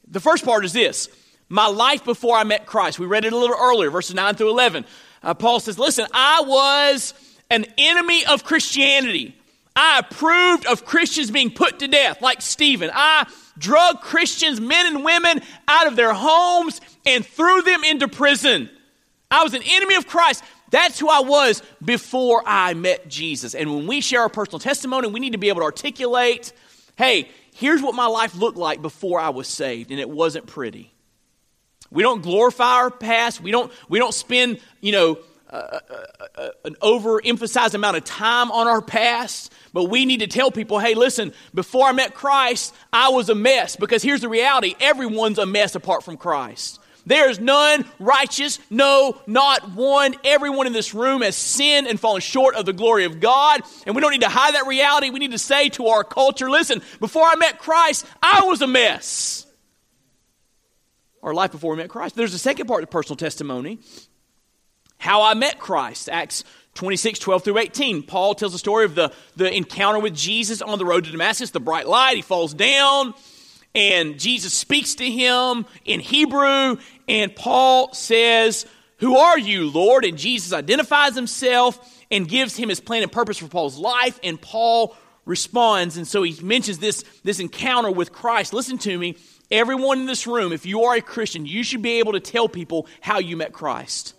The 0.08 0.19
first 0.19 0.45
part 0.45 0.65
is 0.65 0.73
this 0.73 1.10
my 1.49 1.67
life 1.67 2.04
before 2.04 2.36
I 2.36 2.43
met 2.43 2.65
Christ. 2.65 2.97
We 2.97 3.06
read 3.06 3.26
it 3.26 3.34
a 3.34 3.38
little 3.38 3.56
earlier, 3.60 3.89
verses 3.89 4.15
9 4.15 4.36
through 4.36 4.49
11. 4.49 4.86
Uh, 5.21 5.34
Paul 5.34 5.60
says, 5.60 5.78
Listen, 5.78 6.08
I 6.13 6.43
was 6.45 7.13
an 7.49 7.65
enemy 7.78 8.26
of 8.26 8.43
Christianity. 8.43 9.36
I 9.76 10.00
approved 10.00 10.66
of 10.68 10.86
Christians 10.86 11.32
being 11.32 11.52
put 11.52 11.80
to 11.80 11.88
death, 11.88 12.22
like 12.22 12.42
Stephen. 12.42 12.92
I 12.94 13.28
drug 13.58 14.02
Christians, 14.02 14.62
men 14.62 14.88
and 14.88 15.04
women, 15.04 15.42
out 15.68 15.88
of 15.88 15.96
their 15.96 16.14
homes 16.14 16.80
and 17.06 17.26
threw 17.26 17.62
them 17.62 17.84
into 17.84 18.08
prison. 18.08 18.70
I 19.32 19.44
was 19.44 19.54
an 19.54 19.64
enemy 19.66 19.96
of 19.96 20.08
Christ. 20.08 20.44
That's 20.70 21.00
who 21.00 21.08
I 21.10 21.22
was 21.22 21.62
before 21.84 22.44
I 22.46 22.74
met 22.74 23.08
Jesus. 23.08 23.56
And 23.56 23.74
when 23.74 23.88
we 23.88 24.02
share 24.02 24.22
our 24.22 24.30
personal 24.30 24.60
testimony, 24.60 25.08
we 25.08 25.20
need 25.20 25.34
to 25.34 25.38
be 25.38 25.50
able 25.50 25.62
to 25.62 25.66
articulate 25.66 26.54
hey, 26.96 27.30
here's 27.54 27.82
what 27.82 27.96
my 27.96 28.06
life 28.06 28.36
looked 28.36 28.58
like 28.58 28.82
before 28.82 29.20
I 29.20 29.30
was 29.30 29.48
saved, 29.48 29.92
and 29.92 30.00
it 30.00 30.10
wasn't 30.10 30.48
pretty. 30.48 30.94
We 31.92 32.04
don't 32.04 32.22
glorify 32.22 32.76
our 32.76 32.92
past. 32.92 33.42
We 33.42 33.52
don't, 33.52 33.72
we 33.90 34.00
don't 34.00 34.14
spend, 34.14 34.60
you 34.82 34.92
know, 34.92 35.20
uh, 35.50 35.80
uh, 35.90 36.26
uh, 36.36 36.50
an 36.66 36.76
overemphasized 36.82 37.76
amount 37.76 37.98
of 37.98 38.04
time 38.04 38.52
on 38.52 38.68
our 38.68 38.82
past. 38.82 39.53
But 39.74 39.86
we 39.86 40.06
need 40.06 40.20
to 40.20 40.28
tell 40.28 40.52
people, 40.52 40.78
hey, 40.80 40.94
listen, 40.94 41.34
before 41.54 41.88
I 41.88 41.92
met 41.92 42.14
Christ, 42.14 42.74
I 42.94 43.10
was 43.10 43.30
a 43.30 43.36
mess. 43.36 43.76
Because 43.76 44.04
here's 44.04 44.22
the 44.22 44.30
reality 44.30 44.76
everyone's 44.80 45.40
a 45.40 45.46
mess 45.46 45.76
apart 45.76 46.04
from 46.04 46.16
Christ. 46.16 46.80
There 47.06 47.30
is 47.30 47.40
none 47.40 47.84
righteous, 48.00 48.60
no, 48.70 49.18
not 49.28 49.72
one. 49.72 50.16
Everyone 50.24 50.68
in 50.68 50.74
this 50.74 50.94
room 50.94 51.22
has 51.22 51.36
sinned 51.36 51.88
and 51.88 52.00
fallen 52.00 52.22
short 52.22 52.56
of 52.56 52.66
the 52.66 52.72
glory 52.72 53.04
of 53.04 53.20
God. 53.20 53.62
And 53.86 53.96
we 53.96 54.02
don't 54.02 54.12
need 54.12 54.22
to 54.22 54.30
hide 54.30 54.54
that 54.56 54.68
reality. 54.68 55.10
We 55.10 55.20
need 55.20 55.32
to 55.32 55.38
say 55.38 55.70
to 55.70 55.88
our 55.88 56.04
culture 56.04 56.50
listen, 56.50 56.82
before 57.00 57.26
I 57.26 57.36
met 57.36 57.60
Christ, 57.60 58.06
I 58.22 58.44
was 58.46 58.62
a 58.62 58.68
mess. 58.68 59.46
Our 61.22 61.34
life 61.34 61.52
before 61.52 61.72
we 61.72 61.78
met 61.78 61.90
Christ. 61.90 62.16
There's 62.16 62.34
a 62.34 62.40
second 62.40 62.68
part 62.68 62.84
of 62.84 62.90
personal 62.90 63.18
testimony 63.18 63.80
how 65.04 65.24
I 65.24 65.34
met 65.34 65.60
Christ. 65.60 66.08
Acts 66.08 66.46
26, 66.76 67.20
12 67.20 67.44
through 67.44 67.58
18. 67.58 68.04
Paul 68.04 68.36
tells 68.36 68.52
the 68.52 68.60
story 68.60 68.86
of 68.86 68.96
the, 68.96 69.12
the 69.36 69.54
encounter 69.54 70.00
with 70.00 70.16
Jesus 70.16 70.62
on 70.62 70.80
the 70.80 70.86
road 70.86 71.06
to 71.06 71.12
Damascus, 71.12 71.52
the 71.52 71.60
bright 71.60 71.88
light. 71.88 72.16
He 72.16 72.22
falls 72.22 72.54
down, 72.54 73.14
and 73.76 74.20
Jesus 74.20 74.54
speaks 74.54 74.96
to 74.96 75.10
him 75.10 75.66
in 75.86 76.00
Hebrew, 76.00 76.78
and 77.08 77.36
Paul 77.36 77.94
says, 77.94 78.66
Who 78.98 79.18
are 79.18 79.38
you, 79.38 79.70
Lord? 79.70 80.06
And 80.06 80.18
Jesus 80.18 80.54
identifies 80.54 81.16
himself 81.16 82.04
and 82.10 82.28
gives 82.28 82.56
him 82.56 82.70
his 82.70 82.80
plan 82.80 83.04
and 83.04 83.12
purpose 83.12 83.38
for 83.38 83.48
Paul's 83.48 83.78
life, 83.78 84.20
and 84.24 84.42
Paul 84.42 84.96
responds. 85.26 85.98
And 85.98 86.08
so 86.08 86.24
he 86.24 86.40
mentions 86.44 86.80
this, 86.80 87.04
this 87.24 87.40
encounter 87.40 87.92
with 87.92 88.12
Christ. 88.12 88.54
Listen 88.54 88.78
to 88.80 88.98
me. 88.98 89.18
Everyone 89.52 90.00
in 90.00 90.06
this 90.06 90.26
room, 90.26 90.52
if 90.52 90.66
you 90.66 90.84
are 90.84 90.96
a 90.96 91.02
Christian, 91.02 91.46
you 91.46 91.64
should 91.64 91.82
be 91.82 92.00
able 92.00 92.14
to 92.14 92.20
tell 92.20 92.50
people 92.50 92.88
how 93.02 93.20
you 93.20 93.38
met 93.38 93.54
Christ. 93.54 94.16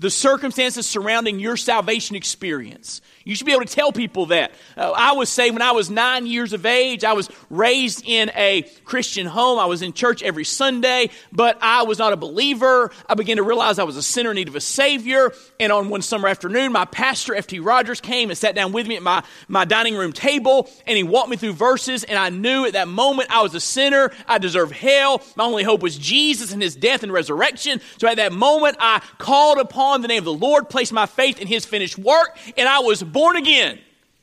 The 0.00 0.10
circumstances 0.10 0.86
surrounding 0.86 1.40
your 1.40 1.56
salvation 1.56 2.14
experience. 2.14 3.00
You 3.28 3.34
should 3.34 3.44
be 3.44 3.52
able 3.52 3.66
to 3.66 3.74
tell 3.74 3.92
people 3.92 4.24
that. 4.26 4.52
Uh, 4.74 4.90
I 4.96 5.12
was 5.12 5.28
saved 5.28 5.52
when 5.52 5.60
I 5.60 5.72
was 5.72 5.90
nine 5.90 6.26
years 6.26 6.54
of 6.54 6.64
age. 6.64 7.04
I 7.04 7.12
was 7.12 7.28
raised 7.50 8.02
in 8.06 8.30
a 8.34 8.62
Christian 8.86 9.26
home. 9.26 9.58
I 9.58 9.66
was 9.66 9.82
in 9.82 9.92
church 9.92 10.22
every 10.22 10.46
Sunday, 10.46 11.10
but 11.30 11.58
I 11.60 11.82
was 11.82 11.98
not 11.98 12.14
a 12.14 12.16
believer. 12.16 12.90
I 13.06 13.16
began 13.16 13.36
to 13.36 13.42
realize 13.42 13.78
I 13.78 13.84
was 13.84 13.98
a 13.98 14.02
sinner 14.02 14.30
in 14.30 14.36
need 14.36 14.48
of 14.48 14.56
a 14.56 14.62
Savior. 14.62 15.34
And 15.60 15.70
on 15.70 15.90
one 15.90 16.00
summer 16.00 16.26
afternoon, 16.26 16.72
my 16.72 16.86
pastor, 16.86 17.34
F.T. 17.34 17.60
Rogers, 17.60 18.00
came 18.00 18.30
and 18.30 18.38
sat 18.38 18.54
down 18.54 18.72
with 18.72 18.86
me 18.86 18.96
at 18.96 19.02
my, 19.02 19.22
my 19.46 19.66
dining 19.66 19.94
room 19.94 20.14
table, 20.14 20.70
and 20.86 20.96
he 20.96 21.02
walked 21.02 21.28
me 21.28 21.36
through 21.36 21.52
verses. 21.52 22.04
And 22.04 22.18
I 22.18 22.30
knew 22.30 22.64
at 22.64 22.72
that 22.72 22.88
moment 22.88 23.30
I 23.30 23.42
was 23.42 23.54
a 23.54 23.60
sinner. 23.60 24.10
I 24.26 24.38
deserved 24.38 24.72
hell. 24.72 25.20
My 25.36 25.44
only 25.44 25.64
hope 25.64 25.82
was 25.82 25.98
Jesus 25.98 26.54
and 26.54 26.62
his 26.62 26.74
death 26.74 27.02
and 27.02 27.12
resurrection. 27.12 27.82
So 27.98 28.08
at 28.08 28.16
that 28.16 28.32
moment, 28.32 28.78
I 28.80 29.02
called 29.18 29.58
upon 29.58 30.00
the 30.00 30.08
name 30.08 30.20
of 30.20 30.24
the 30.24 30.32
Lord, 30.32 30.70
placed 30.70 30.94
my 30.94 31.04
faith 31.04 31.38
in 31.38 31.46
his 31.46 31.66
finished 31.66 31.98
work, 31.98 32.38
and 32.56 32.66
I 32.66 32.78
was 32.78 33.02
born 33.02 33.17
again, 33.36 33.78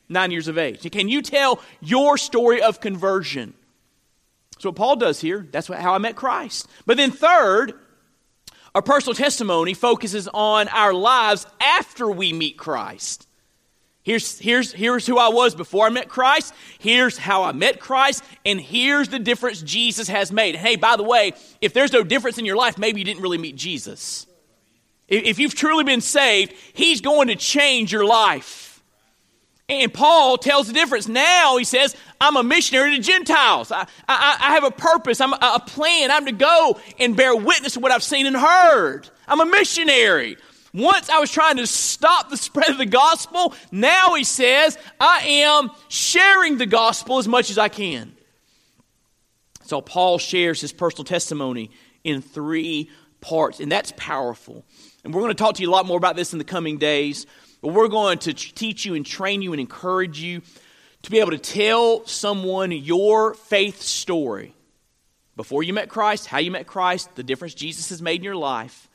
nine 0.08 0.30
years 0.30 0.48
of 0.48 0.58
age. 0.58 0.90
Can 0.90 1.08
you 1.08 1.22
tell 1.22 1.60
your 1.80 2.18
story 2.18 2.62
of 2.62 2.80
conversion? 2.80 3.54
That's 4.52 4.64
what 4.64 4.76
Paul 4.76 4.96
does 4.96 5.20
here. 5.20 5.46
That's 5.50 5.68
how 5.68 5.94
I 5.94 5.98
met 5.98 6.16
Christ. 6.16 6.66
But 6.86 6.96
then, 6.96 7.10
third, 7.10 7.74
our 8.74 8.82
personal 8.82 9.14
testimony 9.14 9.74
focuses 9.74 10.28
on 10.32 10.68
our 10.68 10.94
lives 10.94 11.46
after 11.60 12.10
we 12.10 12.32
meet 12.32 12.56
Christ. 12.56 13.26
Here's, 14.02 14.38
here's, 14.38 14.72
here's 14.72 15.04
who 15.04 15.18
I 15.18 15.30
was 15.30 15.56
before 15.56 15.86
I 15.86 15.90
met 15.90 16.08
Christ. 16.08 16.54
Here's 16.78 17.18
how 17.18 17.42
I 17.42 17.52
met 17.52 17.80
Christ. 17.80 18.22
And 18.44 18.60
here's 18.60 19.08
the 19.08 19.18
difference 19.18 19.60
Jesus 19.62 20.08
has 20.08 20.30
made. 20.30 20.54
hey, 20.54 20.76
by 20.76 20.96
the 20.96 21.02
way, 21.02 21.32
if 21.60 21.72
there's 21.72 21.92
no 21.92 22.04
difference 22.04 22.38
in 22.38 22.44
your 22.44 22.56
life, 22.56 22.78
maybe 22.78 23.00
you 23.00 23.04
didn't 23.04 23.22
really 23.22 23.36
meet 23.36 23.56
Jesus. 23.56 24.26
If 25.08 25.38
you've 25.38 25.54
truly 25.54 25.84
been 25.84 26.00
saved, 26.00 26.52
He's 26.72 27.00
going 27.00 27.28
to 27.28 27.36
change 27.36 27.92
your 27.92 28.04
life. 28.04 28.65
And 29.68 29.92
Paul 29.92 30.38
tells 30.38 30.68
the 30.68 30.72
difference. 30.72 31.08
Now 31.08 31.56
he 31.56 31.64
says, 31.64 31.96
I'm 32.20 32.36
a 32.36 32.44
missionary 32.44 32.96
to 32.96 33.02
Gentiles. 33.02 33.72
I, 33.72 33.86
I, 34.08 34.36
I 34.40 34.54
have 34.54 34.64
a 34.64 34.70
purpose. 34.70 35.20
I'm 35.20 35.32
a, 35.32 35.38
a, 35.56 35.60
plan. 35.60 36.12
I'm 36.12 36.26
to 36.26 36.32
go 36.32 36.78
and 37.00 37.16
bear 37.16 37.34
witness 37.34 37.72
to 37.72 37.80
what 37.80 37.90
I've 37.90 38.04
seen 38.04 38.26
and 38.26 38.36
heard. 38.36 39.08
I'm 39.26 39.40
a 39.40 39.46
missionary. 39.46 40.36
Once 40.72 41.10
I 41.10 41.18
was 41.18 41.32
trying 41.32 41.56
to 41.56 41.66
stop 41.66 42.30
the 42.30 42.36
spread 42.36 42.70
of 42.70 42.78
the 42.78 42.86
gospel. 42.86 43.54
Now 43.72 44.14
he 44.14 44.22
says, 44.22 44.78
I 45.00 45.26
am 45.26 45.70
sharing 45.88 46.58
the 46.58 46.66
gospel 46.66 47.18
as 47.18 47.26
much 47.26 47.50
as 47.50 47.58
I 47.58 47.68
can. 47.68 48.12
So 49.64 49.80
Paul 49.80 50.18
shares 50.18 50.60
his 50.60 50.72
personal 50.72 51.04
testimony 51.04 51.72
in 52.04 52.22
three 52.22 52.88
parts, 53.20 53.58
and 53.58 53.72
that's 53.72 53.92
powerful. 53.96 54.64
And 55.02 55.12
we're 55.12 55.22
going 55.22 55.34
to 55.34 55.42
talk 55.42 55.56
to 55.56 55.62
you 55.62 55.68
a 55.68 55.72
lot 55.72 55.86
more 55.86 55.96
about 55.96 56.14
this 56.14 56.32
in 56.32 56.38
the 56.38 56.44
coming 56.44 56.78
days. 56.78 57.26
But 57.66 57.74
we're 57.74 57.88
going 57.88 58.18
to 58.18 58.32
teach 58.32 58.84
you 58.84 58.94
and 58.94 59.04
train 59.04 59.42
you 59.42 59.52
and 59.52 59.58
encourage 59.58 60.20
you 60.20 60.40
to 61.02 61.10
be 61.10 61.18
able 61.18 61.32
to 61.32 61.38
tell 61.38 62.06
someone 62.06 62.70
your 62.70 63.34
faith 63.34 63.82
story 63.82 64.54
before 65.34 65.64
you 65.64 65.72
met 65.72 65.88
Christ, 65.88 66.26
how 66.26 66.38
you 66.38 66.52
met 66.52 66.68
Christ, 66.68 67.12
the 67.16 67.24
difference 67.24 67.54
Jesus 67.54 67.88
has 67.88 68.00
made 68.00 68.20
in 68.20 68.22
your 68.22 68.36
life. 68.36 68.88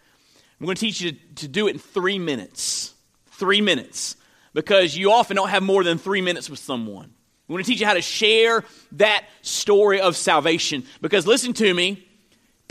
I'm 0.58 0.66
going 0.66 0.78
to 0.78 0.80
teach 0.80 1.02
you 1.02 1.12
to, 1.12 1.18
to 1.36 1.48
do 1.50 1.68
it 1.68 1.72
in 1.72 1.80
three 1.80 2.18
minutes. 2.18 2.94
Three 3.32 3.60
minutes. 3.60 4.16
Because 4.54 4.96
you 4.96 5.12
often 5.12 5.36
don't 5.36 5.50
have 5.50 5.64
more 5.64 5.84
than 5.84 5.98
three 5.98 6.22
minutes 6.22 6.50
with 6.50 6.60
someone. 6.60 7.12
We 7.50 7.54
want 7.56 7.66
to 7.66 7.70
teach 7.70 7.82
you 7.82 7.88
how 7.88 7.96
to 7.96 8.02
share 8.02 8.64
that 8.94 9.26
story 9.42 10.00
of 10.00 10.16
salvation. 10.16 10.86
Because 11.02 11.28
listen 11.28 11.52
to 11.56 11.74
me, 11.74 12.08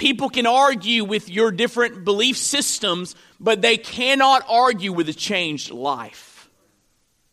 People 0.01 0.31
can 0.31 0.47
argue 0.47 1.05
with 1.05 1.29
your 1.29 1.53
different 1.53 2.07
belief 2.07 2.39
systems, 2.39 3.15
but 3.39 3.61
they 3.61 3.77
cannot 3.77 4.43
argue 4.49 4.95
with 4.95 5.11
a 5.11 5.13
changed 5.13 5.71
life. 5.71 6.49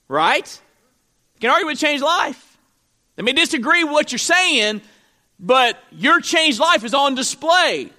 Right? 0.10 0.44
They 1.36 1.40
can 1.40 1.50
argue 1.50 1.68
with 1.68 1.78
a 1.78 1.80
changed 1.80 2.04
life. 2.04 2.58
They 3.16 3.24
may 3.24 3.32
disagree 3.32 3.86
with 3.86 3.94
what 3.94 4.12
you're 4.12 4.20
saying, 4.20 4.82
but 5.40 5.82
your 5.94 6.20
changed 6.20 6.60
life 6.60 6.84
is 6.84 6.94
on 6.94 7.16
display. 7.16 7.90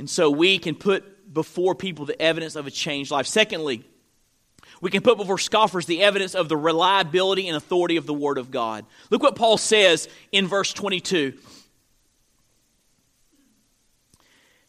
And 0.00 0.10
so 0.10 0.28
we 0.28 0.58
can 0.58 0.74
put 0.74 1.32
before 1.32 1.76
people 1.76 2.06
the 2.06 2.20
evidence 2.20 2.56
of 2.56 2.66
a 2.66 2.70
changed 2.72 3.12
life. 3.12 3.28
Secondly, 3.28 3.84
we 4.80 4.90
can 4.90 5.02
put 5.02 5.18
before 5.18 5.38
scoffers 5.38 5.86
the 5.86 6.02
evidence 6.02 6.34
of 6.34 6.48
the 6.48 6.56
reliability 6.56 7.46
and 7.46 7.56
authority 7.56 7.96
of 7.96 8.06
the 8.06 8.14
Word 8.14 8.38
of 8.38 8.50
God. 8.50 8.84
Look 9.10 9.22
what 9.22 9.36
Paul 9.36 9.56
says 9.56 10.08
in 10.32 10.48
verse 10.48 10.72
22. 10.72 11.34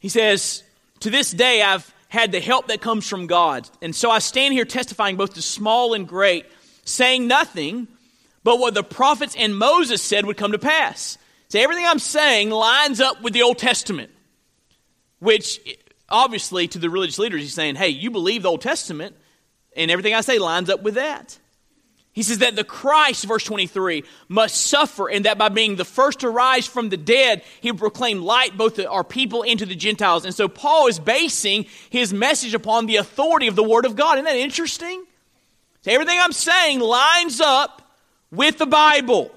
He 0.05 0.09
says, 0.09 0.61
To 0.99 1.09
this 1.09 1.31
day 1.31 1.63
I've 1.63 1.91
had 2.09 2.31
the 2.31 2.39
help 2.39 2.67
that 2.67 2.79
comes 2.79 3.09
from 3.09 3.25
God. 3.25 3.67
And 3.81 3.95
so 3.95 4.11
I 4.11 4.19
stand 4.19 4.53
here 4.53 4.63
testifying 4.63 5.15
both 5.15 5.33
to 5.33 5.41
small 5.41 5.95
and 5.95 6.07
great, 6.07 6.45
saying 6.83 7.25
nothing 7.25 7.87
but 8.43 8.59
what 8.59 8.75
the 8.75 8.83
prophets 8.83 9.35
and 9.35 9.57
Moses 9.57 10.03
said 10.03 10.27
would 10.27 10.37
come 10.37 10.51
to 10.51 10.59
pass. 10.59 11.17
So 11.47 11.59
everything 11.59 11.87
I'm 11.87 11.97
saying 11.97 12.51
lines 12.51 13.01
up 13.01 13.23
with 13.23 13.33
the 13.33 13.41
Old 13.41 13.57
Testament, 13.57 14.11
which 15.17 15.59
obviously 16.07 16.67
to 16.67 16.77
the 16.77 16.91
religious 16.91 17.17
leaders, 17.17 17.41
he's 17.41 17.55
saying, 17.55 17.73
hey, 17.73 17.89
you 17.89 18.11
believe 18.11 18.43
the 18.43 18.49
Old 18.49 18.61
Testament, 18.61 19.15
and 19.75 19.89
everything 19.89 20.13
I 20.13 20.21
say 20.21 20.37
lines 20.37 20.69
up 20.69 20.83
with 20.83 20.93
that. 20.93 21.39
He 22.15 22.23
says 22.23 22.37
that 22.37 22.55
the 22.55 22.63
Christ, 22.63 23.25
verse 23.25 23.43
23, 23.43 24.05
must 24.29 24.55
suffer, 24.55 25.09
and 25.09 25.25
that 25.25 25.37
by 25.37 25.49
being 25.49 25.75
the 25.75 25.83
first 25.83 26.21
to 26.21 26.29
rise 26.29 26.65
from 26.65 26.87
the 26.87 26.95
dead, 26.95 27.43
he 27.59 27.69
will 27.69 27.77
proclaim 27.77 28.21
light 28.21 28.55
both 28.55 28.75
to 28.75 28.89
our 28.89 29.03
people 29.03 29.43
and 29.43 29.59
to 29.59 29.65
the 29.65 29.75
Gentiles. 29.75 30.23
And 30.23 30.33
so 30.33 30.47
Paul 30.47 30.87
is 30.87 30.97
basing 30.97 31.65
his 31.89 32.13
message 32.13 32.53
upon 32.53 32.85
the 32.85 32.95
authority 32.95 33.47
of 33.47 33.57
the 33.57 33.63
Word 33.63 33.85
of 33.85 33.97
God. 33.97 34.13
Isn't 34.13 34.25
that 34.25 34.37
interesting? 34.37 35.05
So 35.81 35.91
everything 35.91 36.17
I'm 36.17 36.31
saying 36.31 36.79
lines 36.79 37.41
up 37.41 37.81
with 38.31 38.59
the 38.59 38.65
Bible. 38.65 39.29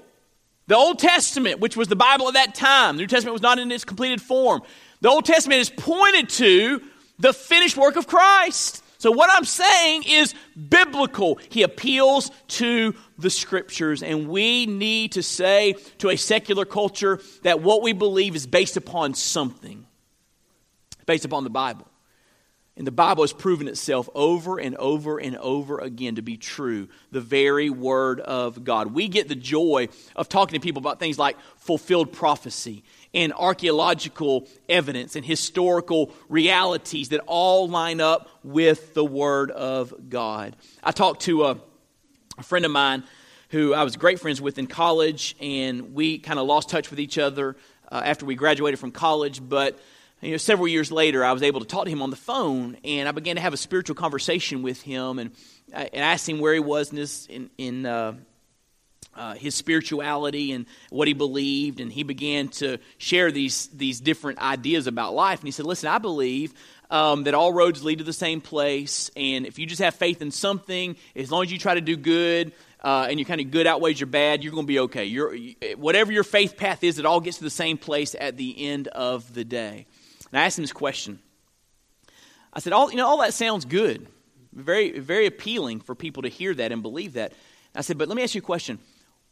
The 0.67 0.77
Old 0.77 0.99
Testament, 0.99 1.59
which 1.59 1.75
was 1.75 1.89
the 1.89 1.97
Bible 1.97 2.29
at 2.29 2.35
that 2.35 2.55
time, 2.55 2.95
the 2.95 3.01
New 3.01 3.07
Testament 3.07 3.33
was 3.33 3.41
not 3.41 3.59
in 3.59 3.69
its 3.73 3.83
completed 3.83 4.21
form. 4.21 4.61
The 5.01 5.09
Old 5.09 5.25
Testament 5.25 5.59
is 5.59 5.69
pointed 5.69 6.29
to 6.29 6.81
the 7.17 7.33
finished 7.33 7.75
work 7.75 7.97
of 7.97 8.07
Christ. 8.07 8.81
So, 8.99 9.11
what 9.11 9.29
I'm 9.31 9.45
saying 9.45 10.03
is 10.07 10.35
biblical. 10.55 11.39
He 11.49 11.63
appeals 11.63 12.31
to 12.49 12.93
the 13.17 13.29
scriptures, 13.29 14.03
and 14.03 14.27
we 14.27 14.65
need 14.65 15.13
to 15.13 15.23
say 15.23 15.75
to 15.99 16.09
a 16.09 16.17
secular 16.17 16.65
culture 16.65 17.21
that 17.43 17.61
what 17.61 17.81
we 17.81 17.93
believe 17.93 18.35
is 18.35 18.45
based 18.45 18.75
upon 18.75 19.13
something, 19.13 19.85
based 21.05 21.23
upon 21.23 21.45
the 21.45 21.49
Bible. 21.49 21.87
And 22.75 22.85
the 22.85 22.91
Bible 22.91 23.23
has 23.23 23.31
proven 23.31 23.69
itself 23.69 24.09
over 24.15 24.57
and 24.57 24.75
over 24.75 25.17
and 25.17 25.37
over 25.37 25.79
again 25.79 26.15
to 26.15 26.21
be 26.21 26.35
true, 26.35 26.89
the 27.11 27.21
very 27.21 27.69
Word 27.69 28.19
of 28.19 28.65
God. 28.65 28.93
We 28.93 29.07
get 29.07 29.29
the 29.29 29.35
joy 29.35 29.87
of 30.15 30.27
talking 30.27 30.59
to 30.59 30.63
people 30.63 30.81
about 30.81 30.99
things 30.99 31.17
like 31.17 31.37
fulfilled 31.57 32.11
prophecy 32.11 32.83
and 33.13 33.33
archaeological 33.33 34.47
evidence 34.67 35.15
and 35.15 35.25
historical 35.25 36.13
realities 36.27 37.09
that 37.09 37.21
all 37.25 37.67
line 37.67 38.01
up 38.01 38.29
with 38.43 38.93
the 38.93 39.05
Word 39.05 39.51
of 39.51 40.09
God. 40.09 40.55
I 40.83 40.91
talked 40.91 41.21
to 41.23 41.45
a, 41.45 41.57
a 42.37 42.43
friend 42.43 42.65
of 42.65 42.71
mine 42.71 43.03
who 43.49 43.73
I 43.73 43.83
was 43.83 43.95
great 43.97 44.19
friends 44.19 44.39
with 44.41 44.59
in 44.59 44.67
college, 44.67 45.35
and 45.41 45.95
we 45.95 46.19
kind 46.19 46.37
of 46.37 46.45
lost 46.45 46.69
touch 46.69 46.91
with 46.91 46.99
each 46.99 47.17
other 47.17 47.55
uh, 47.91 48.01
after 48.03 48.25
we 48.25 48.35
graduated 48.35 48.79
from 48.79 48.91
college, 48.91 49.41
but 49.47 49.79
you 50.21 50.31
know, 50.31 50.37
several 50.37 50.67
years 50.67 50.91
later, 50.91 51.23
I 51.23 51.31
was 51.31 51.43
able 51.43 51.61
to 51.61 51.65
talk 51.65 51.85
to 51.85 51.89
him 51.89 52.01
on 52.01 52.09
the 52.09 52.17
phone, 52.17 52.77
and 52.83 53.07
I 53.07 53.11
began 53.11 53.37
to 53.37 53.41
have 53.41 53.53
a 53.53 53.57
spiritual 53.57 53.95
conversation 53.95 54.61
with 54.61 54.81
him, 54.81 55.17
and 55.17 55.31
I, 55.73 55.89
and 55.93 56.03
asked 56.03 56.27
him 56.27 56.39
where 56.39 56.53
he 56.53 56.59
was 56.59 56.91
in 56.91 56.97
his, 56.97 57.25
in, 57.27 57.49
in 57.57 57.85
uh, 57.85 58.15
uh, 59.15 59.33
his 59.33 59.55
spirituality 59.55 60.51
and 60.51 60.65
what 60.89 61.07
he 61.07 61.13
believed, 61.13 61.79
and 61.79 61.91
he 61.91 62.03
began 62.03 62.47
to 62.47 62.77
share 62.97 63.31
these, 63.31 63.67
these 63.67 63.99
different 63.99 64.39
ideas 64.39 64.87
about 64.87 65.13
life. 65.13 65.39
And 65.39 65.47
he 65.47 65.51
said, 65.51 65.65
Listen, 65.65 65.89
I 65.89 65.97
believe 65.97 66.53
um, 66.89 67.23
that 67.25 67.33
all 67.33 67.53
roads 67.53 67.83
lead 67.83 67.99
to 67.99 68.03
the 68.03 68.13
same 68.13 68.41
place, 68.41 69.11
and 69.15 69.45
if 69.45 69.59
you 69.59 69.65
just 69.65 69.81
have 69.81 69.95
faith 69.95 70.21
in 70.21 70.31
something, 70.31 70.95
as 71.15 71.31
long 71.31 71.43
as 71.43 71.51
you 71.51 71.59
try 71.59 71.75
to 71.75 71.81
do 71.81 71.95
good, 71.95 72.53
uh, 72.81 73.07
and 73.09 73.19
your 73.19 73.25
kind 73.25 73.41
of 73.41 73.51
good 73.51 73.67
outweighs 73.67 73.99
your 73.99 74.07
bad, 74.07 74.43
you're 74.43 74.53
going 74.53 74.65
to 74.65 74.67
be 74.67 74.79
okay. 74.79 75.05
You're, 75.05 75.35
whatever 75.75 76.11
your 76.11 76.23
faith 76.23 76.55
path 76.55 76.83
is, 76.83 76.97
it 76.97 77.05
all 77.05 77.19
gets 77.19 77.37
to 77.37 77.43
the 77.43 77.49
same 77.49 77.77
place 77.77 78.15
at 78.17 78.37
the 78.37 78.67
end 78.69 78.87
of 78.87 79.33
the 79.33 79.43
day. 79.43 79.85
And 80.31 80.39
I 80.39 80.45
asked 80.45 80.57
him 80.57 80.63
this 80.63 80.71
question. 80.71 81.19
I 82.53 82.59
said, 82.59 82.73
all, 82.73 82.89
you 82.89 82.97
know, 82.97 83.07
all 83.07 83.19
that 83.19 83.33
sounds 83.33 83.65
good. 83.65 84.07
Very, 84.53 84.97
very 84.97 85.25
appealing 85.25 85.81
for 85.81 85.93
people 85.93 86.23
to 86.23 86.29
hear 86.29 86.53
that 86.53 86.71
and 86.71 86.81
believe 86.81 87.13
that. 87.13 87.33
I 87.75 87.81
said, 87.81 87.97
but 87.97 88.07
let 88.07 88.15
me 88.15 88.23
ask 88.23 88.33
you 88.33 88.39
a 88.39 88.43
question. 88.43 88.79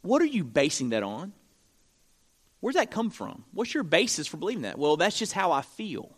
What 0.08 0.22
are 0.22 0.26
you 0.26 0.42
basing 0.42 0.88
that 0.88 1.02
on? 1.02 1.34
Where's 2.60 2.76
that 2.76 2.90
come 2.90 3.10
from? 3.10 3.44
What's 3.52 3.74
your 3.74 3.82
basis 3.82 4.26
for 4.26 4.38
believing 4.38 4.62
that? 4.62 4.78
Well, 4.78 4.96
that's 4.96 5.18
just 5.18 5.34
how 5.34 5.52
I 5.52 5.60
feel. 5.60 6.16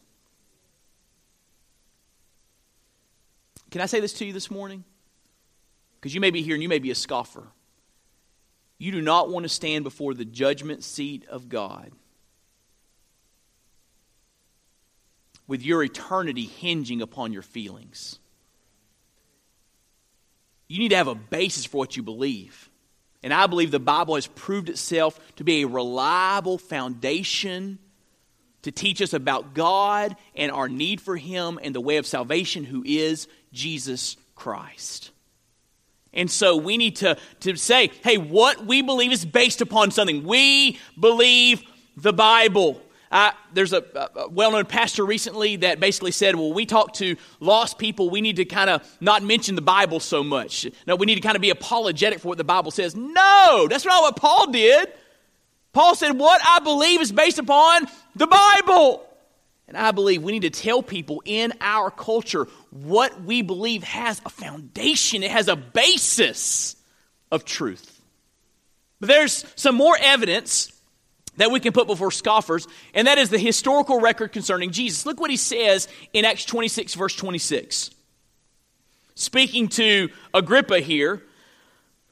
Can 3.72 3.80
I 3.80 3.86
say 3.86 3.98
this 3.98 4.12
to 4.14 4.24
you 4.24 4.32
this 4.32 4.48
morning? 4.48 4.84
Because 5.96 6.14
you 6.14 6.20
may 6.20 6.30
be 6.30 6.40
here 6.40 6.54
and 6.54 6.62
you 6.62 6.68
may 6.68 6.78
be 6.78 6.92
a 6.92 6.94
scoffer. 6.94 7.48
You 8.78 8.92
do 8.92 9.02
not 9.02 9.28
want 9.28 9.42
to 9.42 9.48
stand 9.48 9.82
before 9.82 10.14
the 10.14 10.24
judgment 10.24 10.84
seat 10.84 11.26
of 11.28 11.48
God 11.48 11.90
with 15.48 15.64
your 15.64 15.82
eternity 15.82 16.44
hinging 16.44 17.02
upon 17.02 17.32
your 17.32 17.42
feelings. 17.42 18.20
You 20.68 20.78
need 20.78 20.90
to 20.90 20.96
have 20.96 21.08
a 21.08 21.16
basis 21.16 21.66
for 21.66 21.78
what 21.78 21.96
you 21.96 22.04
believe. 22.04 22.69
And 23.22 23.34
I 23.34 23.46
believe 23.46 23.70
the 23.70 23.78
Bible 23.78 24.14
has 24.14 24.26
proved 24.26 24.68
itself 24.68 25.18
to 25.36 25.44
be 25.44 25.62
a 25.62 25.68
reliable 25.68 26.58
foundation 26.58 27.78
to 28.62 28.72
teach 28.72 29.00
us 29.00 29.12
about 29.12 29.54
God 29.54 30.16
and 30.34 30.52
our 30.52 30.68
need 30.68 31.00
for 31.00 31.16
Him 31.16 31.58
and 31.62 31.74
the 31.74 31.80
way 31.80 31.96
of 31.96 32.06
salvation, 32.06 32.64
who 32.64 32.82
is 32.84 33.26
Jesus 33.52 34.16
Christ. 34.34 35.10
And 36.12 36.30
so 36.30 36.56
we 36.56 36.76
need 36.76 36.96
to, 36.96 37.16
to 37.40 37.56
say, 37.56 37.90
hey, 38.02 38.18
what 38.18 38.66
we 38.66 38.82
believe 38.82 39.12
is 39.12 39.24
based 39.24 39.60
upon 39.60 39.90
something. 39.90 40.24
We 40.24 40.78
believe 40.98 41.62
the 41.96 42.12
Bible. 42.12 42.82
Uh, 43.10 43.32
there's 43.52 43.72
a, 43.72 43.82
a 44.14 44.28
well 44.28 44.52
known 44.52 44.64
pastor 44.64 45.04
recently 45.04 45.56
that 45.56 45.80
basically 45.80 46.12
said, 46.12 46.36
well, 46.36 46.52
we 46.52 46.64
talk 46.64 46.94
to 46.94 47.16
lost 47.40 47.76
people, 47.78 48.08
we 48.08 48.20
need 48.20 48.36
to 48.36 48.44
kind 48.44 48.70
of 48.70 48.96
not 49.00 49.22
mention 49.22 49.56
the 49.56 49.62
Bible 49.62 49.98
so 49.98 50.22
much. 50.22 50.66
No, 50.86 50.94
we 50.94 51.06
need 51.06 51.16
to 51.16 51.20
kind 51.20 51.34
of 51.34 51.42
be 51.42 51.50
apologetic 51.50 52.20
for 52.20 52.28
what 52.28 52.38
the 52.38 52.44
Bible 52.44 52.70
says. 52.70 52.94
No, 52.94 53.66
that's 53.68 53.84
not 53.84 54.02
what 54.02 54.16
Paul 54.16 54.52
did. 54.52 54.92
Paul 55.72 55.94
said, 55.94 56.18
What 56.18 56.40
I 56.46 56.60
believe 56.60 57.00
is 57.00 57.10
based 57.10 57.38
upon 57.38 57.86
the 58.14 58.26
Bible. 58.26 59.06
And 59.66 59.76
I 59.76 59.92
believe 59.92 60.22
we 60.22 60.32
need 60.32 60.42
to 60.42 60.50
tell 60.50 60.82
people 60.82 61.22
in 61.24 61.52
our 61.60 61.92
culture 61.92 62.48
what 62.70 63.22
we 63.22 63.42
believe 63.42 63.84
has 63.84 64.20
a 64.24 64.28
foundation, 64.28 65.22
it 65.22 65.30
has 65.30 65.48
a 65.48 65.56
basis 65.56 66.76
of 67.30 67.44
truth. 67.44 68.00
But 68.98 69.08
there's 69.08 69.44
some 69.54 69.76
more 69.76 69.96
evidence 70.00 70.72
that 71.40 71.50
we 71.50 71.60
can 71.60 71.72
put 71.72 71.86
before 71.86 72.10
scoffers, 72.10 72.66
and 72.94 73.06
that 73.06 73.18
is 73.18 73.30
the 73.30 73.38
historical 73.38 74.00
record 74.00 74.32
concerning 74.32 74.70
Jesus. 74.70 75.06
Look 75.06 75.20
what 75.20 75.30
he 75.30 75.36
says 75.36 75.88
in 76.12 76.24
Acts 76.24 76.44
26, 76.44 76.94
verse 76.94 77.14
26. 77.14 77.90
Speaking 79.14 79.68
to 79.68 80.08
Agrippa 80.32 80.80
here, 80.80 81.22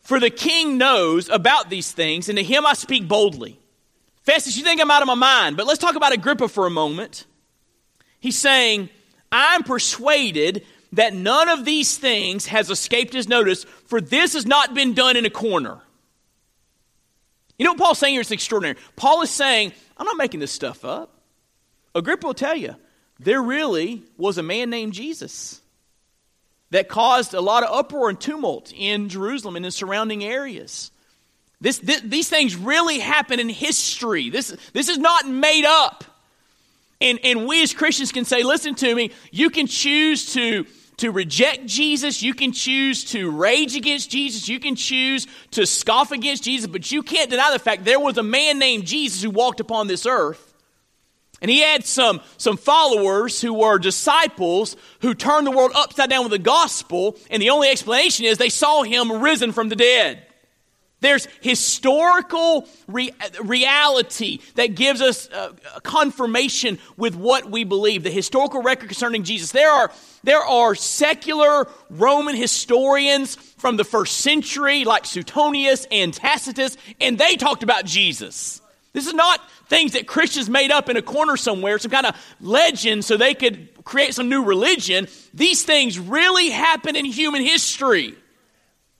for 0.00 0.18
the 0.18 0.30
king 0.30 0.78
knows 0.78 1.28
about 1.28 1.70
these 1.70 1.92
things, 1.92 2.28
and 2.28 2.38
to 2.38 2.44
him 2.44 2.64
I 2.66 2.74
speak 2.74 3.08
boldly. 3.08 3.58
Festus, 4.22 4.56
you 4.56 4.64
think 4.64 4.80
I'm 4.80 4.90
out 4.90 5.02
of 5.02 5.08
my 5.08 5.14
mind, 5.14 5.56
but 5.56 5.66
let's 5.66 5.78
talk 5.78 5.96
about 5.96 6.12
Agrippa 6.12 6.48
for 6.48 6.66
a 6.66 6.70
moment. 6.70 7.26
He's 8.20 8.38
saying, 8.38 8.90
I'm 9.30 9.62
persuaded 9.62 10.64
that 10.92 11.14
none 11.14 11.48
of 11.48 11.64
these 11.64 11.98
things 11.98 12.46
has 12.46 12.70
escaped 12.70 13.12
his 13.12 13.28
notice, 13.28 13.64
for 13.86 14.00
this 14.00 14.32
has 14.32 14.46
not 14.46 14.74
been 14.74 14.94
done 14.94 15.16
in 15.16 15.24
a 15.24 15.30
corner. 15.30 15.80
You 17.58 17.64
know 17.64 17.72
what 17.72 17.80
Paul's 17.80 17.98
saying 17.98 18.14
here 18.14 18.20
is 18.20 18.30
extraordinary. 18.30 18.78
Paul 18.96 19.22
is 19.22 19.30
saying, 19.30 19.72
I'm 19.96 20.06
not 20.06 20.16
making 20.16 20.40
this 20.40 20.52
stuff 20.52 20.84
up. 20.84 21.12
Agrippa 21.94 22.26
will 22.26 22.34
tell 22.34 22.56
you, 22.56 22.76
there 23.18 23.42
really 23.42 24.02
was 24.16 24.38
a 24.38 24.42
man 24.42 24.70
named 24.70 24.92
Jesus 24.92 25.60
that 26.70 26.88
caused 26.88 27.34
a 27.34 27.40
lot 27.40 27.64
of 27.64 27.74
uproar 27.74 28.10
and 28.10 28.20
tumult 28.20 28.72
in 28.76 29.08
Jerusalem 29.08 29.56
and 29.56 29.64
in 29.64 29.72
surrounding 29.72 30.22
areas. 30.22 30.92
This, 31.60 31.78
this, 31.78 32.00
these 32.02 32.28
things 32.28 32.54
really 32.54 33.00
happen 33.00 33.40
in 33.40 33.48
history. 33.48 34.30
This, 34.30 34.56
this 34.72 34.88
is 34.88 34.98
not 34.98 35.28
made 35.28 35.64
up. 35.64 36.04
And, 37.00 37.18
and 37.24 37.46
we 37.46 37.62
as 37.62 37.74
Christians 37.74 38.12
can 38.12 38.24
say, 38.24 38.42
listen 38.42 38.74
to 38.76 38.94
me, 38.94 39.10
you 39.32 39.50
can 39.50 39.66
choose 39.66 40.34
to, 40.34 40.66
to 40.98 41.10
reject 41.10 41.66
Jesus, 41.66 42.22
you 42.22 42.34
can 42.34 42.52
choose 42.52 43.04
to 43.06 43.30
rage 43.30 43.76
against 43.76 44.10
Jesus, 44.10 44.48
you 44.48 44.60
can 44.60 44.76
choose 44.76 45.26
to 45.52 45.66
scoff 45.66 46.12
against 46.12 46.44
Jesus, 46.44 46.66
but 46.66 46.90
you 46.92 47.02
can't 47.02 47.30
deny 47.30 47.50
the 47.52 47.58
fact 47.58 47.84
there 47.84 48.00
was 48.00 48.18
a 48.18 48.22
man 48.22 48.58
named 48.58 48.84
Jesus 48.86 49.22
who 49.22 49.30
walked 49.30 49.60
upon 49.60 49.86
this 49.86 50.06
earth. 50.06 50.44
And 51.40 51.50
he 51.50 51.60
had 51.60 51.84
some, 51.84 52.20
some 52.36 52.56
followers 52.56 53.40
who 53.40 53.54
were 53.54 53.78
disciples 53.78 54.76
who 55.00 55.14
turned 55.14 55.46
the 55.46 55.52
world 55.52 55.70
upside 55.74 56.10
down 56.10 56.24
with 56.24 56.32
the 56.32 56.38
gospel, 56.38 57.16
and 57.30 57.40
the 57.40 57.50
only 57.50 57.68
explanation 57.68 58.24
is 58.26 58.38
they 58.38 58.48
saw 58.48 58.82
him 58.82 59.22
risen 59.22 59.52
from 59.52 59.68
the 59.68 59.76
dead. 59.76 60.27
There's 61.00 61.28
historical 61.40 62.68
re- 62.88 63.12
reality 63.42 64.40
that 64.56 64.74
gives 64.74 65.00
us 65.00 65.30
uh, 65.30 65.52
confirmation 65.82 66.78
with 66.96 67.14
what 67.14 67.48
we 67.48 67.62
believe. 67.62 68.02
The 68.02 68.10
historical 68.10 68.62
record 68.62 68.88
concerning 68.88 69.22
Jesus. 69.22 69.52
There 69.52 69.70
are, 69.70 69.92
there 70.24 70.40
are 70.40 70.74
secular 70.74 71.68
Roman 71.88 72.34
historians 72.34 73.36
from 73.36 73.76
the 73.76 73.84
first 73.84 74.18
century, 74.18 74.84
like 74.84 75.06
Suetonius 75.06 75.86
and 75.90 76.12
Tacitus, 76.12 76.76
and 77.00 77.16
they 77.16 77.36
talked 77.36 77.62
about 77.62 77.84
Jesus. 77.84 78.60
This 78.92 79.06
is 79.06 79.14
not 79.14 79.40
things 79.68 79.92
that 79.92 80.08
Christians 80.08 80.50
made 80.50 80.72
up 80.72 80.88
in 80.88 80.96
a 80.96 81.02
corner 81.02 81.36
somewhere, 81.36 81.78
some 81.78 81.92
kind 81.92 82.06
of 82.06 82.16
legend 82.40 83.04
so 83.04 83.16
they 83.16 83.34
could 83.34 83.84
create 83.84 84.14
some 84.14 84.28
new 84.28 84.42
religion. 84.42 85.06
These 85.32 85.62
things 85.62 85.98
really 85.98 86.50
happen 86.50 86.96
in 86.96 87.04
human 87.04 87.42
history. 87.42 88.16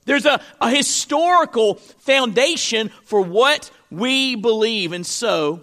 There's 0.09 0.25
a, 0.25 0.41
a 0.59 0.71
historical 0.71 1.75
foundation 1.75 2.89
for 3.03 3.21
what 3.21 3.69
we 3.91 4.33
believe. 4.33 4.91
And 4.91 5.05
so, 5.05 5.61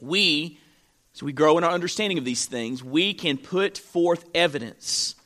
we, 0.00 0.60
as 1.16 1.22
we 1.24 1.32
grow 1.32 1.58
in 1.58 1.64
our 1.64 1.72
understanding 1.72 2.16
of 2.16 2.24
these 2.24 2.46
things, 2.46 2.84
we 2.84 3.12
can 3.12 3.36
put 3.36 3.76
forth 3.76 4.24
evidence 4.36 5.16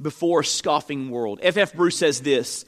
before 0.00 0.42
a 0.42 0.44
scoffing 0.44 1.10
world. 1.10 1.40
F. 1.42 1.56
F. 1.56 1.74
Bruce 1.74 1.98
says 1.98 2.20
this 2.20 2.64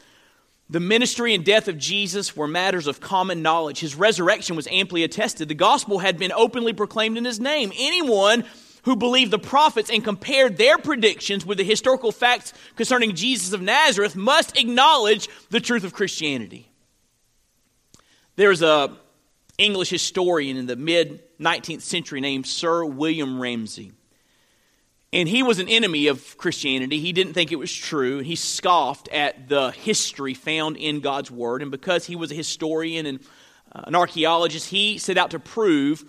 the 0.68 0.80
ministry 0.80 1.34
and 1.34 1.44
death 1.44 1.68
of 1.68 1.78
Jesus 1.78 2.34
were 2.34 2.48
matters 2.48 2.88
of 2.88 3.00
common 3.00 3.42
knowledge. 3.42 3.78
His 3.78 3.94
resurrection 3.94 4.56
was 4.56 4.66
amply 4.72 5.04
attested. 5.04 5.46
The 5.46 5.54
gospel 5.54 6.00
had 6.00 6.18
been 6.18 6.32
openly 6.32 6.72
proclaimed 6.72 7.16
in 7.16 7.24
his 7.24 7.38
name. 7.38 7.70
Anyone 7.78 8.44
who 8.86 8.94
believed 8.94 9.32
the 9.32 9.38
prophets 9.38 9.90
and 9.90 10.04
compared 10.04 10.56
their 10.56 10.78
predictions 10.78 11.44
with 11.44 11.58
the 11.58 11.64
historical 11.64 12.12
facts 12.12 12.54
concerning 12.76 13.16
Jesus 13.16 13.52
of 13.52 13.60
Nazareth 13.60 14.14
must 14.14 14.56
acknowledge 14.56 15.28
the 15.50 15.58
truth 15.58 15.82
of 15.82 15.92
Christianity. 15.92 16.70
There's 18.36 18.62
a 18.62 18.96
English 19.58 19.90
historian 19.90 20.56
in 20.56 20.66
the 20.66 20.76
mid 20.76 21.20
19th 21.40 21.80
century 21.80 22.20
named 22.20 22.46
Sir 22.46 22.84
William 22.84 23.40
Ramsay. 23.40 23.90
And 25.12 25.28
he 25.28 25.42
was 25.42 25.58
an 25.58 25.68
enemy 25.68 26.06
of 26.06 26.38
Christianity. 26.38 27.00
He 27.00 27.12
didn't 27.12 27.32
think 27.32 27.50
it 27.50 27.56
was 27.56 27.72
true. 27.72 28.20
He 28.20 28.36
scoffed 28.36 29.08
at 29.08 29.48
the 29.48 29.72
history 29.72 30.34
found 30.34 30.76
in 30.76 31.00
God's 31.00 31.30
Word. 31.30 31.60
And 31.60 31.72
because 31.72 32.06
he 32.06 32.14
was 32.14 32.30
a 32.30 32.36
historian 32.36 33.06
and 33.06 33.18
uh, 33.74 33.82
an 33.86 33.96
archaeologist, 33.96 34.68
he 34.68 34.98
set 34.98 35.18
out 35.18 35.32
to 35.32 35.40
prove 35.40 36.04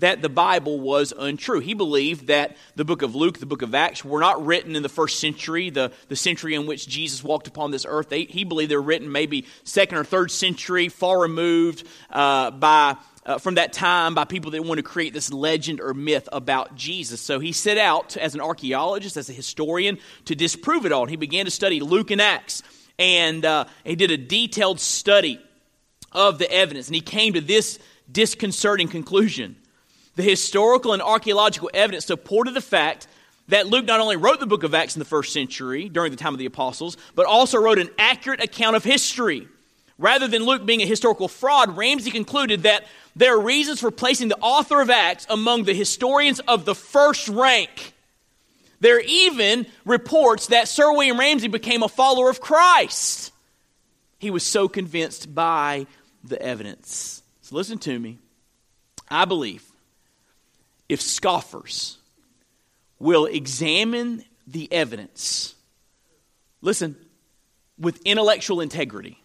that 0.00 0.20
the 0.20 0.28
Bible 0.28 0.80
was 0.80 1.12
untrue. 1.16 1.60
He 1.60 1.74
believed 1.74 2.26
that 2.26 2.56
the 2.74 2.84
book 2.84 3.02
of 3.02 3.14
Luke, 3.14 3.38
the 3.38 3.46
book 3.46 3.62
of 3.62 3.74
Acts, 3.74 4.04
were 4.04 4.20
not 4.20 4.44
written 4.44 4.76
in 4.76 4.82
the 4.82 4.88
first 4.88 5.20
century, 5.20 5.70
the, 5.70 5.92
the 6.08 6.16
century 6.16 6.54
in 6.54 6.66
which 6.66 6.88
Jesus 6.88 7.22
walked 7.22 7.46
upon 7.46 7.70
this 7.70 7.86
earth. 7.88 8.08
They, 8.08 8.24
he 8.24 8.44
believed 8.44 8.70
they 8.70 8.76
were 8.76 8.82
written 8.82 9.10
maybe 9.12 9.46
second 9.64 9.98
or 9.98 10.04
third 10.04 10.30
century, 10.30 10.88
far 10.88 11.20
removed 11.20 11.86
uh, 12.10 12.50
by 12.50 12.96
uh, 13.26 13.38
from 13.38 13.56
that 13.56 13.72
time 13.72 14.14
by 14.14 14.24
people 14.24 14.50
that 14.50 14.64
want 14.64 14.78
to 14.78 14.82
create 14.82 15.12
this 15.12 15.32
legend 15.32 15.80
or 15.80 15.92
myth 15.94 16.28
about 16.32 16.74
Jesus. 16.74 17.20
So 17.20 17.38
he 17.38 17.52
set 17.52 17.78
out 17.78 18.16
as 18.16 18.34
an 18.34 18.40
archaeologist, 18.40 19.16
as 19.16 19.28
a 19.28 19.32
historian, 19.32 19.98
to 20.24 20.34
disprove 20.34 20.86
it 20.86 20.92
all. 20.92 21.06
He 21.06 21.16
began 21.16 21.44
to 21.44 21.50
study 21.50 21.80
Luke 21.80 22.10
and 22.10 22.20
Acts. 22.20 22.62
And 22.98 23.44
uh, 23.44 23.66
he 23.84 23.96
did 23.96 24.10
a 24.10 24.16
detailed 24.16 24.80
study 24.80 25.40
of 26.12 26.38
the 26.38 26.50
evidence. 26.50 26.88
And 26.88 26.94
he 26.94 27.00
came 27.00 27.34
to 27.34 27.40
this 27.40 27.78
disconcerting 28.10 28.88
conclusion. 28.88 29.56
The 30.20 30.28
historical 30.28 30.92
and 30.92 31.00
archaeological 31.00 31.70
evidence 31.72 32.04
supported 32.04 32.52
the 32.52 32.60
fact 32.60 33.06
that 33.48 33.68
Luke 33.68 33.86
not 33.86 34.00
only 34.00 34.16
wrote 34.16 34.38
the 34.38 34.46
book 34.46 34.64
of 34.64 34.74
Acts 34.74 34.94
in 34.94 34.98
the 34.98 35.06
first 35.06 35.32
century 35.32 35.88
during 35.88 36.10
the 36.10 36.18
time 36.18 36.34
of 36.34 36.38
the 36.38 36.44
apostles, 36.44 36.98
but 37.14 37.24
also 37.24 37.58
wrote 37.58 37.78
an 37.78 37.88
accurate 37.98 38.44
account 38.44 38.76
of 38.76 38.84
history. 38.84 39.48
Rather 39.96 40.28
than 40.28 40.44
Luke 40.44 40.66
being 40.66 40.82
a 40.82 40.86
historical 40.86 41.26
fraud, 41.26 41.74
Ramsay 41.74 42.10
concluded 42.10 42.64
that 42.64 42.84
there 43.16 43.34
are 43.34 43.40
reasons 43.40 43.80
for 43.80 43.90
placing 43.90 44.28
the 44.28 44.36
author 44.42 44.82
of 44.82 44.90
Acts 44.90 45.26
among 45.30 45.64
the 45.64 45.72
historians 45.72 46.38
of 46.40 46.66
the 46.66 46.74
first 46.74 47.26
rank. 47.30 47.94
There 48.80 48.96
are 48.96 49.02
even 49.06 49.66
reports 49.86 50.48
that 50.48 50.68
Sir 50.68 50.92
William 50.92 51.18
Ramsay 51.18 51.48
became 51.48 51.82
a 51.82 51.88
follower 51.88 52.28
of 52.28 52.42
Christ. 52.42 53.32
He 54.18 54.30
was 54.30 54.42
so 54.42 54.68
convinced 54.68 55.34
by 55.34 55.86
the 56.22 56.40
evidence. 56.42 57.22
So 57.40 57.56
listen 57.56 57.78
to 57.78 57.98
me. 57.98 58.18
I 59.08 59.24
believe 59.24 59.69
if 60.90 61.00
scoffers 61.00 61.98
will 62.98 63.26
examine 63.26 64.24
the 64.48 64.70
evidence, 64.72 65.54
listen, 66.60 66.96
with 67.78 68.02
intellectual 68.04 68.60
integrity, 68.60 69.22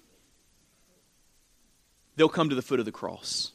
they'll 2.16 2.30
come 2.30 2.50
to 2.50 2.56
the 2.56 2.62
foot 2.62 2.80
of 2.80 2.86
the 2.86 2.92
cross. 2.92 3.52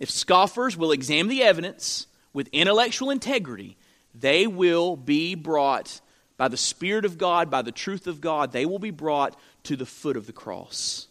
If 0.00 0.10
scoffers 0.10 0.76
will 0.76 0.90
examine 0.90 1.28
the 1.28 1.44
evidence 1.44 2.08
with 2.32 2.48
intellectual 2.48 3.10
integrity, 3.10 3.76
they 4.12 4.48
will 4.48 4.96
be 4.96 5.36
brought 5.36 6.00
by 6.36 6.48
the 6.48 6.56
Spirit 6.56 7.04
of 7.04 7.18
God, 7.18 7.52
by 7.52 7.62
the 7.62 7.70
truth 7.70 8.08
of 8.08 8.20
God, 8.20 8.50
they 8.50 8.66
will 8.66 8.80
be 8.80 8.90
brought 8.90 9.38
to 9.62 9.76
the 9.76 9.86
foot 9.86 10.16
of 10.16 10.26
the 10.26 10.32
cross 10.32 11.06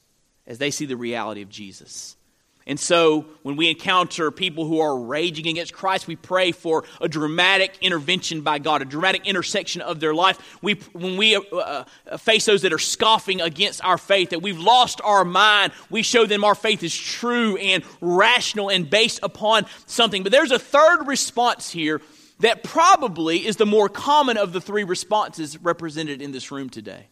as 0.45 0.57
they 0.57 0.71
see 0.71 0.85
the 0.85 0.97
reality 0.97 1.41
of 1.41 1.47
Jesus. 1.47 2.17
And 2.69 2.79
so, 2.79 3.25
when 3.41 3.55
we 3.55 3.67
encounter 3.67 4.29
people 4.29 4.67
who 4.67 4.79
are 4.79 4.95
raging 4.95 5.47
against 5.47 5.73
Christ, 5.73 6.05
we 6.05 6.15
pray 6.15 6.51
for 6.51 6.83
a 7.01 7.09
dramatic 7.09 7.75
intervention 7.81 8.41
by 8.41 8.59
God, 8.59 8.83
a 8.83 8.85
dramatic 8.85 9.25
intersection 9.25 9.81
of 9.81 9.99
their 9.99 10.13
life. 10.13 10.37
We, 10.61 10.75
when 10.93 11.17
we 11.17 11.35
uh, 11.35 11.41
uh, 11.51 12.17
face 12.17 12.45
those 12.45 12.61
that 12.61 12.71
are 12.71 12.77
scoffing 12.77 13.41
against 13.41 13.83
our 13.83 13.97
faith, 13.97 14.29
that 14.29 14.43
we've 14.43 14.59
lost 14.59 15.01
our 15.03 15.25
mind, 15.25 15.73
we 15.89 16.03
show 16.03 16.27
them 16.27 16.43
our 16.43 16.53
faith 16.53 16.83
is 16.83 16.95
true 16.95 17.57
and 17.57 17.83
rational 18.01 18.69
and 18.69 18.87
based 18.87 19.19
upon 19.23 19.65
something. 19.87 20.21
But 20.21 20.31
there's 20.31 20.51
a 20.51 20.59
third 20.59 21.07
response 21.07 21.71
here 21.71 22.01
that 22.41 22.63
probably 22.63 23.47
is 23.47 23.55
the 23.55 23.65
more 23.65 23.89
common 23.89 24.37
of 24.37 24.53
the 24.53 24.61
three 24.61 24.83
responses 24.83 25.57
represented 25.57 26.21
in 26.21 26.33
this 26.33 26.51
room 26.51 26.69
today. 26.69 27.07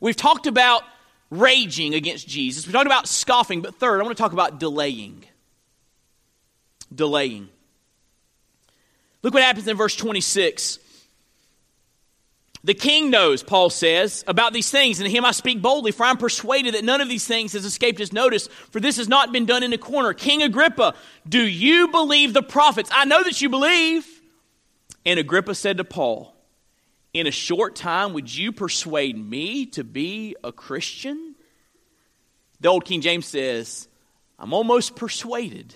We've 0.00 0.16
talked 0.16 0.48
about 0.48 0.82
raging 1.30 1.94
against 1.94 2.28
Jesus. 2.28 2.66
We 2.66 2.72
talked 2.72 2.86
about 2.86 3.08
scoffing, 3.08 3.60
but 3.60 3.74
third, 3.76 4.00
I 4.00 4.04
want 4.04 4.16
to 4.16 4.22
talk 4.22 4.32
about 4.32 4.60
delaying. 4.60 5.24
Delaying. 6.94 7.48
Look 9.22 9.34
what 9.34 9.42
happens 9.42 9.66
in 9.66 9.76
verse 9.76 9.96
26. 9.96 10.78
The 12.62 12.74
king 12.74 13.10
knows, 13.10 13.42
Paul 13.42 13.70
says, 13.70 14.24
about 14.26 14.52
these 14.52 14.70
things, 14.70 14.98
and 14.98 15.08
to 15.08 15.10
him 15.10 15.24
I 15.24 15.30
speak 15.30 15.62
boldly, 15.62 15.92
for 15.92 16.04
I'm 16.04 16.16
persuaded 16.16 16.74
that 16.74 16.84
none 16.84 17.00
of 17.00 17.08
these 17.08 17.26
things 17.26 17.52
has 17.52 17.64
escaped 17.64 17.98
his 17.98 18.12
notice, 18.12 18.48
for 18.70 18.80
this 18.80 18.96
has 18.96 19.08
not 19.08 19.32
been 19.32 19.46
done 19.46 19.62
in 19.62 19.72
a 19.72 19.78
corner. 19.78 20.12
King 20.12 20.42
Agrippa, 20.42 20.94
do 21.28 21.46
you 21.46 21.88
believe 21.88 22.32
the 22.32 22.42
prophets? 22.42 22.90
I 22.92 23.04
know 23.04 23.22
that 23.22 23.40
you 23.40 23.48
believe. 23.48 24.06
And 25.04 25.20
Agrippa 25.20 25.54
said 25.54 25.76
to 25.76 25.84
Paul, 25.84 26.35
In 27.16 27.26
a 27.26 27.30
short 27.30 27.74
time, 27.74 28.12
would 28.12 28.36
you 28.36 28.52
persuade 28.52 29.16
me 29.16 29.64
to 29.68 29.82
be 29.84 30.36
a 30.44 30.52
Christian? 30.52 31.34
The 32.60 32.68
old 32.68 32.84
King 32.84 33.00
James 33.00 33.24
says, 33.24 33.88
I'm 34.38 34.52
almost 34.52 34.96
persuaded. 34.96 35.74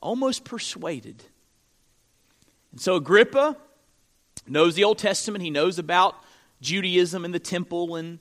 Almost 0.00 0.46
persuaded. 0.46 1.22
And 2.72 2.80
so 2.80 2.96
Agrippa, 2.96 3.58
knows 4.46 4.74
the 4.74 4.84
Old 4.84 4.96
Testament. 4.96 5.44
He 5.44 5.50
knows 5.50 5.78
about 5.78 6.14
Judaism 6.62 7.26
and 7.26 7.34
the 7.34 7.38
temple 7.38 7.96
and 7.96 8.18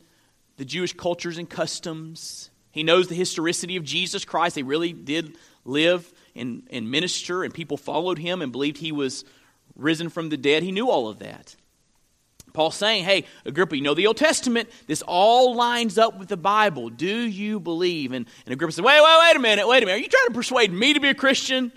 the 0.58 0.66
Jewish 0.66 0.92
cultures 0.92 1.38
and 1.38 1.50
customs. 1.50 2.50
He 2.70 2.84
knows 2.84 3.08
the 3.08 3.16
historicity 3.16 3.78
of 3.78 3.86
Jesus 3.86 4.26
Christ. 4.26 4.56
They 4.56 4.64
really 4.64 4.92
did 4.92 5.38
live 5.64 6.12
and, 6.36 6.64
and 6.70 6.92
minister, 6.92 7.46
and 7.46 7.54
people 7.54 7.78
followed 7.78 8.20
him 8.20 8.42
and 8.42 8.52
believed 8.52 8.80
he 8.80 8.92
was 8.92 9.24
risen 9.78 10.10
from 10.10 10.28
the 10.28 10.36
dead. 10.36 10.64
He 10.64 10.74
knew 10.74 10.90
all 10.90 11.08
of 11.08 11.20
that. 11.20 11.56
Paul's 12.56 12.76
saying, 12.76 13.04
hey, 13.04 13.26
Agrippa, 13.46 13.76
you 13.76 13.84
know 13.84 13.94
the 13.94 14.08
Old 14.08 14.18
Testament. 14.18 14.70
This 14.88 15.04
all 15.06 15.56
lines 15.56 15.98
up 15.98 16.18
with 16.18 16.30
the 16.30 16.38
Bible. 16.38 16.90
Do 16.90 17.06
you 17.06 17.60
believe? 17.60 18.14
And, 18.14 18.26
and 18.46 18.54
Agrippa 18.54 18.72
said, 18.72 18.86
wait, 18.86 19.02
wait, 19.02 19.18
wait 19.20 19.36
a 19.36 19.40
minute, 19.40 19.68
wait 19.68 19.84
a 19.84 19.86
minute. 19.86 20.00
Are 20.00 20.02
you 20.02 20.08
trying 20.08 20.28
to 20.28 20.34
persuade 20.34 20.72
me 20.72 20.94
to 20.94 21.02
be 21.02 21.10
a 21.10 21.14
Christian? 21.14 21.72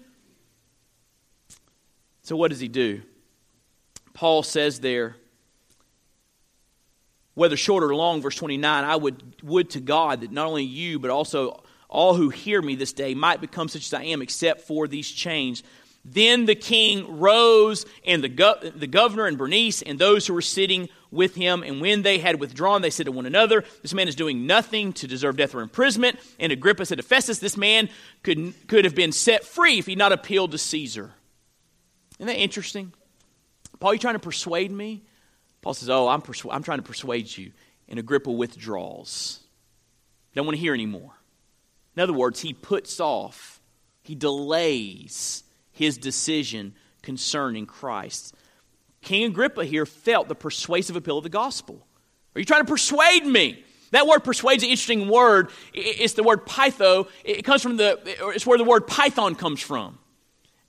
So 2.23 2.37
what 2.37 2.51
does 2.51 2.61
he 2.61 2.69
do? 2.69 3.03
Paul 4.15 4.43
says 4.43 4.79
there, 4.79 5.17
whether 7.35 7.57
short 7.57 7.83
or 7.83 7.95
long, 7.95 8.23
verse 8.23 8.37
29, 8.37 8.85
I 8.85 8.97
would, 8.97 9.43
would 9.43 9.71
to 9.71 9.81
God 9.81 10.21
that 10.21 10.31
not 10.31 10.47
only 10.47 10.65
you, 10.65 10.99
but 10.99 11.11
also 11.11 11.63
all 11.89 12.15
who 12.15 12.29
hear 12.29 12.63
me 12.63 12.77
this 12.77 12.93
day 12.93 13.15
might 13.15 13.41
become 13.41 13.69
such 13.69 13.87
as 13.87 13.95
I 13.95 14.05
am, 14.05 14.23
except 14.23 14.61
for 14.61 14.87
these 14.87 15.11
chains. 15.11 15.63
Then 16.11 16.47
the 16.47 16.55
king 16.55 17.19
rose, 17.19 17.85
and 18.07 18.25
the, 18.25 18.29
go- 18.29 18.59
the 18.63 18.87
governor 18.87 19.27
and 19.27 19.37
Bernice 19.37 19.83
and 19.83 19.99
those 19.99 20.27
who 20.27 20.33
were 20.33 20.41
sitting 20.41 20.89
with 21.11 21.35
him. 21.35 21.63
And 21.63 21.81
when 21.81 22.03
they 22.03 22.19
had 22.19 22.41
withdrawn, 22.41 22.81
they 22.81 22.91
said 22.91 23.07
to 23.07 23.13
one 23.13 23.27
another, 23.27 23.65
This 23.83 23.93
man 23.93 24.09
is 24.09 24.15
doing 24.15 24.47
nothing 24.47 24.93
to 24.95 25.07
deserve 25.07 25.37
death 25.37 25.55
or 25.55 25.61
imprisonment. 25.61 26.19
And 26.39 26.51
Agrippa 26.51 26.87
said 26.87 26.99
to 26.99 27.05
Festus, 27.05 27.41
This 27.41 27.57
man 27.57 27.91
could, 28.23 28.55
could 28.69 28.85
have 28.85 28.95
been 28.95 29.13
set 29.13 29.45
free 29.45 29.79
if 29.79 29.87
he 29.87 29.93
had 29.93 29.99
not 29.99 30.13
appealed 30.13 30.53
to 30.53 30.59
Caesar. 30.59 31.13
Isn't 32.19 32.27
that 32.27 32.37
interesting? 32.37 32.93
Paul, 33.79 33.93
you 33.93 33.99
trying 33.99 34.15
to 34.15 34.21
persuade 34.21 34.71
me? 34.71 35.03
Paul 35.61 35.75
says, 35.75 35.91
Oh, 35.91 36.09
I'm, 36.09 36.23
persu- 36.23 36.53
I'm 36.53 36.63
trying 36.63 36.79
to 36.79 36.85
persuade 36.85 37.37
you. 37.37 37.53
And 37.89 37.99
Agrippa 37.99 38.31
withdraws. 38.31 39.41
Don't 40.35 40.47
want 40.47 40.57
to 40.57 40.61
hear 40.61 40.75
anymore. 40.75 41.13
In 41.97 42.03
other 42.03 42.13
words, 42.13 42.41
he 42.41 42.55
puts 42.55 43.01
off, 43.01 43.61
he 44.03 44.15
delays 44.15 45.43
his 45.79 45.97
decision 45.97 46.75
concerning 47.03 47.65
Christ. 47.65 48.35
King 49.01 49.25
Agrippa 49.25 49.65
here 49.65 49.87
felt 49.87 50.29
the 50.29 50.35
persuasive 50.35 50.97
appeal 50.97 51.19
of 51.19 51.23
the 51.23 51.31
gospel. 51.31 51.87
Are 52.35 52.41
you 52.41 52.45
trying 52.45 52.63
to 52.65 52.71
persuade 52.71 53.25
me? 53.25 53.65
That 53.93 54.07
word 54.07 54.21
persuade 54.21 54.57
is 54.57 54.65
an 54.65 54.71
interesting 54.71 55.09
word. 55.09 55.51
It's 55.73 56.15
the 56.15 56.23
word 56.23 56.45
peitho. 56.45 57.09
It 57.25 57.43
comes 57.43 57.63
from 57.63 57.77
the, 57.77 57.99
it's 58.35 58.47
where 58.47 58.59
the 58.59 58.65
word 58.65 58.87
python 58.87 59.35
comes 59.35 59.63
from. 59.63 59.99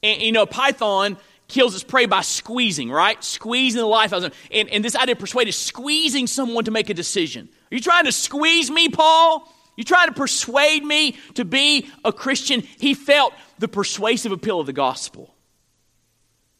And 0.02 0.22
you 0.22 0.32
know, 0.32 0.46
python 0.46 1.18
kills 1.48 1.74
its 1.74 1.84
prey 1.84 2.06
by 2.06 2.22
squeezing, 2.22 2.92
right? 2.92 3.22
Squeezing 3.24 3.80
the 3.82 3.88
life 3.88 4.14
out 4.14 4.18
of 4.18 4.22
them. 4.24 4.32
And, 4.52 4.70
and 4.70 4.86
this 4.86 4.96
idea 4.96 5.14
of 5.14 5.20
persuade 5.20 5.48
is 5.48 5.58
squeezing 5.58 6.28
someone 6.28 6.66
to 6.66 6.72
make 6.72 6.90
a 6.90 6.94
decision. 6.94 7.50
Are 7.72 7.76
you 7.76 7.82
trying 7.82 8.06
to 8.06 8.12
squeeze 8.12 8.70
me, 8.70 8.88
Paul? 8.90 9.52
You 9.80 9.86
trying 9.86 10.10
to 10.10 10.14
persuade 10.14 10.84
me 10.84 11.14
to 11.36 11.46
be 11.46 11.90
a 12.04 12.12
Christian? 12.12 12.68
He 12.80 12.94
felt 12.94 13.34
the 13.60 13.70
persuasive 13.70 14.34
appeal 14.34 14.60
of 14.60 14.66
the 14.66 14.74
gospel. 14.74 15.34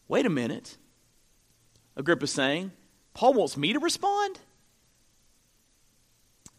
Wait 0.08 0.24
a 0.24 0.30
minute. 0.30 0.78
Agrippa's 1.96 2.30
saying, 2.32 2.72
Paul 3.12 3.34
wants 3.34 3.58
me 3.58 3.74
to 3.74 3.78
respond? 3.78 4.40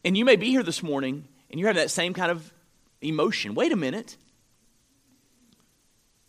And 0.05 0.15
you 0.15 0.23
may 0.23 0.35
be 0.35 0.51
here 0.51 0.61
this 0.61 0.83
morning 0.83 1.27
and 1.49 1.59
you 1.59 1.65
have 1.65 1.77
that 1.77 1.89
same 1.89 2.13
kind 2.13 2.29
of 2.29 2.53
emotion. 3.01 3.55
Wait 3.55 3.71
a 3.71 3.75
minute. 3.75 4.15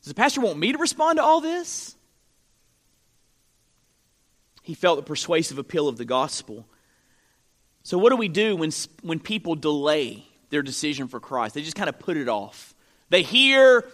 Does 0.01 0.09
the 0.09 0.15
pastor 0.15 0.41
want 0.41 0.59
me 0.59 0.73
to 0.73 0.79
respond 0.79 1.19
to 1.19 1.23
all 1.23 1.43
this? 1.43 1.95
He 4.63 4.73
felt 4.73 4.97
the 4.97 5.03
persuasive 5.03 5.59
appeal 5.59 5.89
of 5.89 5.99
the 5.99 6.07
gospel. 6.07 6.65
So, 7.83 7.99
what 7.99 8.11
do 8.11 8.17
we 8.17 8.29
do 8.29 8.57
when, 8.57 8.71
when 9.03 9.19
people 9.19 9.55
delay 9.55 10.25
their 10.51 10.63
decision 10.63 11.09
for 11.09 11.21
Christ? 11.21 11.55
They 11.55 11.63
just 11.63 11.77
kind 11.77 11.89
of 11.89 11.99
put 11.99 12.17
it 12.17 12.29
off. 12.29 12.75
They 13.11 13.23
hear, 13.23 13.89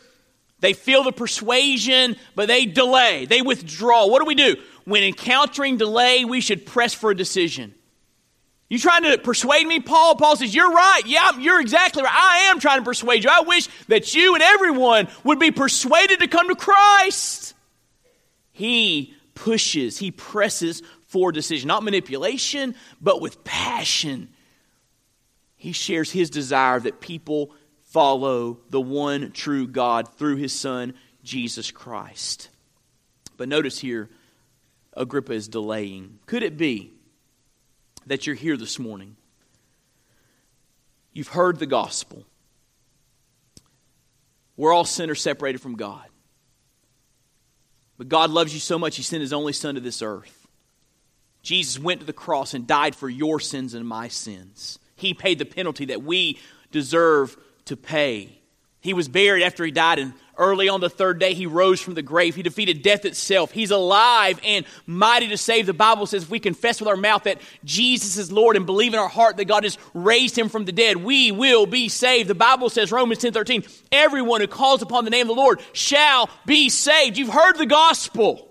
they 0.60 0.72
feel 0.74 1.02
the 1.02 1.12
persuasion, 1.12 2.16
but 2.34 2.48
they 2.48 2.66
delay, 2.66 3.24
they 3.24 3.42
withdraw. 3.42 4.06
What 4.06 4.20
do 4.20 4.26
we 4.26 4.34
do? 4.34 4.56
When 4.84 5.02
encountering 5.02 5.76
delay, 5.76 6.24
we 6.24 6.40
should 6.40 6.66
press 6.66 6.94
for 6.94 7.10
a 7.10 7.16
decision. 7.16 7.74
You 8.68 8.78
trying 8.78 9.04
to 9.04 9.16
persuade 9.16 9.66
me, 9.66 9.80
Paul? 9.80 10.16
Paul 10.16 10.36
says, 10.36 10.54
You're 10.54 10.70
right. 10.70 11.02
Yeah, 11.06 11.38
you're 11.38 11.60
exactly 11.60 12.02
right. 12.02 12.12
I 12.12 12.50
am 12.50 12.60
trying 12.60 12.80
to 12.80 12.84
persuade 12.84 13.24
you. 13.24 13.30
I 13.32 13.40
wish 13.40 13.66
that 13.88 14.14
you 14.14 14.34
and 14.34 14.42
everyone 14.42 15.08
would 15.24 15.38
be 15.38 15.50
persuaded 15.50 16.20
to 16.20 16.28
come 16.28 16.48
to 16.48 16.54
Christ. 16.54 17.54
He 18.52 19.14
pushes, 19.34 19.98
he 19.98 20.10
presses 20.10 20.82
for 21.08 21.32
decision, 21.32 21.68
not 21.68 21.82
manipulation, 21.82 22.74
but 23.00 23.20
with 23.20 23.44
passion. 23.44 24.30
He 25.56 25.72
shares 25.72 26.10
his 26.10 26.30
desire 26.30 26.80
that 26.80 27.00
people 27.00 27.52
follow 27.86 28.60
the 28.70 28.80
one 28.80 29.32
true 29.32 29.66
God 29.66 30.08
through 30.14 30.36
his 30.36 30.52
Son, 30.52 30.94
Jesus 31.22 31.70
Christ. 31.70 32.48
But 33.36 33.48
notice 33.48 33.78
here, 33.78 34.08
Agrippa 34.94 35.32
is 35.32 35.48
delaying. 35.48 36.18
Could 36.26 36.42
it 36.42 36.56
be? 36.56 36.92
that 38.08 38.26
you're 38.26 38.36
here 38.36 38.56
this 38.56 38.78
morning. 38.78 39.16
You've 41.12 41.28
heard 41.28 41.58
the 41.58 41.66
gospel. 41.66 42.24
We're 44.56 44.72
all 44.72 44.84
sinners 44.84 45.20
separated 45.20 45.60
from 45.60 45.76
God. 45.76 46.04
But 47.96 48.08
God 48.08 48.30
loves 48.30 48.54
you 48.54 48.60
so 48.60 48.78
much, 48.78 48.96
He 48.96 49.02
sent 49.02 49.20
His 49.20 49.32
only 49.32 49.52
Son 49.52 49.74
to 49.74 49.80
this 49.80 50.02
earth. 50.02 50.47
Jesus 51.42 51.78
went 51.78 52.00
to 52.00 52.06
the 52.06 52.12
cross 52.12 52.54
and 52.54 52.66
died 52.66 52.94
for 52.94 53.08
your 53.08 53.40
sins 53.40 53.74
and 53.74 53.86
my 53.86 54.08
sins. 54.08 54.78
He 54.96 55.14
paid 55.14 55.38
the 55.38 55.44
penalty 55.44 55.86
that 55.86 56.02
we 56.02 56.38
deserve 56.70 57.36
to 57.66 57.76
pay. 57.76 58.40
He 58.80 58.94
was 58.94 59.08
buried 59.08 59.42
after 59.42 59.64
He 59.64 59.70
died, 59.70 59.98
and 59.98 60.12
Early 60.38 60.68
on 60.68 60.80
the 60.80 60.88
third 60.88 61.18
day, 61.18 61.34
he 61.34 61.46
rose 61.46 61.80
from 61.80 61.94
the 61.94 62.02
grave. 62.02 62.36
He 62.36 62.44
defeated 62.44 62.82
death 62.82 63.04
itself. 63.04 63.50
He's 63.50 63.72
alive 63.72 64.40
and 64.44 64.64
mighty 64.86 65.26
to 65.28 65.36
save. 65.36 65.66
The 65.66 65.72
Bible 65.72 66.06
says 66.06 66.22
if 66.22 66.30
we 66.30 66.38
confess 66.38 66.78
with 66.78 66.88
our 66.88 66.96
mouth 66.96 67.24
that 67.24 67.40
Jesus 67.64 68.16
is 68.16 68.30
Lord 68.30 68.54
and 68.54 68.64
believe 68.64 68.94
in 68.94 69.00
our 69.00 69.08
heart 69.08 69.36
that 69.38 69.46
God 69.46 69.64
has 69.64 69.76
raised 69.94 70.38
him 70.38 70.48
from 70.48 70.64
the 70.64 70.70
dead, 70.70 70.98
we 70.98 71.32
will 71.32 71.66
be 71.66 71.88
saved. 71.88 72.30
The 72.30 72.36
Bible 72.36 72.70
says, 72.70 72.92
Romans 72.92 73.20
10 73.20 73.32
13, 73.32 73.64
everyone 73.90 74.40
who 74.40 74.46
calls 74.46 74.80
upon 74.80 75.04
the 75.04 75.10
name 75.10 75.28
of 75.28 75.34
the 75.34 75.42
Lord 75.42 75.60
shall 75.72 76.30
be 76.46 76.68
saved. 76.68 77.18
You've 77.18 77.30
heard 77.30 77.56
the 77.56 77.66
gospel. 77.66 78.47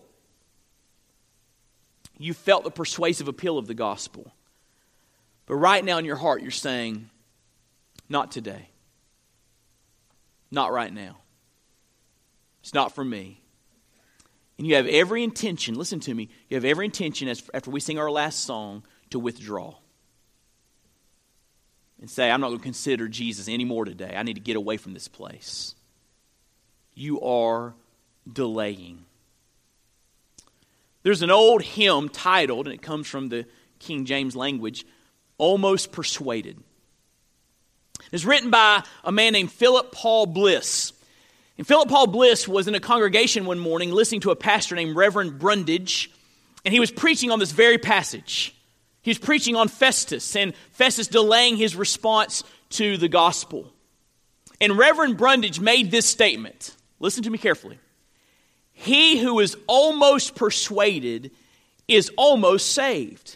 You 2.18 2.34
felt 2.34 2.64
the 2.64 2.72
persuasive 2.72 3.28
appeal 3.28 3.58
of 3.58 3.68
the 3.68 3.74
gospel. 3.74 4.34
But 5.46 5.56
right 5.56 5.84
now 5.84 5.98
in 5.98 6.06
your 6.06 6.16
heart, 6.16 6.42
you're 6.42 6.52
saying, 6.52 7.10
not 8.10 8.32
today. 8.32 8.70
Not 10.52 10.72
right 10.72 10.94
now. 10.94 11.18
It's 12.62 12.74
not 12.74 12.94
for 12.94 13.04
me. 13.04 13.42
And 14.58 14.66
you 14.66 14.76
have 14.76 14.88
every 14.88 15.24
intention, 15.24 15.76
listen 15.76 16.00
to 16.02 16.14
me, 16.14 16.30
you 16.50 16.56
have 16.56 16.66
every 16.66 16.86
intention 16.86 17.28
as, 17.28 17.44
after 17.54 17.70
we 17.70 17.80
sing 17.80 18.00
our 18.00 18.10
last 18.10 18.44
song 18.44 18.84
to 19.12 19.20
withdraw 19.20 19.76
and 22.00 22.10
say, 22.10 22.30
I'm 22.30 22.42
not 22.42 22.48
going 22.48 22.60
to 22.60 22.64
consider 22.64 23.08
Jesus 23.08 23.48
anymore 23.48 23.86
today. 23.86 24.16
I 24.16 24.24
need 24.24 24.34
to 24.34 24.42
get 24.42 24.56
away 24.56 24.78
from 24.78 24.94
this 24.94 25.08
place. 25.08 25.76
You 26.94 27.22
are 27.22 27.76
delaying. 28.32 29.06
There's 31.08 31.22
an 31.22 31.32
old 31.32 31.62
hymn 31.62 32.10
titled, 32.10 32.68
and 32.68 32.74
it 32.74 32.82
comes 32.82 33.08
from 33.08 33.30
the 33.30 33.46
King 33.80 34.04
James 34.04 34.36
language, 34.36 34.86
Almost 35.38 35.94
Persuaded. 35.94 36.62
It's 38.12 38.26
written 38.26 38.50
by 38.50 38.84
a 39.06 39.12
man 39.14 39.32
named 39.32 39.50
Philip 39.50 39.94
Paul 39.94 40.26
Bliss. 40.26 40.92
And 41.58 41.66
Philip 41.66 41.88
Paul 41.88 42.08
Bliss 42.08 42.46
was 42.46 42.68
in 42.68 42.76
a 42.76 42.82
congregation 42.82 43.46
one 43.46 43.58
morning 43.58 43.94
listening 43.94 44.20
to 44.20 44.32
a 44.32 44.36
pastor 44.36 44.76
named 44.76 44.98
Reverend 44.98 45.40
Brundage, 45.40 46.12
and 46.66 46.74
he 46.74 46.80
was 46.82 46.92
preaching 46.92 47.32
on 47.32 47.40
this 47.40 47.54
very 47.54 47.78
passage. 47.78 48.54
He 49.02 49.10
was 49.10 49.18
preaching 49.18 49.56
on 49.56 49.70
Festus 49.70 50.36
and 50.36 50.54
Festus 50.72 51.08
delaying 51.08 51.56
his 51.56 51.74
response 51.78 52.44
to 52.72 52.98
the 52.98 53.08
gospel. 53.08 53.72
And 54.60 54.78
Reverend 54.78 55.16
Brundage 55.16 55.62
made 55.62 55.90
this 55.90 56.06
statement. 56.06 56.76
Listen 57.00 57.24
to 57.24 57.30
me 57.30 57.38
carefully. 57.38 57.80
He 58.80 59.18
who 59.18 59.40
is 59.40 59.58
almost 59.66 60.36
persuaded 60.36 61.32
is 61.88 62.12
almost 62.16 62.72
saved. 62.74 63.36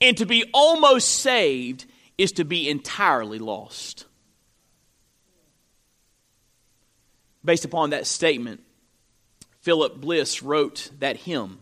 And 0.00 0.16
to 0.18 0.26
be 0.26 0.48
almost 0.52 1.08
saved 1.08 1.86
is 2.18 2.32
to 2.32 2.44
be 2.44 2.68
entirely 2.68 3.38
lost. 3.38 4.04
Based 7.42 7.64
upon 7.64 7.90
that 7.90 8.06
statement, 8.06 8.62
Philip 9.62 9.98
Bliss 9.98 10.42
wrote 10.42 10.90
that 10.98 11.16
hymn, 11.16 11.58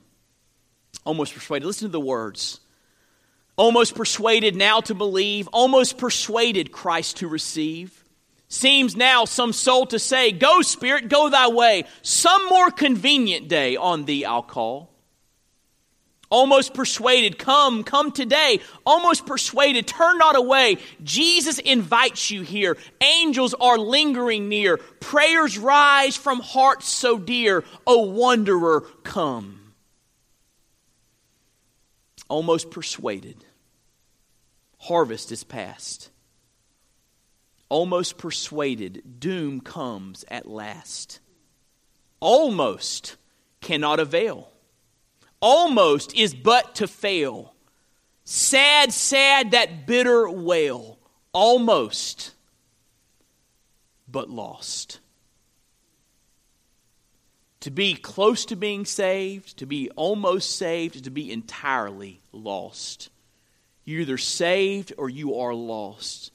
Almost 1.05 1.35
Persuaded. 1.35 1.67
Listen 1.67 1.89
to 1.89 1.93
the 1.93 2.01
words 2.01 2.59
almost 3.57 3.95
persuaded 3.95 4.57
now 4.57 4.81
to 4.81 4.95
believe, 4.95 5.49
almost 5.49 5.99
persuaded 5.99 6.73
Christ 6.73 7.19
to 7.19 7.29
receive. 7.29 8.05
Seems 8.49 8.97
now 8.97 9.27
some 9.27 9.53
soul 9.53 9.87
to 9.87 9.99
say, 9.99 10.33
Go, 10.33 10.63
Spirit, 10.63 11.09
go 11.09 11.29
thy 11.29 11.49
way. 11.49 11.85
Some 12.03 12.47
more 12.49 12.71
convenient 12.71 13.49
day 13.49 13.77
on 13.77 14.05
thee 14.05 14.25
I'll 14.25 14.43
call. 14.43 14.91
Almost 16.31 16.75
persuaded, 16.75 17.39
come, 17.39 17.85
come 17.85 18.13
today. 18.13 18.61
Almost 18.85 19.25
persuaded, 19.25 19.87
turn 19.87 20.19
not 20.19 20.37
away. 20.37 20.77
Jesus 21.03 21.59
invites 21.59 22.31
you 22.31 22.43
here. 22.43 22.77
Angels 23.01 23.55
are 23.55 23.79
lingering 23.79 24.49
near. 24.49 24.77
Prayers 24.77 25.57
rise 25.57 26.17
from 26.17 26.41
hearts 26.41 26.87
so 26.87 27.19
dear. 27.19 27.65
O 27.87 28.01
wanderer, 28.11 28.83
come. 29.05 29.73
Almost 32.29 32.71
persuaded 32.71 33.45
harvest 34.79 35.33
is 35.33 35.45
past. 35.45 36.11
Almost 37.69 38.17
persuaded, 38.17 39.21
doom 39.21 39.61
comes 39.61 40.25
at 40.29 40.47
last. 40.47 41.21
Almost 42.21 43.17
cannot 43.61 44.01
avail. 44.01 44.51
Almost 45.41 46.15
is 46.17 46.35
but 46.35 46.77
to 46.77 46.89
fail. 46.89 47.55
Sad, 48.25 48.93
sad, 48.93 49.53
that 49.53 49.87
bitter 49.87 50.29
wail. 50.31 50.99
Almost, 51.33 52.35
but 54.11 54.31
lost. 54.31 55.01
To 57.61 57.71
be 57.71 57.95
close 57.95 58.45
to 58.47 58.57
being 58.57 58.85
saved, 58.85 59.59
to 59.59 59.67
be 59.67 59.91
almost 59.91 60.57
saved, 60.57 61.05
to 61.05 61.11
be 61.11 61.31
entirely 61.31 62.23
lost. 62.33 63.11
You're 63.85 64.03
either 64.03 64.19
saved 64.19 64.93
or 64.97 65.11
you 65.11 65.39
are 65.39 65.55
lost. 65.55 66.33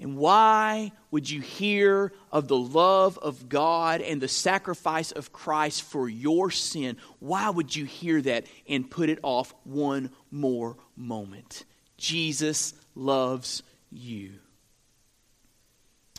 And 0.00 0.16
why 0.16 0.92
would 1.10 1.28
you 1.28 1.40
hear 1.40 2.12
of 2.30 2.46
the 2.46 2.56
love 2.56 3.18
of 3.18 3.48
God 3.48 4.00
and 4.00 4.20
the 4.20 4.28
sacrifice 4.28 5.10
of 5.10 5.32
Christ 5.32 5.82
for 5.82 6.08
your 6.08 6.52
sin? 6.52 6.96
Why 7.18 7.50
would 7.50 7.74
you 7.74 7.84
hear 7.84 8.22
that 8.22 8.46
and 8.68 8.88
put 8.88 9.10
it 9.10 9.18
off 9.22 9.52
one 9.64 10.10
more 10.30 10.76
moment? 10.96 11.64
Jesus 11.96 12.74
loves 12.94 13.64
you. 13.90 14.34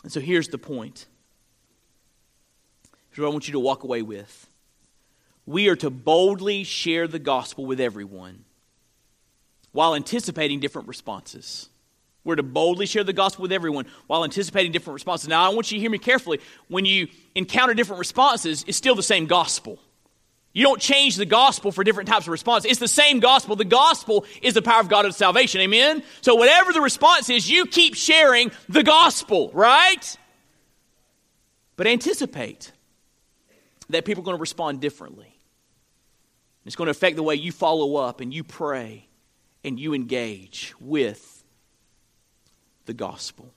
And 0.02 0.12
so 0.12 0.20
here's 0.20 0.48
the 0.48 0.58
point. 0.58 1.06
Here's 3.10 3.24
what 3.24 3.30
I 3.30 3.32
want 3.32 3.48
you 3.48 3.52
to 3.52 3.60
walk 3.60 3.82
away 3.82 4.02
with. 4.02 4.46
We 5.46 5.68
are 5.68 5.76
to 5.76 5.88
boldly 5.88 6.64
share 6.64 7.08
the 7.08 7.18
gospel 7.18 7.64
with 7.64 7.80
everyone 7.80 8.44
while 9.72 9.94
anticipating 9.94 10.60
different 10.60 10.86
responses. 10.86 11.69
We're 12.22 12.36
to 12.36 12.42
boldly 12.42 12.86
share 12.86 13.04
the 13.04 13.12
gospel 13.12 13.42
with 13.42 13.52
everyone 13.52 13.86
while 14.06 14.24
anticipating 14.24 14.72
different 14.72 14.94
responses. 14.94 15.28
Now, 15.28 15.50
I 15.50 15.54
want 15.54 15.70
you 15.70 15.78
to 15.78 15.80
hear 15.80 15.90
me 15.90 15.98
carefully. 15.98 16.40
When 16.68 16.84
you 16.84 17.08
encounter 17.34 17.72
different 17.72 17.98
responses, 17.98 18.64
it's 18.66 18.76
still 18.76 18.94
the 18.94 19.02
same 19.02 19.26
gospel. 19.26 19.78
You 20.52 20.64
don't 20.64 20.80
change 20.80 21.16
the 21.16 21.26
gospel 21.26 21.70
for 21.70 21.84
different 21.84 22.08
types 22.08 22.26
of 22.26 22.32
response. 22.32 22.64
It's 22.64 22.80
the 22.80 22.88
same 22.88 23.20
gospel. 23.20 23.56
The 23.56 23.64
gospel 23.64 24.26
is 24.42 24.54
the 24.54 24.62
power 24.62 24.80
of 24.80 24.88
God 24.88 25.06
of 25.06 25.14
salvation. 25.14 25.60
Amen? 25.60 26.02
So, 26.22 26.34
whatever 26.34 26.72
the 26.72 26.80
response 26.80 27.30
is, 27.30 27.48
you 27.48 27.66
keep 27.66 27.94
sharing 27.94 28.50
the 28.68 28.82
gospel, 28.82 29.50
right? 29.54 30.16
But 31.76 31.86
anticipate 31.86 32.72
that 33.90 34.04
people 34.04 34.22
are 34.22 34.26
going 34.26 34.36
to 34.36 34.40
respond 34.40 34.80
differently. 34.80 35.36
It's 36.66 36.76
going 36.76 36.86
to 36.86 36.92
affect 36.92 37.16
the 37.16 37.22
way 37.22 37.36
you 37.36 37.52
follow 37.52 37.96
up 37.96 38.20
and 38.20 38.34
you 38.34 38.44
pray 38.44 39.08
and 39.64 39.78
you 39.78 39.94
engage 39.94 40.74
with 40.80 41.39
the 42.86 42.94
gospel. 42.94 43.54